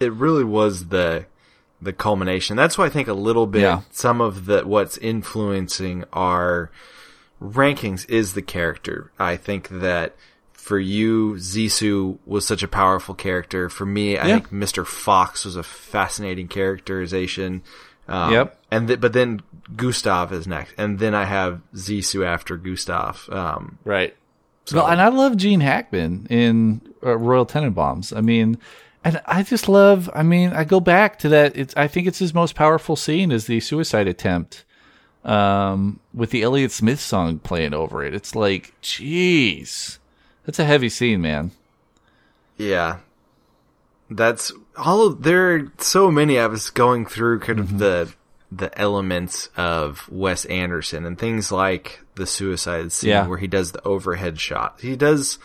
it 0.00 0.12
really 0.14 0.44
was 0.44 0.88
the 0.88 1.26
the 1.82 1.92
culmination. 1.92 2.56
That's 2.56 2.76
why 2.78 2.86
I 2.86 2.88
think 2.88 3.06
a 3.08 3.12
little 3.14 3.46
bit 3.46 3.62
Yeah. 3.62 3.82
some 3.90 4.20
of 4.20 4.46
the 4.46 4.62
what's 4.66 4.96
influencing 4.98 6.04
our 6.12 6.70
rankings 7.42 8.08
is 8.08 8.32
the 8.34 8.42
character. 8.42 9.10
I 9.18 9.36
think 9.36 9.68
that 9.68 10.14
for 10.52 10.78
you, 10.78 11.34
Zissou 11.34 12.18
was 12.26 12.46
such 12.46 12.62
a 12.62 12.68
powerful 12.68 13.14
character. 13.14 13.68
For 13.68 13.86
me, 13.86 14.16
I 14.18 14.26
Yeah. 14.28 14.34
think 14.40 14.50
Mr. 14.52 14.86
Fox 14.86 15.44
was 15.44 15.56
a 15.56 15.62
fascinating 15.62 16.48
characterization. 16.48 17.62
Um, 18.10 18.32
Yep. 18.32 18.58
And 18.70 18.88
th- 18.88 19.00
but 19.00 19.12
then 19.12 19.40
Gustav 19.76 20.32
is 20.32 20.46
next, 20.46 20.74
and 20.76 20.98
then 20.98 21.14
I 21.14 21.24
have 21.24 21.60
Zissou 21.74 22.24
after 22.26 22.56
Gustav. 22.56 23.28
Um, 23.30 23.78
Right. 23.84 24.14
well, 24.72 24.86
and 24.88 25.00
I 25.00 25.08
love 25.08 25.36
Gene 25.36 25.60
Hackman 25.60 26.26
in 26.28 26.80
uh, 27.04 27.16
Royal 27.16 27.46
Tenenbaums. 27.46 28.16
I 28.16 28.20
mean, 28.20 28.58
and 29.04 29.20
I 29.26 29.42
just 29.42 29.68
love. 29.68 30.10
I 30.14 30.22
mean, 30.22 30.50
I 30.52 30.64
go 30.64 30.78
back 30.80 31.18
to 31.20 31.28
that. 31.30 31.56
It's. 31.56 31.74
I 31.76 31.86
think 31.88 32.06
it's 32.06 32.18
his 32.18 32.34
most 32.34 32.54
powerful 32.54 32.96
scene 32.96 33.32
is 33.32 33.46
the 33.46 33.58
suicide 33.60 34.06
attempt, 34.08 34.64
um, 35.24 35.98
with 36.12 36.30
the 36.30 36.42
Elliott 36.42 36.70
Smith 36.72 37.00
song 37.00 37.38
playing 37.38 37.74
over 37.74 38.04
it. 38.04 38.14
It's 38.14 38.34
like, 38.34 38.74
jeez, 38.82 39.98
that's 40.44 40.58
a 40.58 40.64
heavy 40.64 40.88
scene, 40.88 41.20
man. 41.22 41.52
Yeah. 42.58 42.98
That's 44.10 44.52
all 44.76 45.06
of, 45.06 45.22
there 45.22 45.54
are 45.54 45.72
so 45.78 46.10
many 46.10 46.38
I 46.38 46.46
was 46.46 46.70
going 46.70 47.06
through 47.06 47.40
kind 47.40 47.58
Mm-hmm. 47.60 47.74
of 47.74 47.78
the 47.78 48.12
the 48.52 48.76
elements 48.76 49.48
of 49.56 50.08
Wes 50.10 50.44
Anderson 50.46 51.06
and 51.06 51.16
things 51.16 51.52
like 51.52 52.00
the 52.16 52.26
suicide 52.26 52.90
scene 52.90 53.10
Yeah. 53.10 53.26
where 53.28 53.38
he 53.38 53.46
does 53.46 53.70
the 53.70 53.82
overhead 53.86 54.40
shot. 54.40 54.80
He 54.82 54.96
does 54.96 55.38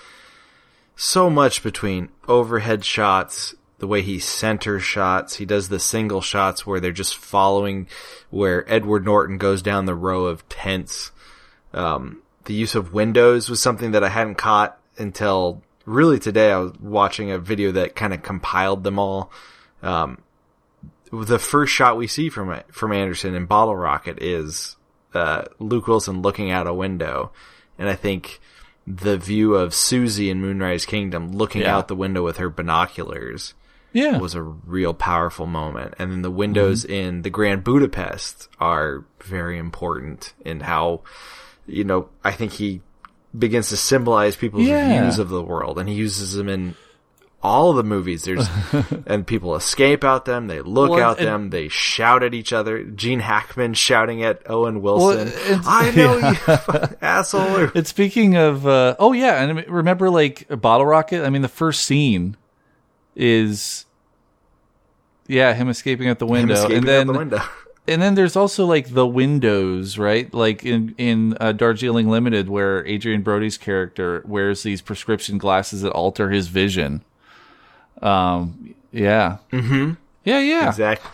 so 0.95 1.29
much 1.29 1.61
between 1.61 2.09
overhead 2.27 2.83
shots, 2.83 3.53
the 3.77 3.85
way 3.85 4.01
he 4.01 4.17
center 4.17 4.79
shots, 4.79 5.35
he 5.35 5.45
does 5.45 5.69
the 5.69 5.79
single 5.79 6.21
shots 6.21 6.65
where 6.65 6.79
they're 6.79 6.91
just 6.91 7.15
following 7.15 7.87
where 8.31 8.65
Edward 8.73 9.05
Norton 9.05 9.37
goes 9.37 9.61
down 9.61 9.85
the 9.85 9.93
row 9.93 10.25
of 10.25 10.47
tents 10.49 11.11
um, 11.73 12.21
the 12.45 12.53
use 12.55 12.73
of 12.73 12.93
windows 12.93 13.49
was 13.49 13.61
something 13.61 13.91
that 13.91 14.03
I 14.03 14.09
hadn't 14.09 14.35
caught 14.35 14.79
until 14.97 15.61
really 15.85 16.19
today. 16.19 16.51
I 16.51 16.57
was 16.57 16.73
watching 16.79 17.31
a 17.31 17.37
video 17.37 17.71
that 17.73 17.95
kind 17.95 18.13
of 18.13 18.21
compiled 18.23 18.83
them 18.83 18.99
all. 18.99 19.31
Um, 19.83 20.19
the 21.11 21.39
first 21.39 21.73
shot 21.73 21.97
we 21.97 22.07
see 22.07 22.29
from 22.29 22.59
from 22.71 22.91
Anderson 22.91 23.35
in 23.35 23.45
Bottle 23.45 23.75
Rocket 23.75 24.21
is 24.21 24.75
uh, 25.13 25.43
Luke 25.59 25.87
Wilson 25.87 26.21
looking 26.21 26.51
out 26.51 26.67
a 26.67 26.73
window, 26.73 27.31
and 27.77 27.87
I 27.87 27.95
think 27.95 28.39
the 28.87 29.17
view 29.17 29.55
of 29.55 29.73
Susie 29.73 30.29
in 30.29 30.41
Moonrise 30.41 30.85
Kingdom 30.85 31.31
looking 31.31 31.61
Yeah. 31.61 31.75
out 31.77 31.87
the 31.87 31.95
window 31.95 32.23
with 32.23 32.37
her 32.37 32.49
binoculars 32.49 33.55
Yeah. 33.93 34.19
was 34.19 34.35
a 34.35 34.43
real 34.43 34.93
powerful 34.93 35.47
moment. 35.47 35.95
And 35.97 36.11
then 36.11 36.21
the 36.21 36.29
windows 36.29 36.85
in 36.85 37.23
the 37.23 37.31
Grand 37.31 37.63
Budapest 37.63 38.47
are 38.59 39.03
very 39.23 39.57
important 39.57 40.33
in 40.43 40.59
how, 40.59 41.01
you 41.65 41.83
know, 41.83 42.09
I 42.23 42.31
think 42.31 42.51
he 42.53 42.81
begins 43.37 43.69
to 43.69 43.77
symbolize 43.77 44.35
people's 44.35 44.63
Yeah. 44.67 45.01
views 45.01 45.19
of 45.19 45.29
the 45.29 45.41
world 45.41 45.79
and 45.79 45.87
he 45.89 45.95
uses 45.95 46.33
them 46.33 46.47
in 46.49 46.75
all 47.43 47.69
of 47.69 47.75
the 47.75 47.83
movies. 47.83 48.23
There's, 48.23 48.47
and 49.05 49.27
people 49.27 49.55
escape 49.55 50.03
out 50.03 50.25
them, 50.25 50.47
they 50.47 50.61
look 50.61 50.91
Well, 50.91 51.11
out 51.11 51.19
and- 51.19 51.27
them, 51.27 51.49
they 51.51 51.67
shout 51.67 52.23
at 52.23 52.33
each 52.33 52.51
other. 52.53 52.83
Gene 52.83 53.19
Hackman 53.19 53.75
shouting 53.75 54.23
at 54.23 54.49
Owen 54.49 54.81
Wilson, 54.81 55.27
it's- 55.27 55.63
I 55.67 55.91
know 55.91 56.17
you 56.89 56.95
asshole. 57.01 57.69
And 57.75 57.85
speaking 57.85 58.35
of, 58.35 58.65
uh, 58.65 58.95
oh 58.97 59.13
yeah, 59.13 59.43
and 59.43 59.59
I 59.59 59.63
remember 59.67 60.09
like 60.09 60.47
Bottle 60.59 60.87
Rocket? 60.87 61.23
I 61.23 61.29
mean, 61.29 61.43
the 61.43 61.47
first 61.47 61.83
scene 61.83 62.35
is, 63.15 63.85
yeah, 65.27 65.53
him 65.53 65.69
escaping 65.69 66.07
out 66.09 66.19
the 66.19 66.25
window, 66.25 66.67
and 66.69 66.87
then 66.87 67.09
out 67.09 67.13
the 67.13 67.19
window. 67.19 67.41
And 67.87 68.01
then 68.01 68.15
there's 68.15 68.35
also 68.35 68.65
like 68.65 68.89
the 68.89 69.05
windows, 69.05 69.97
right? 69.97 70.33
Like 70.33 70.65
in 70.65 70.95
in 70.97 71.37
uh, 71.39 71.51
Darjeeling 71.51 72.09
Limited, 72.09 72.49
where 72.49 72.85
Adrien 72.87 73.21
Brody's 73.21 73.57
character 73.57 74.23
wears 74.25 74.63
these 74.63 74.81
prescription 74.81 75.37
glasses 75.37 75.81
that 75.81 75.91
alter 75.91 76.31
his 76.31 76.47
vision. 76.47 77.03
Um, 78.01 78.73
yeah, 78.91 79.37
mm-hmm. 79.51 79.93
yeah, 80.23 80.39
yeah. 80.39 80.69
Exactly. 80.69 81.11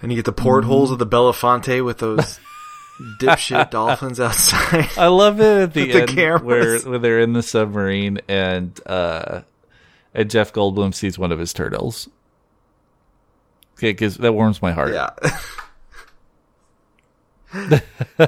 And 0.00 0.12
you 0.12 0.16
get 0.16 0.24
the 0.24 0.32
portholes 0.32 0.90
of 0.90 0.98
the 0.98 1.06
Belafonte 1.06 1.84
with 1.84 1.98
those 1.98 2.38
dipshit 3.20 3.70
dolphins 3.70 4.20
outside. 4.20 4.88
I 4.96 5.08
love 5.08 5.40
it 5.40 5.62
at 5.62 5.74
the, 5.74 5.92
end 5.92 6.08
cameras. 6.10 6.42
where 6.42 6.78
where 6.80 6.98
they're 6.98 7.20
in 7.20 7.32
the 7.32 7.42
submarine 7.42 8.20
and 8.28 8.78
uh, 8.86 9.42
and 10.14 10.30
Jeff 10.30 10.52
Goldblum 10.52 10.94
sees 10.94 11.18
one 11.18 11.32
of 11.32 11.38
his 11.38 11.52
turtles. 11.52 12.08
Okay, 13.78 13.92
because 13.92 14.16
that 14.18 14.32
warms 14.32 14.60
my 14.60 14.72
heart. 14.72 14.92
Yeah. 14.92 15.10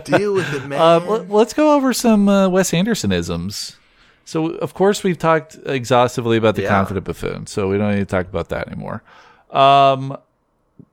Deal 0.05 0.33
with 0.35 0.53
it, 0.55 0.67
man. 0.67 0.81
Uh, 0.81 1.01
let- 1.07 1.29
let's 1.31 1.53
go 1.53 1.75
over 1.75 1.93
some 1.93 2.29
uh, 2.29 2.49
Wes 2.49 2.71
Andersonisms. 2.71 3.77
So, 4.25 4.47
of 4.51 4.75
course, 4.75 5.03
we've 5.03 5.19
talked 5.19 5.59
exhaustively 5.67 6.37
about 6.37 6.55
the 6.55 6.63
Yeah. 6.63 6.69
confident 6.69 7.05
buffoon, 7.05 7.47
so 7.47 7.69
we 7.69 7.79
don't 7.79 7.91
need 7.93 7.99
to 7.99 8.05
talk 8.07 8.27
about 8.29 8.49
that 8.51 8.69
anymore. 8.69 9.03
Um, 9.51 10.17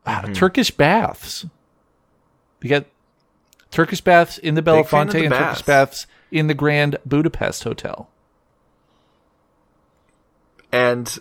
Mm-hmm. 0.05 0.33
Turkish 0.33 0.71
baths. 0.71 1.45
You 2.61 2.69
got 2.69 2.85
Turkish 3.71 3.99
baths 4.01 4.37
in 4.37 4.55
the 4.55 4.61
Belafonte 4.61 5.11
the 5.11 5.19
and 5.23 5.29
baths. 5.31 5.59
Turkish 5.59 5.65
baths 5.65 6.07
in 6.31 6.47
the 6.47 6.53
Grand 6.53 6.95
Budapest 7.05 7.63
Hotel. 7.65 8.09
and 10.71 11.19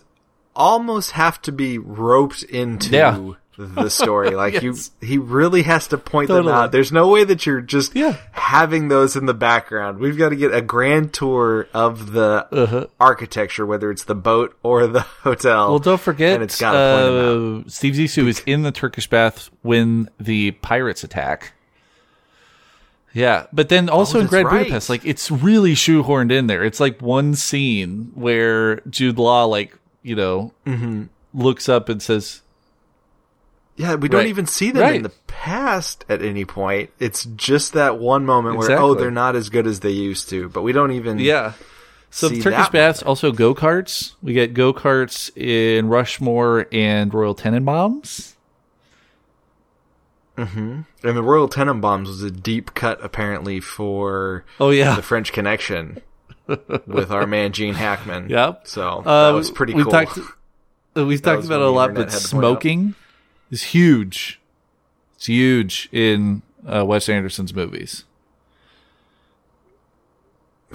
almost 0.56 1.12
have 1.12 1.40
to 1.42 1.52
be 1.52 1.78
roped 1.78 2.42
into 2.42 2.90
Yeah. 2.90 3.18
the 3.58 3.88
story. 3.88 4.30
Like 4.34 4.54
Yes. 4.54 4.62
you, 4.62 4.74
he 5.06 5.16
really 5.18 5.62
has 5.62 5.86
to 5.88 5.96
point 5.98 6.28
Totally. 6.28 6.46
them 6.48 6.54
out. 6.54 6.72
There's 6.72 6.92
no 6.92 7.08
way 7.08 7.24
that 7.24 7.46
you're 7.46 7.60
just 7.60 7.94
Yeah. 7.94 8.16
having 8.32 8.88
those 8.88 9.16
in 9.16 9.26
the 9.26 9.32
background. 9.34 9.98
We've 9.98 10.18
got 10.18 10.28
to 10.30 10.36
get 10.36 10.52
a 10.52 10.60
grand 10.60 11.12
tour 11.14 11.66
of 11.72 12.12
the 12.12 12.46
Uh-huh. 12.52 12.86
architecture, 13.00 13.64
whether 13.64 13.90
it's 13.90 14.04
the 14.04 14.14
boat 14.14 14.56
or 14.62 14.86
the 14.86 15.00
hotel. 15.22 15.70
Well, 15.70 15.78
don't 15.78 16.00
forget, 16.00 16.34
and 16.34 16.42
it's 16.42 16.60
gotta 16.60 16.76
point 16.98 17.14
'em 17.18 17.58
out. 17.60 17.66
uh, 17.66 17.70
Steve 17.70 17.94
Zissou 17.94 18.26
is 18.26 18.42
in 18.46 18.62
the 18.62 18.72
Turkish 18.72 19.08
bath 19.08 19.48
when 19.62 20.10
the 20.20 20.50
pirates 20.50 21.02
attack. 21.04 21.52
Yeah, 23.14 23.46
but 23.52 23.70
then 23.70 23.88
also 23.88 24.18
Oh, 24.18 24.20
in 24.20 24.26
Grand 24.26 24.46
right. 24.48 24.58
Budapest, 24.64 24.90
like 24.90 25.00
it's 25.06 25.30
really 25.30 25.72
shoehorned 25.74 26.30
in 26.30 26.46
there. 26.48 26.62
It's 26.62 26.80
like 26.80 27.00
one 27.00 27.34
scene 27.34 28.10
where 28.14 28.80
Jude 28.90 29.18
Law, 29.18 29.44
like 29.44 29.74
you 30.06 30.14
know, 30.14 30.52
Mm-hmm. 30.66 31.04
looks 31.34 31.68
up 31.68 31.88
and 31.88 32.00
says, 32.00 32.42
Yeah, 33.76 33.96
we 33.96 34.08
don't 34.08 34.20
Right. 34.20 34.28
even 34.28 34.46
see 34.46 34.70
them 34.70 34.82
Right. 34.82 34.94
in 34.96 35.02
the 35.02 35.12
past 35.26 36.04
at 36.08 36.22
any 36.22 36.44
point. 36.44 36.90
It's 36.98 37.24
just 37.36 37.72
that 37.74 37.98
one 37.98 38.24
moment 38.24 38.56
where 38.56 38.78
oh, 38.78 38.94
they're 38.94 39.10
not 39.10 39.36
as 39.36 39.48
good 39.50 39.66
as 39.66 39.80
they 39.80 39.90
used 39.90 40.28
to. 40.30 40.48
But 40.48 40.62
we 40.62 40.72
don't 40.72 40.92
even 40.92 41.18
"Yeah." 41.18 41.52
So 42.10 42.30
Turkish 42.30 42.68
baths 42.70 43.02
also 43.02 43.32
go 43.32 43.54
karts. 43.54 44.12
We 44.22 44.32
get 44.32 44.54
go 44.54 44.72
karts 44.72 45.30
in 45.36 45.88
Rushmore 45.88 46.66
and 46.72 47.12
Royal 47.12 47.34
Tenenbaums. 47.34 48.34
Mm-hmm. 50.38 50.80
And 51.06 51.16
the 51.16 51.22
Royal 51.22 51.48
Tenenbaums 51.48 52.06
was 52.06 52.22
a 52.22 52.30
deep 52.30 52.74
cut 52.74 53.02
apparently 53.04 53.58
for 53.60 54.44
Oh 54.60 54.70
yeah, 54.70 54.94
the 54.94 55.02
French 55.02 55.32
Connection 55.32 56.00
with 56.86 57.10
our 57.10 57.26
man 57.26 57.52
Gene 57.52 57.74
Hackman. 57.74 58.28
Yep. 58.30 58.66
So 58.66 59.02
that 59.04 59.10
Uh, 59.10 59.32
was 59.34 59.50
pretty 59.50 59.74
we've 59.74 59.84
cool. 59.84 59.92
Talked, 59.92 60.18
uh, 60.96 61.04
we've 61.06 61.22
talked 61.22 61.44
about 61.44 61.60
it 61.60 61.66
a 61.66 61.70
lot, 61.70 61.94
but 61.94 62.10
smoking 62.12 62.94
is 63.50 63.62
huge. 63.64 64.40
It's 65.16 65.26
huge 65.26 65.88
in 65.92 66.42
uh, 66.66 66.84
Wes 66.84 67.08
Anderson's 67.08 67.54
movies. 67.54 68.04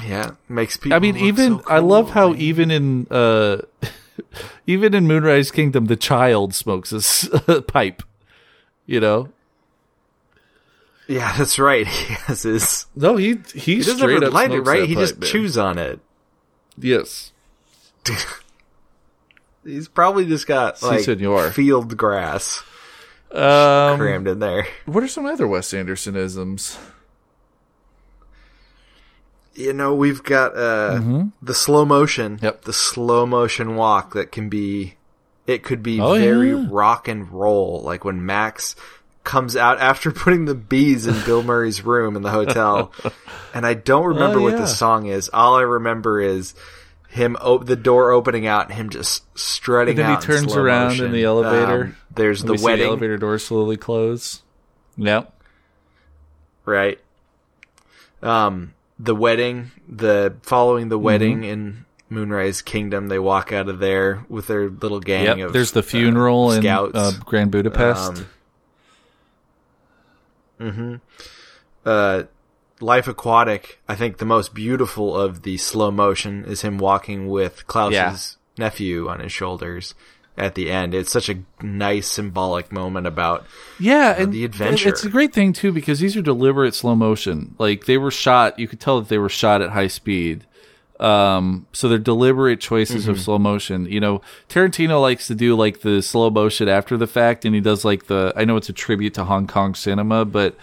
yeah, 0.01 0.31
makes 0.49 0.77
people. 0.77 0.95
I 0.95 0.99
mean, 0.99 1.17
even 1.17 1.59
so 1.59 1.63
I 1.67 1.79
love 1.79 2.11
how 2.11 2.29
man. 2.31 2.39
even 2.41 2.71
in 2.71 3.07
uh, 3.11 3.57
even 4.67 4.93
in 4.93 5.07
Moonrise 5.07 5.51
Kingdom, 5.51 5.85
the 5.85 5.95
child 5.97 6.53
smokes 6.55 6.91
a 6.93 6.97
s- 6.97 7.29
a 7.47 7.61
pipe. 7.61 8.01
You 8.87 8.99
know, 8.99 9.29
Yeah, 11.11 11.33
that's 11.37 11.59
right. 11.59 11.85
He 11.87 12.13
has 12.13 12.43
his. 12.43 12.85
no, 12.95 13.17
he 13.17 13.37
he, 13.53 13.59
He 13.59 13.77
doesn't 13.79 13.97
straight 13.97 14.23
ever 14.23 14.29
light 14.31 14.51
it, 14.51 14.61
right? 14.61 14.87
He 14.87 14.95
just 14.95 15.19
man. 15.19 15.29
chews 15.29 15.57
on 15.57 15.77
it. 15.77 15.99
Yes, 16.77 17.31
He's 19.63 19.87
probably 19.87 20.25
just 20.25 20.47
got 20.47 20.81
like 20.81 21.01
senor. 21.01 21.51
field 21.51 21.97
grass. 21.97 22.63
Um, 23.31 23.97
crammed 23.97 24.27
in 24.27 24.39
there. 24.39 24.67
what 24.85 25.03
are 25.03 25.07
some 25.07 25.25
other 25.25 25.47
Wes 25.47 25.71
Andersonisms? 25.71 26.77
You 29.53 29.73
know, 29.73 29.93
we've 29.93 30.23
got 30.23 30.55
uh 30.55 31.25
the 31.41 31.53
slow 31.53 31.85
motion. 31.85 32.37
Mm-hmm. 32.37 32.45
Yep. 32.45 32.61
The 32.63 32.73
slow 32.73 33.25
motion 33.25 33.75
walk 33.75 34.13
that 34.13 34.31
can 34.31 34.49
be 34.49 34.95
it 35.47 35.63
could 35.63 35.83
be 35.83 35.99
Oh, 35.99 36.13
very 36.13 36.51
yeah. 36.51 36.65
rock 36.69 37.07
and 37.07 37.29
roll. 37.31 37.81
Like 37.81 38.05
when 38.05 38.25
Max 38.25 38.75
comes 39.23 39.55
out 39.55 39.79
after 39.79 40.11
putting 40.11 40.45
the 40.45 40.55
bees 40.55 41.05
in 41.07 41.15
Bill 41.25 41.43
Murray's 41.43 41.83
room 41.83 42.15
in 42.15 42.21
the 42.21 42.31
hotel. 42.31 42.91
and 43.53 43.65
I 43.65 43.73
don't 43.75 44.05
remember 44.07 44.39
Oh, 44.39 44.43
what 44.43 44.57
the 44.57 44.67
song 44.67 45.05
is. 45.05 45.29
All 45.33 45.55
I 45.55 45.61
remember 45.61 46.19
is 46.21 46.53
him 47.09 47.35
op- 47.41 47.65
the 47.65 47.75
door 47.75 48.11
opening 48.11 48.47
out 48.47 48.65
and 48.67 48.73
him 48.73 48.89
just 48.89 49.23
strutting 49.37 49.99
And 49.99 49.99
then 49.99 50.09
he 50.09 50.15
in 50.15 50.21
turns 50.21 50.51
slow 50.53 50.61
around 50.63 50.99
in 51.01 51.11
the 51.11 51.23
elevator. 51.25 51.83
Um, 51.83 51.97
there's 52.15 52.41
the 52.43 52.53
we 52.53 52.57
see 52.57 52.61
the 52.61 52.65
wedding, 52.65 52.87
elevator 52.87 53.17
door 53.17 53.37
slowly 53.37 53.77
close. 53.77 54.41
Yep. 54.97 55.33
right? 56.65 56.99
Um, 58.21 58.73
the 58.99 59.15
wedding, 59.15 59.71
the 59.87 60.35
following 60.43 60.83
Mm-hmm. 60.83 60.89
the 60.89 60.99
wedding 60.99 61.43
in 61.43 61.85
Moonrise 62.09 62.61
Kingdom, 62.61 63.07
they 63.07 63.19
walk 63.19 63.51
out 63.51 63.67
of 63.69 63.79
there 63.79 64.25
with 64.29 64.47
their 64.47 64.69
little 64.69 64.99
gang 64.99 65.25
Yep. 65.39 65.47
of. 65.47 65.53
There's 65.53 65.71
the 65.71 65.79
uh, 65.79 65.83
funeral 65.83 66.51
in 66.51 66.65
uh, 66.67 67.11
Grand 67.25 67.51
Budapest. 67.51 68.09
Um, 68.19 68.27
hmm 70.69 70.95
Uh, 71.85 72.23
Life 72.79 73.07
Aquatic. 73.07 73.79
I 73.87 73.95
think 73.95 74.17
the 74.17 74.25
most 74.25 74.53
beautiful 74.53 75.15
of 75.15 75.43
the 75.43 75.57
slow 75.57 75.91
motion 75.91 76.45
is 76.45 76.61
him 76.61 76.77
walking 76.77 77.27
with 77.27 77.67
Klaus's 77.67 78.37
Yeah. 78.57 78.65
nephew 78.65 79.07
on 79.07 79.19
his 79.19 79.31
shoulders 79.31 79.93
at 80.37 80.55
the 80.55 80.71
end. 80.71 80.93
It's 80.95 81.11
such 81.11 81.29
a 81.29 81.39
nice 81.61 82.07
symbolic 82.07 82.71
moment 82.71 83.05
about 83.05 83.45
Yeah, 83.79 84.15
and 84.17 84.31
the 84.33 84.45
adventure. 84.45 84.89
It's 84.89 85.03
a 85.03 85.09
great 85.09 85.33
thing 85.33 85.53
too 85.53 85.71
because 85.71 85.99
these 85.99 86.17
are 86.17 86.21
deliberate 86.23 86.73
slow 86.73 86.95
motion. 86.95 87.53
Like 87.59 87.85
they 87.85 87.97
were 87.97 88.11
shot, 88.11 88.57
you 88.57 88.67
could 88.67 88.79
tell 88.79 88.99
that 88.99 89.09
they 89.09 89.19
were 89.19 89.29
shot 89.29 89.61
at 89.61 89.71
high 89.71 89.87
speed. 89.87 90.45
Um, 91.01 91.65
so 91.73 91.89
they're 91.89 91.97
deliberate 91.97 92.59
choices 92.61 93.03
Mm-hmm. 93.03 93.11
of 93.11 93.19
slow 93.19 93.39
motion. 93.39 93.85
You 93.87 93.99
know, 93.99 94.21
Tarantino 94.49 95.01
likes 95.01 95.27
to 95.27 95.35
do 95.35 95.55
like 95.55 95.81
the 95.81 96.01
slow 96.01 96.29
motion 96.29 96.67
after 96.69 96.95
the 96.95 97.07
fact, 97.07 97.43
and 97.43 97.55
he 97.55 97.61
does 97.61 97.83
like 97.83 98.05
the. 98.05 98.31
I 98.35 98.45
know 98.45 98.55
it's 98.57 98.69
a 98.69 98.73
tribute 98.73 99.15
to 99.15 99.23
Hong 99.23 99.47
Kong 99.47 99.73
cinema, 99.73 100.25
but 100.25 100.55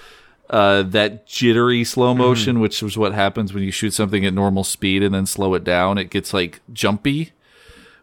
uh, 0.49 0.83
that 0.85 1.27
jittery 1.27 1.83
slow 1.85 2.13
Mm-hmm. 2.13 2.19
motion, 2.23 2.61
which 2.61 2.83
is 2.83 2.97
what 2.97 3.13
happens 3.15 3.53
when 3.53 3.63
you 3.65 3.73
shoot 3.73 3.93
something 3.93 4.25
at 4.25 4.33
normal 4.33 4.63
speed 4.65 5.03
and 5.03 5.13
then 5.15 5.27
slow 5.27 5.55
it 5.55 5.65
down, 5.65 5.99
it 5.99 6.09
gets 6.11 6.33
like 6.33 6.61
jumpy. 6.73 7.33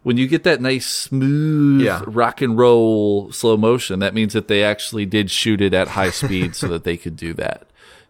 When 0.04 0.18
you 0.18 0.28
get 0.28 0.44
that 0.44 0.62
nice 0.62 0.86
smooth 0.86 1.82
Yeah. 1.82 2.04
rock 2.06 2.40
and 2.42 2.56
roll 2.58 3.32
slow 3.32 3.58
motion, 3.58 4.00
that 4.00 4.14
means 4.14 4.34
that 4.34 4.48
they 4.48 4.62
actually 4.64 5.06
did 5.08 5.32
shoot 5.32 5.62
it 5.62 5.74
at 5.74 5.88
high 5.90 6.12
speed 6.12 6.56
so 6.56 6.68
that 6.68 6.84
they 6.84 6.98
could 6.98 7.16
do 7.16 7.34
that. 7.34 7.66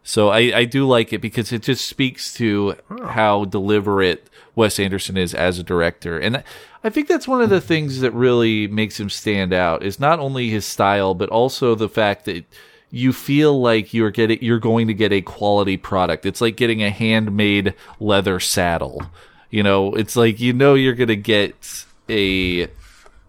So 0.07 0.29
I, 0.29 0.55
I 0.55 0.65
do 0.65 0.87
like 0.87 1.13
it 1.13 1.19
because 1.19 1.51
it 1.51 1.63
just 1.63 1.83
speaks 1.83 2.31
to 2.35 2.75
how 3.05 3.45
deliberate 3.45 4.29
Wes 4.53 4.79
Anderson 4.79 5.17
is 5.17 5.33
as 5.33 5.57
a 5.57 5.63
director. 5.63 6.19
And 6.19 6.43
I 6.83 6.91
think 6.91 7.07
that's 7.07 7.27
one 7.27 7.41
of 7.41 7.49
the 7.49 7.59
things 7.59 8.01
that 8.01 8.11
really 8.11 8.67
makes 8.67 8.99
him 8.99 9.09
stand 9.09 9.51
out 9.51 9.81
is 9.81 9.99
not 9.99 10.19
only 10.19 10.49
his 10.49 10.63
style, 10.63 11.15
but 11.15 11.29
also 11.29 11.73
the 11.73 11.89
fact 11.89 12.25
that 12.25 12.45
you 12.91 13.13
feel 13.13 13.59
like 13.59 13.95
you're 13.95 14.11
getting 14.11 14.37
you're 14.43 14.59
going 14.59 14.85
to 14.85 14.93
get 14.93 15.11
a 15.11 15.21
quality 15.21 15.75
product. 15.75 16.27
It's 16.27 16.39
like 16.39 16.55
getting 16.55 16.83
a 16.83 16.91
handmade 16.91 17.73
leather 17.99 18.39
saddle. 18.39 19.01
You 19.49 19.63
know, 19.63 19.95
it's 19.95 20.15
like 20.15 20.39
you 20.39 20.53
know 20.53 20.75
you're 20.75 20.93
going 20.93 21.07
to 21.07 21.15
get 21.15 21.85
a 22.09 22.61
a 22.61 22.69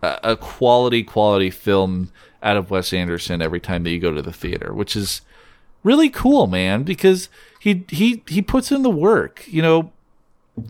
a 0.02 0.36
quality 0.36 1.02
quality 1.02 1.48
film 1.48 2.12
out 2.42 2.58
of 2.58 2.70
Wes 2.70 2.92
Anderson 2.92 3.40
every 3.40 3.60
time 3.60 3.82
that 3.84 3.90
you 3.90 3.98
go 3.98 4.12
to 4.12 4.20
the 4.20 4.30
theater, 4.30 4.74
which 4.74 4.94
is 4.94 5.22
really 5.86 6.10
cool, 6.10 6.46
man, 6.48 6.82
because 6.82 7.28
he 7.60 7.84
he 7.88 8.22
he 8.26 8.42
puts 8.42 8.70
in 8.72 8.82
the 8.82 8.90
work. 8.90 9.44
You 9.46 9.62
know, 9.62 9.92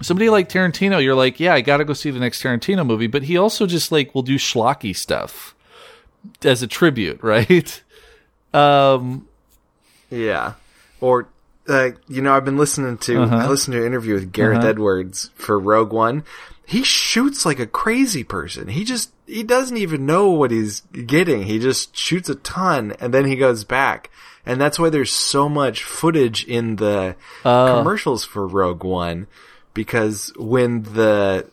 somebody 0.02 0.28
like 0.30 0.48
Tarantino, 0.48 1.02
you're 1.02 1.14
like, 1.14 1.40
yeah, 1.40 1.54
I 1.54 1.62
got 1.62 1.78
to 1.78 1.84
go 1.84 1.94
see 1.94 2.10
the 2.10 2.20
next 2.20 2.42
Tarantino 2.42 2.86
movie, 2.86 3.06
but 3.06 3.22
he 3.24 3.36
also 3.36 3.66
just 3.66 3.90
like 3.90 4.14
will 4.14 4.22
do 4.22 4.36
schlocky 4.36 4.94
stuff 4.94 5.54
as 6.44 6.62
a 6.62 6.66
tribute, 6.66 7.20
right? 7.22 7.82
Um, 8.52 9.26
Yeah. 10.10 10.54
Or, 11.00 11.28
uh, 11.68 11.90
you 12.08 12.22
know, 12.22 12.34
I've 12.34 12.44
been 12.44 12.56
listening 12.56 12.96
to, 12.98 13.22
Uh-huh. 13.22 13.36
I 13.36 13.48
listened 13.48 13.74
to 13.74 13.80
an 13.80 13.86
interview 13.86 14.14
with 14.14 14.32
Gareth 14.32 14.64
Edwards 14.64 15.30
for 15.34 15.58
Rogue 15.58 15.92
One. 15.92 16.24
He 16.64 16.82
shoots 16.82 17.46
like 17.46 17.60
a 17.60 17.66
crazy 17.66 18.24
person. 18.24 18.68
He 18.68 18.82
just, 18.84 19.12
he 19.26 19.42
doesn't 19.44 19.76
even 19.76 20.04
know 20.06 20.30
what 20.30 20.50
he's 20.50 20.80
getting. 21.06 21.42
He 21.44 21.58
just 21.60 21.96
shoots 21.96 22.28
a 22.28 22.34
ton 22.34 22.92
and 22.98 23.12
then 23.14 23.24
he 23.26 23.36
goes 23.36 23.62
back. 23.62 24.10
And 24.46 24.60
that's 24.60 24.78
why 24.78 24.88
there's 24.90 25.12
so 25.12 25.48
much 25.48 25.82
footage 25.82 26.44
in 26.44 26.76
the 26.76 27.16
Uh. 27.44 27.76
commercials 27.76 28.24
for 28.24 28.46
Rogue 28.46 28.84
One. 28.84 29.26
Because 29.74 30.32
when 30.38 30.82
the, 30.84 31.46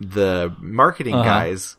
the 0.00 0.54
marketing 0.60 1.14
Uh-huh. 1.16 1.24
guys 1.24 1.76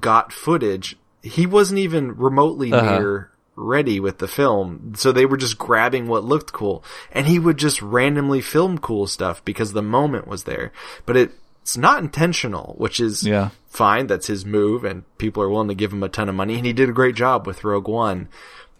got 0.00 0.32
footage, 0.32 0.96
he 1.22 1.44
wasn't 1.46 1.80
even 1.80 2.16
remotely 2.16 2.72
Uh-huh. 2.72 2.98
near 2.98 3.30
ready 3.56 3.98
with 3.98 4.18
the 4.18 4.28
film. 4.28 4.92
So 4.96 5.12
they 5.12 5.26
were 5.26 5.36
just 5.38 5.56
grabbing 5.58 6.06
what 6.08 6.24
looked 6.24 6.52
cool. 6.52 6.84
And 7.10 7.26
he 7.26 7.38
would 7.38 7.56
just 7.56 7.80
randomly 7.82 8.40
film 8.42 8.78
cool 8.78 9.06
stuff 9.06 9.42
because 9.44 9.72
the 9.72 9.82
moment 9.82 10.28
was 10.28 10.44
there. 10.44 10.72
But 11.06 11.16
it, 11.16 11.32
it's 11.62 11.76
not 11.76 12.02
intentional, 12.02 12.74
which 12.78 13.00
is 13.00 13.24
Yeah. 13.26 13.48
fine. 13.66 14.06
That's 14.06 14.26
his 14.26 14.44
move 14.46 14.84
and 14.84 15.02
people 15.18 15.42
are 15.42 15.48
willing 15.50 15.68
to 15.68 15.74
give 15.74 15.92
him 15.92 16.02
a 16.02 16.08
ton 16.08 16.28
of 16.28 16.34
money. 16.34 16.54
And 16.56 16.66
he 16.66 16.72
did 16.74 16.88
a 16.90 16.92
great 16.92 17.14
job 17.16 17.46
with 17.46 17.64
Rogue 17.64 17.88
One. 17.88 18.28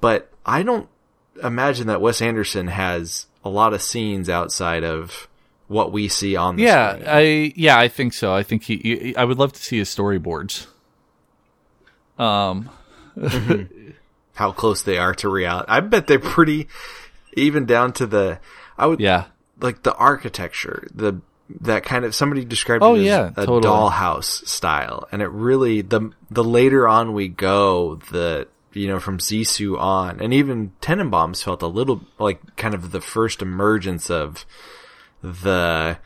But 0.00 0.30
I 0.44 0.62
don't 0.62 0.88
imagine 1.42 1.86
that 1.88 2.00
Wes 2.00 2.20
Anderson 2.22 2.68
has 2.68 3.26
a 3.44 3.48
lot 3.48 3.72
of 3.74 3.82
scenes 3.82 4.28
outside 4.28 4.84
of 4.84 5.28
what 5.68 5.92
we 5.92 6.08
see 6.08 6.36
on 6.36 6.56
the 6.56 6.64
yeah, 6.64 6.92
screen. 6.92 7.08
I 7.08 7.52
yeah, 7.56 7.78
I 7.78 7.88
think 7.88 8.12
so. 8.12 8.32
I 8.34 8.42
think 8.42 8.64
he, 8.64 8.76
he 8.76 9.16
I 9.16 9.24
would 9.24 9.38
love 9.38 9.52
to 9.52 9.62
see 9.62 9.78
his 9.78 9.88
storyboards. 9.88 10.66
Um, 12.18 12.70
how 14.34 14.52
close 14.52 14.82
they 14.82 14.98
are 14.98 15.14
to 15.16 15.28
reality. 15.28 15.66
I 15.68 15.80
bet 15.80 16.06
they're 16.06 16.18
pretty, 16.18 16.68
even 17.34 17.66
down 17.66 17.92
to 17.94 18.06
the. 18.06 18.38
I 18.78 18.86
would 18.86 19.00
yeah, 19.00 19.26
like 19.60 19.82
the 19.82 19.94
architecture, 19.94 20.86
the 20.94 21.20
that 21.60 21.84
kind 21.84 22.04
of 22.04 22.14
somebody 22.14 22.44
described 22.44 22.82
Oh, 22.82 22.94
it 22.94 23.00
as 23.00 23.04
yeah, 23.04 23.30
a 23.36 23.46
totally. 23.46 23.62
dollhouse 23.62 24.46
style, 24.46 25.08
and 25.12 25.22
it 25.22 25.28
really 25.28 25.82
the 25.82 26.10
the 26.30 26.44
later 26.44 26.86
on 26.88 27.12
we 27.12 27.28
go, 27.28 27.96
the 28.10 28.48
you 28.76 28.86
know 28.88 29.00
from 29.00 29.18
Zissou 29.18 29.78
on, 29.78 30.20
and 30.20 30.32
even 30.34 30.72
Tenenbaums 30.80 31.42
felt 31.42 31.62
a 31.62 31.66
little 31.66 32.02
like 32.18 32.56
kind 32.56 32.74
of 32.74 32.92
the 32.92 33.00
first 33.00 33.42
emergence 33.42 34.10
of 34.10 34.44
the 35.22 35.98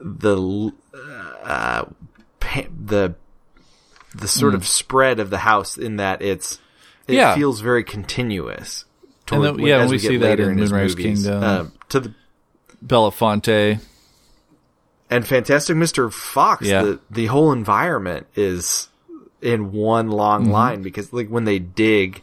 the 0.00 0.72
uh, 1.42 1.84
pa- 2.40 2.62
the 2.84 3.14
the 4.14 4.28
sort 4.28 4.54
of 4.54 4.66
spread 4.66 5.18
of 5.18 5.30
the 5.30 5.38
house 5.38 5.76
in 5.76 5.96
that 5.96 6.22
it's 6.22 6.60
it. 7.08 7.14
Yeah. 7.14 7.34
feels 7.34 7.60
very 7.60 7.82
continuous. 7.84 8.84
And 9.30 9.42
toward- 9.42 9.58
then- 9.58 9.66
yeah, 9.66 9.86
we 9.86 9.98
get 9.98 10.08
see 10.08 10.16
that 10.18 10.38
in 10.40 10.58
his 10.58 10.70
Moonrise 10.70 10.96
movies. 10.96 11.22
Kingdom. 11.24 11.42
Uh, 11.42 11.64
to 11.88 12.00
the 12.00 12.14
Belafonte. 12.84 13.80
and 15.10 15.26
Fantastic 15.26 15.76
Mr. 15.76 16.12
Fox, 16.12 16.66
Yeah. 16.66 16.82
the 16.82 17.00
the 17.10 17.26
whole 17.26 17.52
environment 17.52 18.26
is 18.36 18.88
in 19.44 19.70
one 19.72 20.10
long 20.10 20.42
Mm-hmm. 20.44 20.50
line 20.52 20.82
because 20.82 21.12
like 21.12 21.28
when 21.28 21.44
they 21.44 21.58
dig 21.58 22.22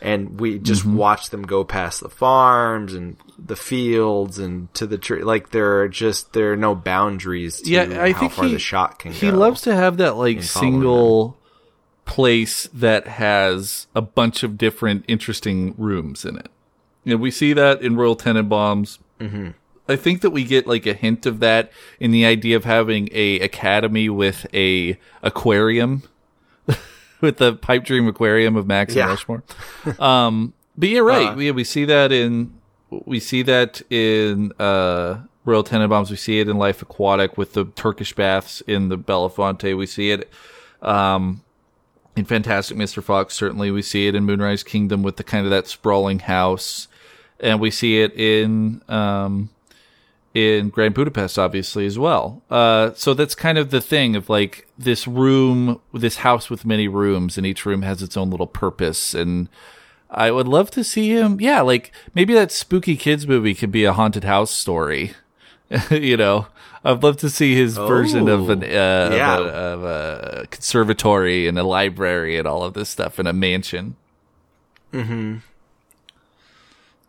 and 0.00 0.38
we 0.38 0.58
just 0.58 0.82
Mm-hmm. 0.82 0.96
watch 0.96 1.30
them 1.30 1.42
go 1.42 1.64
past 1.64 2.00
the 2.00 2.08
farms 2.08 2.94
and 2.94 3.16
the 3.38 3.56
fields 3.56 4.38
and 4.38 4.72
to 4.74 4.86
the 4.86 4.98
tree 4.98 5.22
like 5.24 5.50
there 5.50 5.80
are 5.80 5.88
just 5.88 6.32
there 6.34 6.52
are 6.52 6.56
no 6.56 6.74
boundaries 6.74 7.60
to 7.62 7.70
Yeah, 7.70 8.02
I 8.02 8.12
how 8.12 8.20
think 8.20 8.32
far 8.32 8.44
he 8.46 8.52
the 8.52 8.58
shot 8.58 8.98
can 8.98 9.12
he 9.12 9.30
go. 9.30 9.36
loves 9.36 9.62
to 9.62 9.74
have 9.74 9.96
that 9.98 10.16
like 10.16 10.42
single 10.42 11.36
place 12.04 12.68
that 12.72 13.06
has 13.06 13.86
a 13.94 14.00
bunch 14.00 14.42
of 14.42 14.56
different 14.56 15.04
interesting 15.08 15.74
rooms 15.76 16.24
in 16.24 16.36
it. 16.38 16.48
And 17.04 17.20
we 17.20 17.30
see 17.30 17.52
that 17.52 17.82
in 17.82 17.96
Royal 17.96 18.16
Tenenbaums. 18.16 18.98
Mm-hmm. 19.20 19.50
I 19.88 19.96
think 19.96 20.20
that 20.22 20.30
we 20.30 20.44
get 20.44 20.66
like 20.66 20.86
a 20.86 20.92
hint 20.94 21.26
of 21.26 21.40
that 21.40 21.70
in 22.00 22.10
the 22.10 22.24
idea 22.26 22.56
of 22.56 22.64
having 22.64 23.08
a 23.12 23.40
academy 23.40 24.08
with 24.08 24.46
a 24.54 24.98
aquarium, 25.22 26.02
with 27.20 27.38
the 27.38 27.54
pipe 27.54 27.84
dream 27.84 28.06
aquarium 28.08 28.56
of 28.56 28.66
Max 28.66 28.94
Yeah. 28.94 29.02
and 29.04 29.10
Rushmore. 29.10 29.42
Um, 29.98 30.52
but 30.76 30.88
you're 30.88 31.04
right. 31.04 31.28
Uh, 31.32 31.34
we 31.34 31.50
we 31.50 31.64
see 31.64 31.84
that 31.86 32.12
in 32.12 32.52
we 32.90 33.20
see 33.20 33.42
that 33.42 33.82
in 33.90 34.52
uh, 34.58 35.18
Royal 35.44 35.64
Tenenbaums. 35.64 36.10
We 36.10 36.16
see 36.16 36.40
it 36.40 36.48
in 36.48 36.56
Life 36.56 36.82
Aquatic 36.82 37.36
with 37.36 37.52
the 37.54 37.64
Turkish 37.64 38.14
baths 38.14 38.60
in 38.66 38.88
the 38.88 38.96
Belafonte. 38.98 39.76
We 39.76 39.86
see 39.86 40.10
it 40.10 40.30
um, 40.82 41.42
in 42.16 42.24
Fantastic 42.24 42.76
Mr. 42.76 43.02
Fox. 43.02 43.34
Certainly, 43.34 43.70
we 43.72 43.82
see 43.82 44.06
it 44.06 44.14
in 44.14 44.24
Moonrise 44.24 44.62
Kingdom 44.62 45.02
with 45.02 45.16
the 45.16 45.24
kind 45.24 45.44
of 45.44 45.50
that 45.50 45.66
sprawling 45.66 46.20
house, 46.20 46.88
and 47.40 47.60
we 47.60 47.70
see 47.70 48.00
it 48.00 48.12
in 48.14 48.80
um, 48.88 49.50
in 50.34 50.68
Grand 50.68 50.94
Budapest, 50.94 51.38
obviously 51.38 51.86
as 51.86 51.98
well. 51.98 52.42
Uh, 52.50 52.92
so 52.94 53.14
that's 53.14 53.34
kind 53.34 53.58
of 53.58 53.70
the 53.70 53.80
thing 53.80 54.14
of 54.14 54.28
like 54.28 54.66
this 54.78 55.06
room, 55.08 55.80
this 55.92 56.18
house 56.18 56.48
with 56.50 56.64
many 56.64 56.86
rooms, 56.88 57.36
and 57.36 57.46
each 57.46 57.64
room 57.66 57.82
has 57.82 58.02
its 58.02 58.16
own 58.16 58.30
little 58.30 58.46
purpose. 58.46 59.14
And 59.14 59.48
I 60.10 60.30
would 60.30 60.46
love 60.48 60.70
to 60.72 60.84
see 60.84 61.08
him. 61.10 61.40
Yeah, 61.40 61.60
like 61.62 61.92
maybe 62.14 62.34
that 62.34 62.52
spooky 62.52 62.96
kids 62.96 63.26
movie 63.26 63.54
could 63.54 63.72
be 63.72 63.84
a 63.84 63.92
haunted 63.92 64.24
house 64.24 64.50
story. 64.50 65.12
you 65.90 66.16
know, 66.16 66.46
I'd 66.84 67.02
love 67.02 67.16
to 67.18 67.28
see 67.30 67.54
his 67.54 67.76
version 67.76 68.28
of 68.28 68.48
an 68.48 68.62
uh, 68.62 68.66
Yeah. 69.12 69.38
of, 69.38 69.46
a, 69.46 69.50
of 69.50 69.84
a 69.84 70.46
conservatory 70.50 71.46
and 71.48 71.58
a 71.58 71.64
library 71.64 72.38
and 72.38 72.46
all 72.46 72.62
of 72.62 72.74
this 72.74 72.88
stuff 72.88 73.18
in 73.18 73.26
a 73.26 73.32
mansion. 73.32 73.96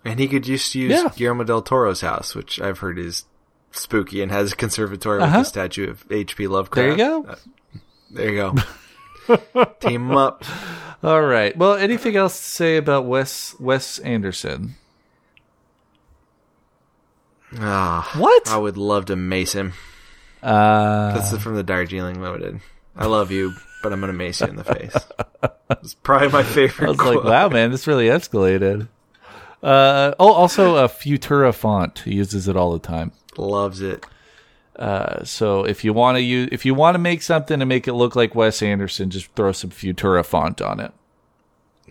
And 0.05 0.19
he 0.19 0.27
could 0.27 0.43
just 0.43 0.73
use 0.75 0.91
Yeah. 0.91 1.09
Guillermo 1.15 1.43
del 1.43 1.61
Toro's 1.61 2.01
house, 2.01 2.33
which 2.35 2.59
I've 2.61 2.79
heard 2.79 2.97
is 2.97 3.25
spooky 3.71 4.21
and 4.21 4.31
has 4.31 4.53
a 4.53 4.55
conservatory 4.55 5.21
Uh-huh. 5.21 5.39
with 5.39 5.47
a 5.47 5.49
statue 5.49 5.89
of 5.89 6.05
H.P. 6.09 6.47
Lovecraft. 6.47 6.75
There 6.75 6.91
you 6.91 6.97
go. 6.97 7.29
Uh, 7.29 7.35
there 8.11 8.29
you 8.31 8.35
go. 9.27 9.65
Team 9.79 10.11
up. 10.11 10.43
All 11.03 11.21
right. 11.21 11.55
Well, 11.55 11.75
anything 11.75 12.15
else 12.15 12.35
to 12.37 12.43
say 12.43 12.77
about 12.77 13.05
Wes 13.05 13.55
Wes 13.59 13.99
Anderson? 13.99 14.75
Ah, 17.57 18.09
What? 18.17 18.47
I 18.49 18.57
would 18.57 18.77
love 18.77 19.05
to 19.05 19.15
mace 19.15 19.53
him. 19.53 19.73
Uh, 20.43 21.13
This 21.17 21.33
is 21.33 21.41
from 21.41 21.55
the 21.55 21.63
Darjeeling 21.63 22.21
Limited. 22.21 22.59
I 22.95 23.05
love 23.05 23.31
you, 23.31 23.53
but 23.81 23.91
I'm 23.93 23.99
gonna 23.99 24.13
mace 24.13 24.41
you 24.41 24.47
in 24.47 24.55
the 24.55 24.63
face. 24.63 24.95
It's 25.81 25.93
probably 25.95 26.29
my 26.29 26.43
favorite. 26.43 26.85
I 26.87 26.89
was 26.89 26.97
quote. 26.99 27.15
like, 27.17 27.23
wow, 27.25 27.49
man, 27.49 27.71
this 27.71 27.87
really 27.87 28.07
escalated. 28.07 28.87
Uh, 29.61 30.13
oh, 30.19 30.31
also 30.31 30.77
a 30.77 30.87
Futura 30.87 31.53
font. 31.53 31.99
He 31.99 32.15
uses 32.15 32.47
it 32.47 32.55
all 32.55 32.71
the 32.71 32.79
time. 32.79 33.11
Loves 33.37 33.81
it. 33.81 34.05
Uh, 34.75 35.23
so 35.25 35.65
if 35.65 35.83
you 35.83 35.91
want 35.91 36.15
to 36.15 36.21
use, 36.21 36.49
if 36.51 36.65
you 36.65 36.73
want 36.73 36.95
to 36.95 36.99
make 36.99 37.21
something 37.21 37.61
and 37.61 37.67
make 37.67 37.87
it 37.87 37.93
look 37.93 38.15
like 38.15 38.33
Wes 38.33 38.61
Anderson, 38.61 39.09
just 39.09 39.27
throw 39.35 39.51
some 39.51 39.69
Futura 39.69 40.25
font 40.25 40.61
on 40.61 40.79
it. 40.79 40.93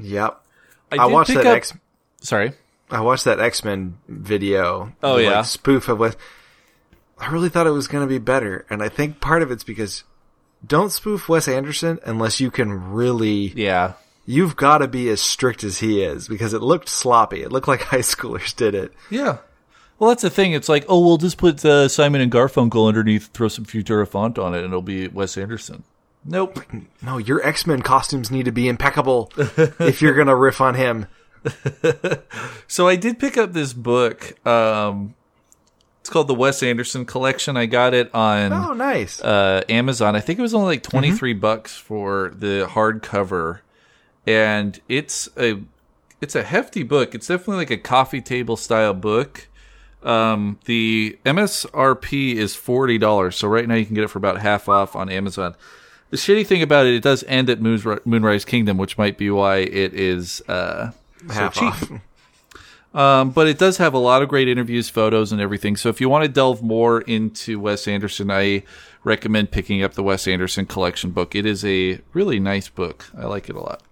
Yep. 0.00 0.40
I, 0.92 0.96
I, 0.96 1.06
watched 1.06 1.34
that 1.34 1.46
up- 1.46 1.56
X. 1.56 1.74
Sorry. 2.22 2.52
I 2.90 3.00
watched 3.00 3.26
that 3.26 3.40
X 3.40 3.62
Men 3.62 3.98
video. 4.08 4.94
Oh, 5.02 5.16
the, 5.16 5.24
yeah? 5.24 5.36
like, 5.38 5.44
spoof 5.44 5.88
of 5.88 5.98
Wes. 5.98 6.16
I 7.18 7.30
really 7.30 7.50
thought 7.50 7.66
it 7.66 7.72
was 7.72 7.88
going 7.88 8.06
to 8.06 8.08
be 8.08 8.18
better, 8.18 8.64
and 8.70 8.82
I 8.82 8.88
think 8.88 9.20
part 9.20 9.42
of 9.42 9.50
it's 9.50 9.64
because 9.64 10.04
don't 10.66 10.90
spoof 10.90 11.28
Wes 11.28 11.46
Anderson 11.48 11.98
unless 12.04 12.40
you 12.40 12.50
can 12.50 12.92
really. 12.92 13.52
Yeah. 13.54 13.94
You've 14.30 14.56
got 14.56 14.78
to 14.78 14.88
be 14.88 15.08
as 15.08 15.22
strict 15.22 15.64
as 15.64 15.78
he 15.78 16.02
is 16.02 16.28
because 16.28 16.52
it 16.52 16.60
looked 16.60 16.88
sloppy. 16.90 17.40
It 17.42 17.50
looked 17.50 17.66
like 17.68 17.80
high 17.84 17.98
schoolers 18.00 18.54
did 18.54 18.74
it. 18.74 18.92
Yeah. 19.10 19.38
Well, 19.98 20.10
that's 20.10 20.22
the 20.22 20.28
thing. 20.30 20.52
It's 20.52 20.68
like, 20.68 20.84
oh, 20.88 21.00
we'll 21.04 21.16
just 21.16 21.38
put 21.38 21.64
uh, 21.64 21.88
Simon 21.88 22.20
and 22.20 22.30
Garfunkel 22.30 22.86
underneath, 22.86 23.28
throw 23.28 23.48
some 23.48 23.64
Futura 23.64 24.06
font 24.06 24.38
on 24.38 24.54
it, 24.54 24.58
and 24.58 24.66
it'll 24.66 24.82
be 24.82 25.08
Wes 25.08 25.36
Anderson. 25.38 25.82
Nope. 26.24 26.60
No, 27.02 27.16
your 27.16 27.40
X 27.46 27.66
Men 27.66 27.80
costumes 27.80 28.30
need 28.30 28.44
to 28.44 28.52
be 28.52 28.68
impeccable 28.68 29.32
if 29.36 30.02
you're 30.02 30.14
going 30.14 30.26
to 30.34 30.34
riff 30.36 30.60
on 30.60 30.74
him. 30.74 31.06
So 32.66 32.86
I 32.86 32.96
did 32.96 33.18
pick 33.18 33.38
up 33.38 33.52
this 33.54 33.72
book. 33.72 34.34
Um, 34.46 35.14
it's 36.00 36.10
called 36.10 36.28
the 36.28 36.34
Wes 36.34 36.62
Anderson 36.62 37.06
Collection. 37.06 37.56
I 37.56 37.66
got 37.66 37.94
it 37.94 38.14
on 38.14 38.52
Oh, 38.52 38.72
nice. 38.74 39.20
uh, 39.22 39.62
Amazon. 39.68 40.14
I 40.16 40.20
think 40.20 40.38
it 40.38 40.42
was 40.42 40.54
only 40.54 40.66
like 40.76 40.82
23 40.82 41.32
bucks 41.34 41.76
for 41.76 42.32
the 42.34 42.68
hardcover, 42.70 43.60
and 44.28 44.78
it's 44.88 45.28
a 45.38 45.58
it's 46.20 46.34
a 46.34 46.42
hefty 46.42 46.82
book. 46.82 47.14
It's 47.14 47.26
definitely 47.28 47.56
like 47.56 47.70
a 47.70 47.78
coffee 47.78 48.20
table 48.20 48.56
style 48.56 48.92
book. 48.92 49.48
Um, 50.02 50.58
the 50.66 51.18
MSRP 51.24 52.34
is 52.34 52.54
forty 52.54 52.98
dollars, 52.98 53.36
so 53.36 53.48
right 53.48 53.66
now 53.66 53.74
you 53.74 53.86
can 53.86 53.94
get 53.94 54.04
it 54.04 54.08
for 54.08 54.18
about 54.18 54.38
half 54.40 54.68
off 54.68 54.94
on 54.94 55.08
Amazon. 55.08 55.54
The 56.10 56.16
shitty 56.18 56.46
thing 56.46 56.62
about 56.62 56.86
it, 56.86 56.94
it 56.94 57.02
does 57.02 57.24
end 57.24 57.48
at 57.50 57.60
Moonri- 57.60 58.04
Moonrise 58.04 58.44
Kingdom, 58.44 58.76
which 58.78 58.96
might 58.98 59.16
be 59.18 59.30
why 59.30 59.56
it 59.58 59.94
is 59.94 60.42
uh, 60.48 60.90
so 61.26 61.32
Half 61.32 61.54
cheap. 61.54 61.62
off. 61.64 61.90
Um, 62.94 63.30
but 63.30 63.46
it 63.46 63.58
does 63.58 63.76
have 63.76 63.92
a 63.92 63.98
lot 63.98 64.22
of 64.22 64.30
great 64.30 64.48
interviews, 64.48 64.88
photos, 64.88 65.30
and 65.30 65.42
everything. 65.42 65.76
So 65.76 65.90
if 65.90 66.00
you 66.00 66.08
want 66.08 66.24
to 66.24 66.28
delve 66.28 66.62
more 66.62 67.02
into 67.02 67.60
Wes 67.60 67.86
Anderson, 67.86 68.30
I 68.30 68.62
recommend 69.04 69.50
picking 69.50 69.82
up 69.82 69.92
the 69.92 70.02
Wes 70.02 70.26
Anderson 70.26 70.64
collection 70.64 71.10
book. 71.10 71.34
It 71.34 71.44
is 71.44 71.64
a 71.66 72.00
really 72.14 72.40
nice 72.40 72.70
book. 72.70 73.04
I 73.16 73.26
like 73.26 73.50
it 73.50 73.56
a 73.56 73.60
lot. 73.60 73.82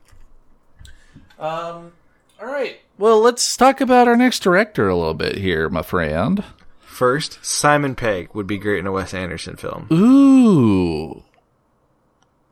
Um, 1.39 1.93
all 2.41 2.47
right. 2.47 2.81
Well, 2.99 3.21
let's 3.21 3.57
talk 3.57 3.81
about 3.81 4.09
our 4.09 4.17
next 4.17 4.41
director 4.41 4.89
a 4.89 4.97
little 4.97 5.15
bit 5.15 5.37
here, 5.37 5.69
my 5.69 5.83
friend. 5.83 6.43
First, 6.81 7.45
Simon 7.45 7.95
Pegg 7.95 8.31
would 8.33 8.47
be 8.47 8.57
great 8.57 8.79
in 8.79 8.87
a 8.87 8.93
Wes 8.93 9.13
Anderson 9.13 9.57
film. 9.57 9.87
Ooh. 9.93 11.23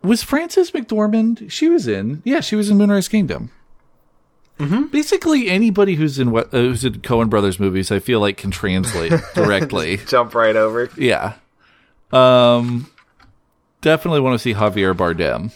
Was 0.02 0.22
Frances 0.22 0.72
McDormand? 0.72 1.50
She 1.50 1.68
was 1.68 1.88
in. 1.88 2.20
Yeah, 2.24 2.40
she 2.40 2.56
was 2.56 2.68
in 2.68 2.76
Moonrise 2.76 3.08
Kingdom. 3.08 3.50
Mm-hmm. 4.58 4.84
Basically, 4.88 5.48
anybody 5.48 5.94
who's 5.94 6.18
in 6.18 6.30
what 6.30 6.52
uh, 6.52 6.58
who's 6.58 6.84
in 6.84 7.00
Coen 7.00 7.30
Brothers 7.30 7.58
movies, 7.58 7.90
I 7.90 7.98
feel 7.98 8.20
like 8.20 8.36
can 8.36 8.50
translate 8.50 9.12
directly. 9.34 9.96
Jump 10.06 10.34
right 10.34 10.54
over. 10.54 10.90
yeah. 10.96 11.34
Um. 12.12 12.90
Definitely 13.80 14.20
want 14.20 14.34
to 14.34 14.38
see 14.38 14.54
Javier 14.54 14.94
Bardem. 14.94 15.52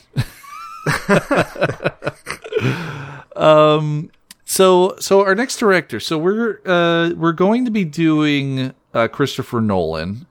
um. 3.39 4.11
So 4.45 4.97
so 4.99 5.25
our 5.25 5.35
next 5.35 5.59
director. 5.59 6.01
So 6.01 6.17
we're 6.17 6.61
uh 6.65 7.11
we're 7.17 7.33
going 7.33 7.65
to 7.67 7.71
be 7.71 7.85
doing 7.85 8.73
uh, 8.95 9.09
Christopher 9.09 9.61
Nolan. 9.61 10.27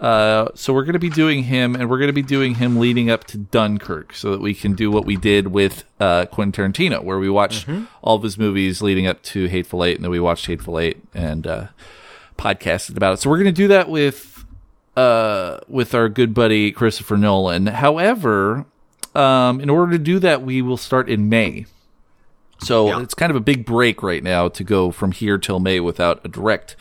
Uh, 0.00 0.48
so 0.54 0.72
we're 0.72 0.84
going 0.84 0.94
to 0.94 0.98
be 0.98 1.10
doing 1.10 1.44
him, 1.44 1.76
and 1.76 1.90
we're 1.90 1.98
going 1.98 2.08
to 2.08 2.14
be 2.14 2.22
doing 2.22 2.54
him 2.54 2.78
leading 2.78 3.10
up 3.10 3.24
to 3.24 3.36
Dunkirk, 3.36 4.14
so 4.14 4.30
that 4.30 4.40
we 4.40 4.54
can 4.54 4.72
do 4.72 4.90
what 4.90 5.04
we 5.04 5.14
did 5.14 5.48
with 5.48 5.84
uh, 6.00 6.24
Quentin 6.24 6.72
Tarantino, 6.72 7.04
where 7.04 7.18
we 7.18 7.28
watched 7.28 7.68
all 8.00 8.16
of 8.16 8.22
his 8.22 8.38
movies 8.38 8.80
leading 8.80 9.06
up 9.06 9.22
to 9.24 9.44
Hateful 9.46 9.84
Eight, 9.84 9.96
and 9.96 10.04
then 10.04 10.10
we 10.10 10.18
watched 10.18 10.46
Hateful 10.46 10.78
Eight 10.78 11.02
and 11.12 11.46
uh, 11.46 11.66
podcasted 12.38 12.96
about 12.96 13.12
it. 13.12 13.16
So 13.18 13.28
we're 13.28 13.36
going 13.36 13.54
to 13.54 13.62
do 13.62 13.68
that 13.68 13.90
with 13.90 14.44
uh, 14.96 15.58
with 15.68 15.94
our 15.94 16.08
good 16.08 16.32
buddy 16.32 16.72
Christopher 16.72 17.18
Nolan. 17.18 17.66
However, 17.66 18.64
um, 19.14 19.60
in 19.60 19.68
order 19.68 19.92
to 19.92 19.98
do 19.98 20.18
that, 20.20 20.42
we 20.42 20.62
will 20.62 20.78
start 20.78 21.10
in 21.10 21.28
May. 21.28 21.66
So 22.62 22.86
Yeah. 22.88 23.00
it's 23.00 23.14
kind 23.14 23.30
of 23.30 23.36
a 23.36 23.40
big 23.40 23.64
break 23.64 24.02
right 24.02 24.22
now 24.22 24.48
to 24.48 24.62
go 24.64 24.90
from 24.90 25.12
here 25.12 25.38
till 25.38 25.60
May 25.60 25.80
without 25.80 26.20
a 26.24 26.28
direct 26.28 26.76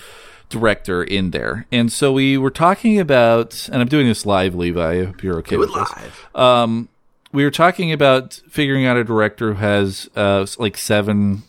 director 0.50 1.04
in 1.04 1.32
there. 1.32 1.66
And 1.72 1.92
so 1.92 2.12
we 2.12 2.38
were 2.38 2.50
talking 2.50 3.00
about, 3.00 3.70
and 3.72 3.82
I'm 3.82 3.88
doing 3.88 4.08
this 4.08 4.26
live, 4.26 4.56
Levi. 4.56 5.02
I 5.02 5.06
hope 5.06 5.24
you're 5.24 5.38
okay 5.40 5.56
Do 5.56 5.64
it 5.64 5.70
with 5.70 5.76
this 5.76 5.92
live. 5.96 6.28
um, 6.36 6.90
we 7.32 7.44
were 7.44 7.52
talking 7.52 7.92
about 7.92 8.42
figuring 8.50 8.86
out 8.86 8.98
a 8.98 9.04
director 9.04 9.54
who 9.54 9.60
has 9.60 10.10
uh, 10.16 10.46
like 10.58 10.76
seven, 10.78 11.44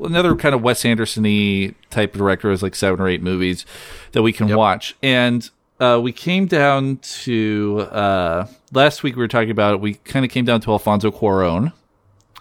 another 0.00 0.36
kind 0.36 0.54
of 0.54 0.62
Wes 0.62 0.84
Anderson-y 0.84 1.74
type 1.90 2.14
of 2.14 2.18
director 2.18 2.50
has 2.50 2.62
like 2.62 2.76
seven 2.76 3.00
or 3.00 3.08
eight 3.08 3.22
movies 3.22 3.66
that 4.12 4.22
we 4.22 4.32
can 4.32 4.54
watch, 4.54 4.94
and 5.02 5.50
uh, 5.80 5.98
we 6.00 6.12
came 6.12 6.46
down 6.46 6.98
to 7.02 7.80
uh, 7.90 8.46
last 8.72 9.02
week. 9.02 9.16
We 9.16 9.22
were 9.22 9.28
talking 9.28 9.50
about 9.50 9.74
it. 9.74 9.80
We 9.80 9.94
kind 9.94 10.24
of 10.24 10.30
came 10.30 10.44
down 10.44 10.60
to 10.60 10.70
Alfonso 10.70 11.10
Cuarón. 11.10 11.72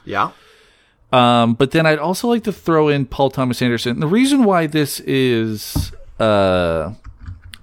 Yeah. 0.05 0.29
Um, 1.13 1.53
but 1.53 1.69
then 1.71 1.85
I'd 1.85 1.99
also 1.99 2.27
like 2.27 2.43
to 2.45 2.51
throw 2.51 2.89
in 2.89 3.05
Paul 3.05 3.29
Thomas 3.29 3.61
Anderson. 3.61 3.99
The 3.99 4.07
reason 4.07 4.43
why 4.45 4.65
this 4.65 4.99
is 5.01 5.91
uh, 6.19 6.93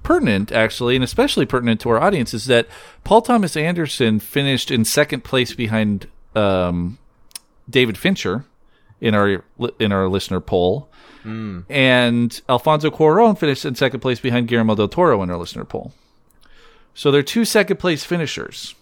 pertinent, 0.04 0.52
actually, 0.52 0.94
and 0.94 1.02
especially 1.02 1.46
pertinent 1.46 1.80
to 1.80 1.90
our 1.90 2.00
audience, 2.00 2.32
is 2.32 2.46
that 2.46 2.68
Paul 3.02 3.22
Thomas 3.22 3.56
Anderson 3.56 4.20
finished 4.20 4.70
in 4.70 4.84
second 4.84 5.24
place 5.24 5.52
behind 5.52 6.06
um, 6.36 6.98
David 7.68 7.98
Fincher 7.98 8.44
in 9.00 9.16
our 9.16 9.42
in 9.80 9.90
our 9.90 10.08
listener 10.08 10.38
poll, 10.38 10.88
and 11.68 12.40
Alfonso 12.48 12.88
Cuarón 12.88 13.36
finished 13.36 13.64
in 13.64 13.74
second 13.74 13.98
place 13.98 14.20
behind 14.20 14.46
Guillermo 14.46 14.76
del 14.76 14.86
Toro 14.88 15.24
in 15.24 15.30
our 15.30 15.36
listener 15.36 15.64
poll. 15.64 15.92
So 16.94 17.10
they're 17.10 17.24
two 17.24 17.44
second 17.44 17.78
place 17.78 18.04
finishers. 18.04 18.76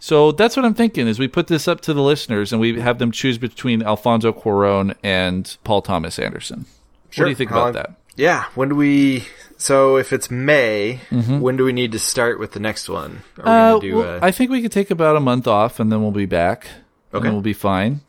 So 0.00 0.30
that's 0.32 0.56
what 0.56 0.64
I'm 0.64 0.74
thinking 0.74 1.08
is 1.08 1.18
we 1.18 1.26
put 1.28 1.48
this 1.48 1.66
up 1.66 1.80
to 1.82 1.92
the 1.94 2.02
listeners 2.02 2.52
and 2.52 2.60
we 2.60 2.80
have 2.80 2.98
them 2.98 3.10
choose 3.10 3.36
between 3.38 3.82
Alfonso 3.82 4.32
Cuarón 4.32 4.94
and 5.02 5.56
Paul 5.64 5.82
Thomas 5.82 6.18
Anderson. 6.18 6.66
What 7.16 7.24
do 7.24 7.30
you 7.30 7.34
think 7.34 7.50
about 7.50 7.64
long- 7.64 7.72
that? 7.74 7.94
Yeah. 8.16 8.44
When 8.54 8.68
do 8.70 8.74
we? 8.76 9.24
So 9.58 9.96
if 9.96 10.12
it's 10.12 10.30
May, 10.30 11.00
Mm-hmm. 11.10 11.40
when 11.40 11.56
do 11.56 11.64
we 11.64 11.72
need 11.72 11.92
to 11.92 11.98
start 11.98 12.38
with 12.38 12.52
the 12.52 12.60
next 12.60 12.88
one? 12.88 13.22
Are 13.42 13.44
we 13.44 13.50
Uh, 13.50 13.78
do? 13.80 13.96
well, 13.96 14.16
uh, 14.16 14.18
I 14.22 14.30
think 14.30 14.50
we 14.50 14.60
could 14.62 14.72
take 14.72 14.90
about 14.90 15.16
a 15.16 15.20
month 15.20 15.46
off 15.48 15.78
and 15.80 15.90
then 15.90 16.00
we'll 16.02 16.10
be 16.10 16.26
back. 16.26 16.66
And 17.12 17.18
Okay. 17.18 17.24
then 17.24 17.32
we'll 17.32 17.42
be 17.42 17.52
fine. 17.52 18.00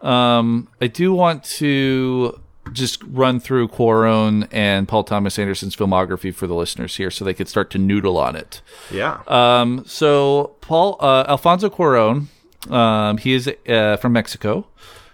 Um, 0.00 0.68
I 0.80 0.86
do 0.86 1.12
want 1.14 1.44
to 1.60 2.38
just 2.72 3.02
run 3.04 3.40
through 3.40 3.68
Cuarón 3.68 4.48
and 4.50 4.88
Paul 4.88 5.04
Thomas 5.04 5.38
Anderson's 5.38 5.76
filmography 5.76 6.34
for 6.34 6.46
the 6.46 6.54
listeners 6.54 6.96
here 6.96 7.10
so 7.10 7.24
they 7.24 7.34
could 7.34 7.48
start 7.48 7.70
to 7.70 7.78
noodle 7.78 8.18
on 8.18 8.36
it. 8.36 8.62
yeah. 8.90 9.20
Um, 9.26 9.84
so 9.86 10.56
Paul 10.60 10.96
uh, 11.00 11.24
Alfonso 11.28 11.68
Cuarón, 11.70 12.26
um, 12.70 13.18
he 13.18 13.34
is 13.34 13.50
uh, 13.68 13.96
from 13.98 14.12
Mexico. 14.12 14.66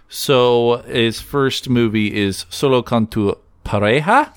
So 0.09 0.83
his 0.87 1.21
first 1.21 1.69
movie 1.69 2.13
is 2.17 2.45
Solo 2.49 2.81
con 2.81 3.07
tu 3.07 3.37
pareja. 3.63 4.33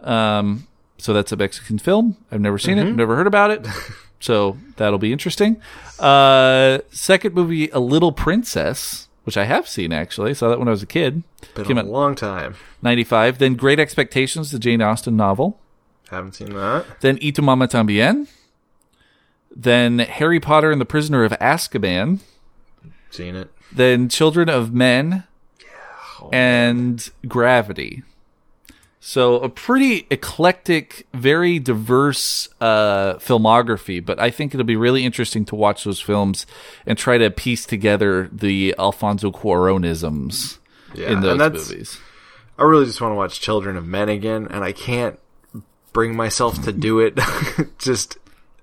Um, 0.00 0.66
so 0.98 1.12
that's 1.12 1.32
a 1.32 1.36
Mexican 1.36 1.78
film. 1.78 2.16
I've 2.30 2.40
never 2.40 2.58
seen 2.58 2.78
it. 2.78 2.86
I've 2.86 2.96
never 2.96 3.16
heard 3.16 3.26
about 3.26 3.50
it. 3.50 3.66
so 4.20 4.58
that'll 4.76 4.98
be 4.98 5.12
interesting. 5.12 5.60
Uh, 5.98 6.78
second 6.90 7.34
movie, 7.34 7.68
A 7.70 7.80
Little 7.80 8.12
Princess, 8.12 9.08
which 9.24 9.36
I 9.36 9.44
have 9.44 9.68
seen 9.68 9.92
actually. 9.92 10.34
Saw 10.34 10.48
that 10.48 10.58
when 10.58 10.68
I 10.68 10.72
was 10.72 10.82
a 10.82 10.86
kid. 10.86 11.22
Been 11.54 11.64
Came 11.64 11.78
a 11.78 11.80
out 11.80 11.86
long 11.86 12.14
time. 12.14 12.54
95. 12.82 13.38
Then 13.38 13.54
Great 13.54 13.78
Expectations, 13.78 14.50
the 14.50 14.58
Jane 14.58 14.82
Austen 14.82 15.16
novel. 15.16 15.58
Haven't 16.10 16.34
seen 16.34 16.54
that. 16.54 16.86
Then 17.00 17.18
Y 17.22 17.30
tu 17.30 17.42
Mama 17.42 17.68
Tambien. 17.68 18.28
Then 19.54 19.98
Harry 19.98 20.40
Potter 20.40 20.70
and 20.70 20.80
the 20.80 20.86
Prisoner 20.86 21.24
of 21.24 21.32
Azkaban. 21.32 22.20
Seen 23.10 23.36
it. 23.36 23.50
Then 23.72 24.08
Children 24.08 24.48
of 24.48 24.72
Men. 24.72 25.24
Yeah. 25.60 25.66
Oh, 26.20 26.30
and 26.32 27.10
Gravity. 27.26 28.02
So 29.02 29.36
a 29.36 29.48
pretty 29.48 30.06
eclectic, 30.10 31.06
very 31.14 31.58
diverse 31.58 32.48
uh, 32.60 33.14
filmography, 33.14 34.04
but 34.04 34.20
I 34.20 34.30
think 34.30 34.52
it'll 34.54 34.64
be 34.66 34.76
really 34.76 35.06
interesting 35.06 35.46
to 35.46 35.54
watch 35.54 35.84
those 35.84 36.00
films 36.00 36.44
and 36.86 36.98
try 36.98 37.16
to 37.16 37.30
piece 37.30 37.64
together 37.64 38.28
the 38.30 38.74
Alfonso 38.78 39.30
Cuaronisms 39.30 40.58
Yeah, 40.94 41.12
in 41.12 41.20
those 41.22 41.32
and 41.32 41.40
that's- 41.40 41.70
movies. 41.70 41.98
I 42.58 42.64
really 42.64 42.84
just 42.84 43.00
want 43.00 43.12
to 43.12 43.16
watch 43.16 43.40
Children 43.40 43.78
of 43.78 43.86
Men 43.86 44.10
again, 44.10 44.46
and 44.50 44.62
I 44.62 44.72
can't 44.72 45.18
bring 45.94 46.14
myself 46.14 46.62
to 46.64 46.72
do 46.72 47.00
it 47.00 47.18
just 47.78 48.18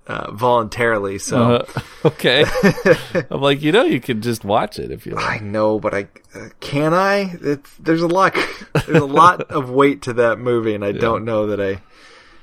uh, 0.08 0.32
voluntarily. 0.32 1.20
So 1.20 1.56
Uh, 1.56 1.66
okay. 2.06 2.46
I'm 3.30 3.42
like, 3.42 3.62
you 3.62 3.72
know, 3.72 3.84
you 3.84 4.00
can 4.00 4.22
just 4.22 4.44
watch 4.44 4.80
it 4.80 4.90
if 4.92 5.06
you 5.06 5.14
like. 5.14 5.42
I 5.42 5.46
know, 5.46 5.80
but 5.80 5.94
I 5.94 6.08
uh, 6.34 6.50
can 6.60 6.94
I? 6.94 7.36
It's, 7.42 7.70
there's 7.78 8.02
a 8.02 8.08
lot. 8.08 8.34
There's 8.88 9.02
a 9.02 9.06
lot 9.06 9.42
of 9.52 9.70
weight 9.70 10.04
to 10.04 10.14
that 10.14 10.40
movie, 10.40 10.74
and 10.76 10.86
I 10.86 10.92
don't 10.94 11.26
know 11.26 11.48
that 11.48 11.60
I 11.60 11.82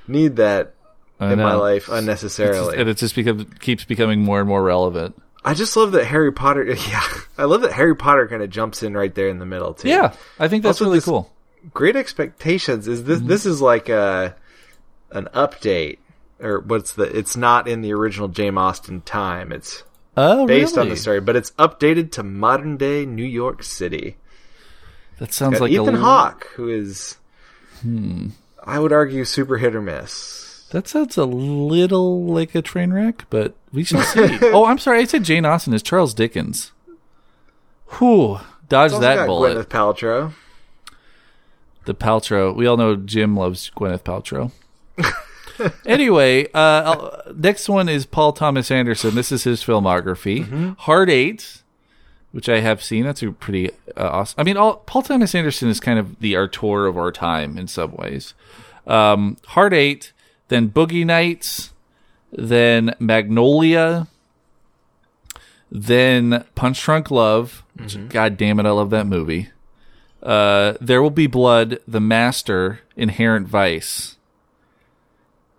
need 0.06 0.36
that 0.36 0.74
I 1.18 1.32
in 1.32 1.38
my 1.38 1.54
life 1.54 1.88
unnecessarily. 1.88 2.76
and 2.76 2.88
it 2.88 2.98
just 2.98 3.14
becomes 3.14 3.46
keeps 3.60 3.84
becoming 3.84 4.20
more 4.20 4.40
and 4.40 4.48
more 4.48 4.62
relevant. 4.62 5.16
I 5.46 5.54
just 5.54 5.76
love 5.76 5.92
that 5.92 6.04
Harry 6.06 6.32
Potter. 6.32 6.64
Yeah, 6.64 7.02
I 7.38 7.44
love 7.44 7.62
that 7.62 7.72
Harry 7.72 7.94
Potter 7.96 8.26
kind 8.28 8.42
of 8.42 8.50
jumps 8.50 8.82
in 8.82 8.94
right 8.96 9.14
there 9.14 9.28
in 9.28 9.38
the 9.38 9.46
middle 9.46 9.74
too. 9.74 9.88
Yeah, 9.88 10.14
I 10.38 10.48
think 10.48 10.62
that's 10.62 10.80
Also, 10.80 10.90
really 10.90 11.00
cool. 11.00 11.30
Great 11.72 11.96
Expectations 11.96 12.88
is 12.88 13.04
this. 13.04 13.20
This 13.20 13.46
is 13.46 13.62
like 13.62 13.88
a 13.88 14.34
an 15.12 15.28
update, 15.34 15.98
or 16.44 16.60
what's 16.60 16.92
the? 16.92 17.04
It's 17.04 17.36
not 17.36 17.66
in 17.66 17.80
the 17.80 17.92
original 17.92 18.28
James 18.28 18.56
Austen 18.58 19.00
time. 19.00 19.50
It's 19.50 19.82
Oh, 20.16 20.46
based 20.46 20.78
on 20.78 20.88
the 20.88 20.96
story, 20.96 21.20
but 21.20 21.34
it's 21.34 21.50
updated 21.52 22.12
to 22.12 22.22
modern 22.22 22.76
day 22.76 23.04
New 23.04 23.24
York 23.24 23.64
City. 23.64 24.16
That 25.18 25.32
sounds 25.32 25.60
like 25.60 25.72
Ethan 25.72 25.96
a, 25.96 26.00
Hawke, 26.00 26.46
who 26.54 26.68
is, 26.68 27.16
Hmm. 27.82 28.28
I 28.62 28.78
would 28.78 28.92
argue, 28.92 29.24
super 29.24 29.58
hit 29.58 29.74
or 29.74 29.82
miss. 29.82 30.66
That 30.70 30.88
sounds 30.88 31.16
a 31.16 31.24
little 31.24 32.24
like 32.26 32.54
a 32.54 32.62
train 32.62 32.92
wreck, 32.92 33.24
but 33.30 33.54
we 33.72 33.84
shall 33.84 34.02
see. 34.02 34.38
oh, 34.42 34.64
I'm 34.66 34.78
sorry. 34.78 35.00
I 35.00 35.04
said 35.04 35.24
Jane 35.24 35.44
Austen 35.44 35.74
is 35.74 35.82
Charles 35.82 36.14
Dickens. 36.14 36.72
Whew. 37.98 38.38
Dodge 38.68 38.92
that 38.98 39.26
bullet. 39.26 39.56
Gwyneth 39.56 39.66
Paltrow. 39.66 40.32
The 41.84 41.94
Paltrow. 41.94 42.54
We 42.56 42.66
all 42.66 42.76
know 42.76 42.96
Jim 42.96 43.36
loves 43.36 43.70
Gwyneth 43.76 44.02
Paltrow. 44.02 44.50
anyway, 45.86 46.48
uh, 46.52 47.32
next 47.34 47.68
one 47.68 47.88
is 47.88 48.06
Paul 48.06 48.32
Thomas 48.32 48.70
Anderson. 48.70 49.14
This 49.14 49.32
is 49.32 49.44
his 49.44 49.62
filmography. 49.62 50.76
Hard 50.78 51.10
Eight, 51.10 51.62
which 52.32 52.48
I 52.48 52.60
have 52.60 52.82
seen. 52.82 53.04
That's 53.04 53.22
a 53.22 53.30
pretty 53.32 53.70
uh, 53.96 54.08
awesome. 54.10 54.40
I 54.40 54.42
mean, 54.42 54.56
all, 54.56 54.76
Paul 54.78 55.02
Thomas 55.02 55.34
Anderson 55.34 55.68
is 55.68 55.80
kind 55.80 55.98
of 55.98 56.18
the 56.20 56.36
auteur 56.36 56.86
of 56.86 56.96
our 56.96 57.12
time 57.12 57.56
in 57.58 57.68
some 57.68 57.92
ways. 57.92 58.34
Um, 58.86 59.36
Hard 59.48 59.72
Eight, 59.72 60.12
then 60.48 60.70
Boogie 60.70 61.06
Nights, 61.06 61.72
then 62.32 62.94
Magnolia, 62.98 64.08
then 65.70 66.44
Punch 66.54 66.82
Drunk 66.82 67.10
Love. 67.10 67.64
Which, 67.76 68.08
God 68.08 68.36
damn 68.36 68.60
it, 68.60 68.66
I 68.66 68.70
love 68.70 68.90
that 68.90 69.06
movie. 69.06 69.50
Uh, 70.22 70.74
there 70.80 71.02
will 71.02 71.10
be 71.10 71.26
blood. 71.26 71.78
The 71.86 72.00
Master, 72.00 72.80
Inherent 72.96 73.46
Vice, 73.48 74.13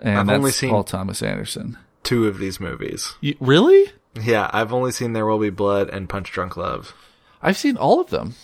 and 0.06 0.20
I've 0.20 0.28
that's 0.28 0.38
only 0.38 0.52
seen- 0.52 0.70
Paul 0.70 0.84
Thomas 0.84 1.22
Anderson. 1.22 1.78
Two 2.04 2.28
of 2.28 2.38
these 2.38 2.60
movies. 2.60 3.16
You, 3.20 3.36
really? 3.40 3.92
Yeah, 4.22 4.50
I've 4.54 4.72
only 4.72 4.92
seen 4.92 5.14
There 5.14 5.26
Will 5.26 5.40
Be 5.40 5.50
Blood 5.50 5.90
and 5.90 6.08
Punch 6.08 6.32
Drunk 6.32 6.56
Love. 6.56 6.94
I've 7.42 7.58
seen 7.58 7.76
all 7.78 8.00
of 8.00 8.10
them. 8.12 8.36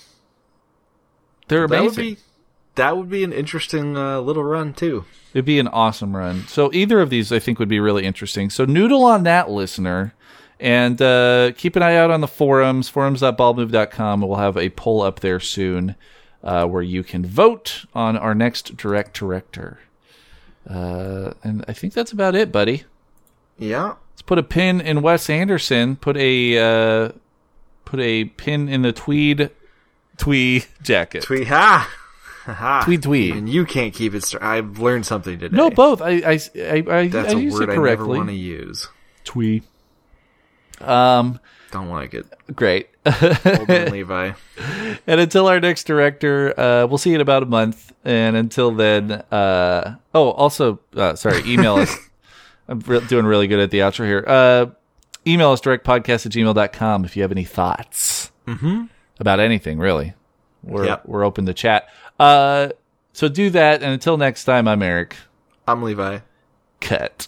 They're 1.48 1.68
That 1.68 1.82
would 1.84 1.94
amazing. 1.98 2.16
be 2.16 2.20
that 2.76 2.96
would 2.98 3.10
be 3.10 3.24
an 3.24 3.34
interesting 3.34 3.98
uh, 3.98 4.20
little 4.22 4.44
run 4.44 4.74
too. 4.74 5.04
It'd 5.34 5.46
be 5.46 5.60
an 5.60 5.68
awesome 5.68 6.16
run. 6.16 6.48
So 6.48 6.72
either 6.74 7.02
of 7.02 7.10
these, 7.10 7.32
I 7.32 7.40
think, 7.40 7.60
would 7.60 7.68
be 7.70 7.80
really 7.82 8.06
interesting. 8.06 8.50
So 8.50 8.64
noodle 8.66 9.04
on 9.04 9.24
that, 9.24 9.50
listener, 9.50 10.14
and 10.60 11.02
uh, 11.02 11.52
keep 11.58 11.76
an 11.76 11.84
eye 11.84 11.96
out 11.98 12.12
on 12.12 12.22
the 12.22 12.28
forums, 12.28 12.88
forums.baldmove.com. 12.90 14.22
We'll 14.22 14.38
have 14.38 14.56
a 14.58 14.70
poll 14.70 15.02
up 15.02 15.20
there 15.20 15.40
soon 15.42 15.96
uh, 16.44 16.66
where 16.66 16.82
you 16.82 17.04
can 17.04 17.26
vote 17.26 17.86
on 17.94 18.16
our 18.18 18.34
next 18.34 18.78
direct 18.78 19.14
director. 19.18 19.80
Uh, 20.70 21.34
and 21.44 21.66
I 21.68 21.74
think 21.74 21.94
that's 21.94 22.12
about 22.12 22.36
it, 22.36 22.52
buddy. 22.52 22.84
Yeah. 23.58 23.96
Let's 24.12 24.22
put 24.22 24.38
a 24.38 24.44
pin 24.44 24.82
in 24.82 25.02
Wes 25.02 25.30
Anderson. 25.30 25.96
Put 25.96 26.18
a 26.18 26.58
uh, 26.58 27.12
put 27.86 28.00
a 28.00 28.26
pin 28.26 28.70
in 28.70 28.82
the 28.82 28.92
tweed 28.92 29.50
twee 30.18 30.66
jacket. 30.82 31.24
Tweet 31.24 31.48
ha. 31.48 31.90
Ha. 32.42 32.82
Tweed 32.86 33.04
tweed. 33.04 33.36
And 33.36 33.48
you 33.48 33.66
can't 33.68 33.94
keep 33.94 34.16
it 34.16 34.24
straight. 34.24 34.42
I've 34.42 34.80
learned 34.80 35.06
something 35.06 35.38
today. 35.38 35.56
No, 35.56 35.70
both. 35.70 36.02
I 36.02 36.10
I 36.10 36.40
I, 36.56 36.84
I, 36.90 37.08
That's 37.08 37.36
I 37.36 37.38
a 37.38 37.40
use 37.40 37.54
word 37.54 37.70
it 37.70 37.74
I 37.74 37.76
never 37.76 38.08
want 38.08 38.30
to 38.30 38.34
use. 38.36 38.88
Twee. 39.26 39.62
Um, 40.80 41.40
Don't 41.72 41.90
like 41.90 42.14
it. 42.14 42.26
great. 42.56 42.90
Levi. 43.06 44.32
and 45.08 45.20
until 45.22 45.48
our 45.48 45.60
next 45.60 45.86
director, 45.86 46.54
uh, 46.60 46.86
we'll 46.88 46.98
see 46.98 47.10
you 47.12 47.16
in 47.16 47.22
about 47.22 47.44
a 47.44 47.46
month. 47.48 47.92
And 48.04 48.36
until 48.36 48.72
then, 48.72 49.12
uh, 49.12 49.96
oh, 50.14 50.32
also, 50.32 50.80
uh, 50.96 51.16
sorry, 51.16 51.42
email 51.46 51.76
us. 51.76 51.96
I'm 52.68 52.80
re- 52.82 53.06
doing 53.08 53.26
really 53.26 53.48
good 53.48 53.60
at 53.60 53.72
the 53.72 53.80
outro 53.80 54.06
here. 54.06 54.24
Uh, 54.28 54.66
email 55.26 55.52
us 55.52 55.62
directpodcast 55.62 56.26
at 56.26 56.32
gmail.com 56.32 57.06
if 57.06 57.16
you 57.16 57.22
have 57.24 57.32
any 57.32 57.44
thoughts 57.46 58.32
about 59.20 59.40
anything, 59.40 59.78
really. 59.80 60.14
We're, 60.64 60.86
Yep. 60.86 61.04
we're 61.06 61.24
open 61.24 61.46
to 61.48 61.54
chat. 61.54 61.88
Uh, 62.20 62.70
so 63.14 63.28
do 63.30 63.50
that. 63.52 63.82
And 63.82 63.92
until 63.94 64.18
next 64.18 64.44
time, 64.46 64.68
I'm 64.68 64.82
Eric. 64.84 65.16
I'm 65.68 65.82
Levi. 65.84 66.20
Cut. 66.82 67.28